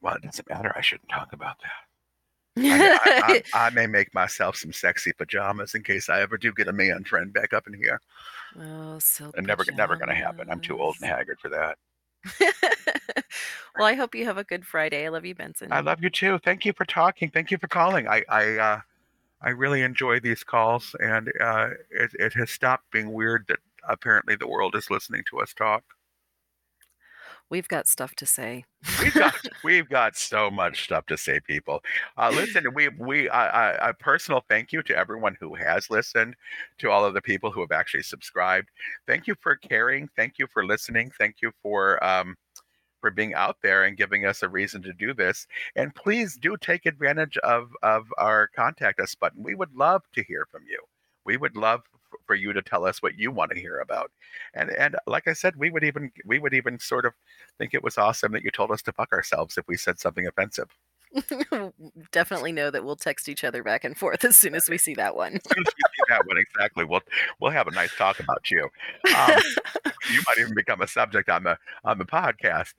well, 0.00 0.14
it 0.14 0.22
doesn't 0.22 0.48
matter. 0.48 0.72
I 0.76 0.80
shouldn't 0.82 1.08
talk 1.08 1.32
about 1.32 1.58
that. 1.60 1.87
I, 2.58 3.42
I, 3.54 3.66
I, 3.66 3.70
may 3.70 3.86
make 3.86 4.12
myself 4.14 4.56
some 4.56 4.72
sexy 4.72 5.12
pajamas 5.12 5.74
in 5.74 5.82
case 5.82 6.08
I 6.08 6.20
ever 6.20 6.36
do 6.36 6.52
get 6.52 6.68
a 6.68 6.72
man 6.72 7.04
friend 7.04 7.32
back 7.32 7.52
up 7.52 7.66
in 7.66 7.74
here. 7.74 8.00
Oh, 8.58 8.98
so 8.98 9.30
never, 9.36 9.64
never 9.74 9.96
going 9.96 10.08
to 10.08 10.14
happen. 10.14 10.48
I'm 10.50 10.60
too 10.60 10.80
old 10.80 10.96
and 11.00 11.10
haggard 11.10 11.38
for 11.40 11.48
that. 11.50 11.78
well, 13.76 13.86
I 13.86 13.94
hope 13.94 14.14
you 14.14 14.24
have 14.24 14.38
a 14.38 14.44
good 14.44 14.66
Friday. 14.66 15.06
I 15.06 15.08
love 15.08 15.24
you, 15.24 15.34
Benson. 15.34 15.72
I 15.72 15.80
love 15.80 16.02
you 16.02 16.10
too. 16.10 16.38
Thank 16.38 16.64
you 16.64 16.72
for 16.72 16.84
talking. 16.84 17.30
Thank 17.30 17.50
you 17.50 17.58
for 17.58 17.68
calling. 17.68 18.08
I, 18.08 18.24
I, 18.28 18.56
uh, 18.56 18.80
I 19.40 19.50
really 19.50 19.82
enjoy 19.82 20.20
these 20.20 20.42
calls, 20.42 20.96
and 21.00 21.30
uh, 21.40 21.70
it, 21.90 22.10
it 22.14 22.32
has 22.34 22.50
stopped 22.50 22.90
being 22.90 23.12
weird 23.12 23.44
that 23.48 23.60
apparently 23.88 24.34
the 24.34 24.48
world 24.48 24.74
is 24.74 24.90
listening 24.90 25.22
to 25.30 25.40
us 25.40 25.54
talk. 25.54 25.84
We've 27.50 27.68
got 27.68 27.88
stuff 27.88 28.14
to 28.16 28.26
say. 28.26 28.64
we've 29.02 29.14
got 29.14 29.34
we've 29.64 29.88
got 29.88 30.16
so 30.16 30.50
much 30.50 30.84
stuff 30.84 31.06
to 31.06 31.16
say, 31.16 31.40
people. 31.40 31.82
Uh, 32.16 32.30
listen, 32.34 32.66
we 32.74 32.88
we 32.88 33.28
uh, 33.28 33.88
a 33.88 33.94
personal 33.94 34.44
thank 34.48 34.72
you 34.72 34.82
to 34.82 34.96
everyone 34.96 35.36
who 35.40 35.54
has 35.54 35.88
listened, 35.88 36.36
to 36.78 36.90
all 36.90 37.04
of 37.04 37.14
the 37.14 37.22
people 37.22 37.50
who 37.50 37.60
have 37.60 37.72
actually 37.72 38.02
subscribed. 38.02 38.68
Thank 39.06 39.26
you 39.26 39.34
for 39.40 39.56
caring. 39.56 40.08
Thank 40.16 40.34
you 40.38 40.46
for 40.52 40.64
listening. 40.64 41.10
Thank 41.18 41.36
you 41.40 41.52
for 41.62 42.02
um, 42.04 42.36
for 43.00 43.10
being 43.10 43.34
out 43.34 43.56
there 43.62 43.84
and 43.84 43.96
giving 43.96 44.26
us 44.26 44.42
a 44.42 44.48
reason 44.48 44.82
to 44.82 44.92
do 44.92 45.14
this. 45.14 45.46
And 45.76 45.94
please 45.94 46.36
do 46.36 46.56
take 46.56 46.86
advantage 46.86 47.38
of 47.38 47.70
of 47.82 48.06
our 48.18 48.48
contact 48.48 49.00
us 49.00 49.14
button. 49.14 49.42
We 49.42 49.54
would 49.54 49.74
love 49.74 50.02
to 50.14 50.22
hear 50.22 50.46
from 50.50 50.62
you. 50.68 50.78
We 51.28 51.36
would 51.36 51.56
love 51.58 51.82
for 52.26 52.34
you 52.34 52.54
to 52.54 52.62
tell 52.62 52.86
us 52.86 53.02
what 53.02 53.18
you 53.18 53.30
want 53.30 53.50
to 53.50 53.60
hear 53.60 53.80
about. 53.80 54.10
And 54.54 54.70
and 54.70 54.96
like 55.06 55.28
I 55.28 55.34
said, 55.34 55.56
we 55.56 55.68
would 55.68 55.84
even 55.84 56.10
we 56.24 56.38
would 56.38 56.54
even 56.54 56.78
sort 56.78 57.04
of 57.04 57.12
think 57.58 57.74
it 57.74 57.84
was 57.84 57.98
awesome 57.98 58.32
that 58.32 58.42
you 58.42 58.50
told 58.50 58.70
us 58.70 58.80
to 58.84 58.92
fuck 58.92 59.12
ourselves 59.12 59.58
if 59.58 59.68
we 59.68 59.76
said 59.76 59.98
something 59.98 60.26
offensive. 60.26 60.68
Definitely 62.12 62.52
know 62.52 62.70
that 62.70 62.82
we'll 62.82 62.96
text 62.96 63.28
each 63.28 63.44
other 63.44 63.62
back 63.62 63.84
and 63.84 63.94
forth 63.94 64.24
as 64.24 64.36
soon 64.36 64.54
as 64.54 64.70
we 64.70 64.78
see 64.78 64.94
that 64.94 65.14
one. 65.14 65.34
as 65.34 65.42
soon 65.42 65.66
as 65.66 65.74
we 65.76 65.82
see 65.82 66.04
that 66.08 66.26
one, 66.26 66.38
exactly. 66.38 66.86
We'll 66.86 67.02
we'll 67.40 67.50
have 67.50 67.66
a 67.66 67.72
nice 67.72 67.94
talk 67.94 68.20
about 68.20 68.50
you. 68.50 68.62
Um, 69.14 69.38
you 70.10 70.22
might 70.26 70.38
even 70.40 70.54
become 70.54 70.80
a 70.80 70.88
subject 70.88 71.28
on 71.28 71.42
the 71.42 71.58
on 71.84 71.98
the 71.98 72.06
podcast. 72.06 72.72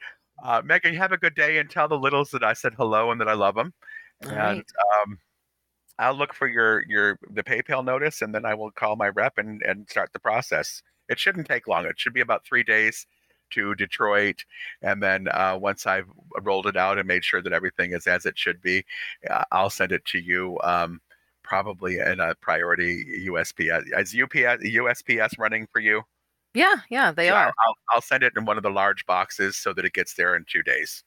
Uh, 0.44 0.64
Megan, 0.66 0.94
you 0.94 1.00
have 1.00 1.12
a 1.12 1.18
good 1.18 1.36
day 1.36 1.60
and 1.60 1.70
tell 1.70 1.88
the 1.88 2.00
littles 2.00 2.32
that 2.32 2.44
I 2.44 2.54
said 2.54 2.74
hello 2.74 3.12
and 3.12 3.22
that 3.22 3.30
I 3.30 3.34
love 3.34 3.54
them. 3.54 3.74
All 4.26 4.32
and 4.32 4.40
right. 4.40 4.66
um, 5.04 5.20
I'll 6.00 6.16
look 6.16 6.34
for 6.34 6.48
your 6.48 6.84
your 6.88 7.20
the 7.30 7.44
PayPal 7.44 7.84
notice, 7.84 8.22
and 8.22 8.34
then 8.34 8.46
I 8.46 8.54
will 8.54 8.72
call 8.72 8.96
my 8.96 9.10
rep 9.10 9.38
and 9.38 9.62
and 9.64 9.88
start 9.90 10.12
the 10.14 10.20
process. 10.20 10.82
It 11.10 11.20
shouldn't 11.20 11.48
take 11.48 11.68
long. 11.68 11.86
It 11.86 12.00
should 12.00 12.14
be 12.14 12.22
about 12.22 12.46
three 12.46 12.64
days 12.64 13.06
to 13.52 13.76
Detroit, 13.76 14.46
and 14.82 15.04
then 15.04 15.28
uh, 15.30 15.58
once 15.60 15.86
I've 15.86 16.08
rolled 16.42 16.68
it 16.68 16.78
out 16.78 16.98
and 16.98 17.08
made 17.08 17.26
sure 17.26 17.42
that 17.42 17.54
everything 17.54 17.94
is 17.94 18.08
as 18.08 18.26
it 18.26 18.38
should 18.38 18.62
be, 18.62 18.86
uh, 19.30 19.44
I'll 19.52 19.70
send 19.70 19.92
it 19.92 20.06
to 20.06 20.20
you. 20.20 20.58
Um, 20.64 21.02
probably 21.44 21.98
in 21.98 22.20
a 22.20 22.36
priority 22.36 23.26
USPS. 23.28 23.86
Is 24.00 24.16
UPS 24.16 24.64
USPS 24.64 25.40
running 25.40 25.68
for 25.74 25.80
you? 25.80 26.04
Yeah, 26.54 26.76
yeah, 26.90 27.12
they 27.12 27.30
are. 27.30 27.48
I'll, 27.66 27.76
I'll 27.92 28.02
send 28.02 28.24
it 28.24 28.34
in 28.38 28.46
one 28.46 28.58
of 28.58 28.64
the 28.64 28.70
large 28.70 29.06
boxes 29.08 29.58
so 29.58 29.74
that 29.74 29.86
it 29.86 29.94
gets 29.94 30.14
there 30.14 30.36
in 30.36 30.46
two 30.48 30.62
days. 30.62 31.04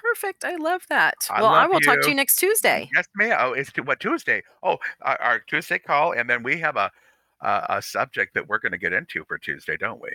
Perfect. 0.00 0.44
I 0.44 0.56
love 0.56 0.82
that. 0.88 1.14
I 1.30 1.40
well, 1.40 1.50
I 1.50 1.66
will 1.66 1.80
you. 1.80 1.86
talk 1.86 2.00
to 2.02 2.08
you 2.08 2.14
next 2.14 2.36
Tuesday. 2.36 2.88
Yes, 2.94 3.06
ma'am. 3.16 3.36
Oh, 3.40 3.52
it's 3.52 3.70
what 3.84 4.00
Tuesday? 4.00 4.42
Oh, 4.62 4.78
our, 5.02 5.20
our 5.20 5.38
Tuesday 5.40 5.78
call, 5.78 6.12
and 6.12 6.28
then 6.28 6.42
we 6.42 6.58
have 6.58 6.76
a 6.76 6.90
a, 7.42 7.66
a 7.68 7.82
subject 7.82 8.34
that 8.34 8.48
we're 8.48 8.58
going 8.58 8.72
to 8.72 8.78
get 8.78 8.92
into 8.92 9.24
for 9.26 9.38
Tuesday, 9.38 9.76
don't 9.76 10.00
we? 10.00 10.10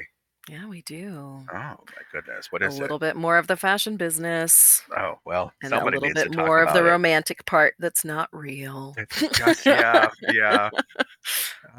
Yeah, 0.50 0.68
we 0.68 0.82
do. 0.82 1.08
Oh 1.08 1.46
my 1.54 1.78
goodness, 2.12 2.52
what 2.52 2.64
a 2.64 2.68
is 2.68 2.80
little 2.80 2.98
bit 2.98 3.16
more 3.16 3.38
of 3.38 3.48
the 3.48 3.56
fashion 3.56 3.96
business, 3.96 4.82
Oh 4.98 5.20
well, 5.26 5.54
and 5.62 5.74
a 5.74 5.84
little 5.84 6.10
bit 6.14 6.36
more 6.36 6.64
of 6.64 6.74
the 6.74 6.82
it. 6.82 6.88
romantic 6.88 7.46
part 7.46 7.76
that's 7.80 8.04
not 8.04 8.30
real. 8.32 8.96
Just 9.34 9.66
yeah, 9.66 10.10
yeah. 10.30 10.70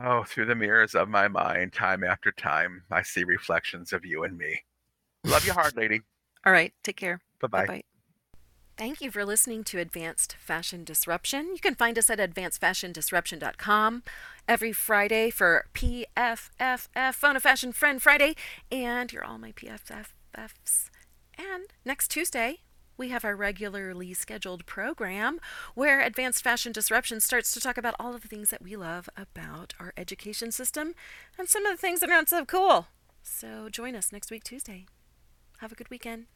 Oh, 0.04 0.24
through 0.24 0.46
the 0.46 0.54
mirrors 0.54 0.94
of 0.94 1.08
my 1.08 1.28
mind, 1.28 1.72
time 1.72 2.02
after 2.02 2.32
time, 2.32 2.82
I 2.90 3.02
see 3.02 3.24
reflections 3.24 3.92
of 3.92 4.04
you 4.04 4.24
and 4.24 4.36
me. 4.36 4.62
Love 5.24 5.46
you 5.46 5.52
hard, 5.52 5.76
lady. 5.76 6.00
All 6.46 6.52
right, 6.52 6.72
take 6.82 6.96
care. 6.96 7.20
Bye 7.40 7.48
bye. 7.48 7.82
Thank 8.78 9.02
you 9.02 9.10
for 9.10 9.24
listening 9.24 9.64
to 9.64 9.78
Advanced 9.78 10.34
Fashion 10.40 10.82
Disruption. 10.82 11.50
You 11.52 11.60
can 11.60 11.74
find 11.74 11.98
us 11.98 12.08
at 12.08 12.18
advancedfashiondisruption.com 12.18 14.02
every 14.48 14.72
Friday 14.72 15.30
for 15.30 15.66
PFFF, 15.74 17.14
Phone 17.14 17.36
a 17.36 17.40
Fashion 17.40 17.72
Friend 17.72 18.02
Friday, 18.02 18.34
and 18.72 19.12
you're 19.12 19.24
all 19.24 19.38
my 19.38 19.52
PFFFs. 19.52 20.88
And 21.36 21.64
next 21.84 22.08
Tuesday, 22.08 22.60
we 22.96 23.10
have 23.10 23.24
our 23.26 23.36
regularly 23.36 24.14
scheduled 24.14 24.64
program 24.64 25.38
where 25.74 26.00
Advanced 26.00 26.42
Fashion 26.42 26.72
Disruption 26.72 27.20
starts 27.20 27.52
to 27.52 27.60
talk 27.60 27.76
about 27.76 27.94
all 28.00 28.14
of 28.14 28.22
the 28.22 28.28
things 28.28 28.48
that 28.50 28.62
we 28.62 28.74
love 28.74 29.08
about 29.16 29.74
our 29.78 29.92
education 29.98 30.50
system 30.50 30.94
and 31.38 31.48
some 31.48 31.66
of 31.66 31.72
the 31.72 31.80
things 31.80 32.00
that 32.00 32.08
are 32.08 32.14
not 32.14 32.28
so 32.30 32.46
cool. 32.46 32.86
So 33.22 33.68
join 33.68 33.94
us 33.94 34.12
next 34.12 34.30
week, 34.30 34.44
Tuesday. 34.44 34.86
Have 35.58 35.72
a 35.72 35.76
good 35.76 35.90
weekend. 35.90 36.26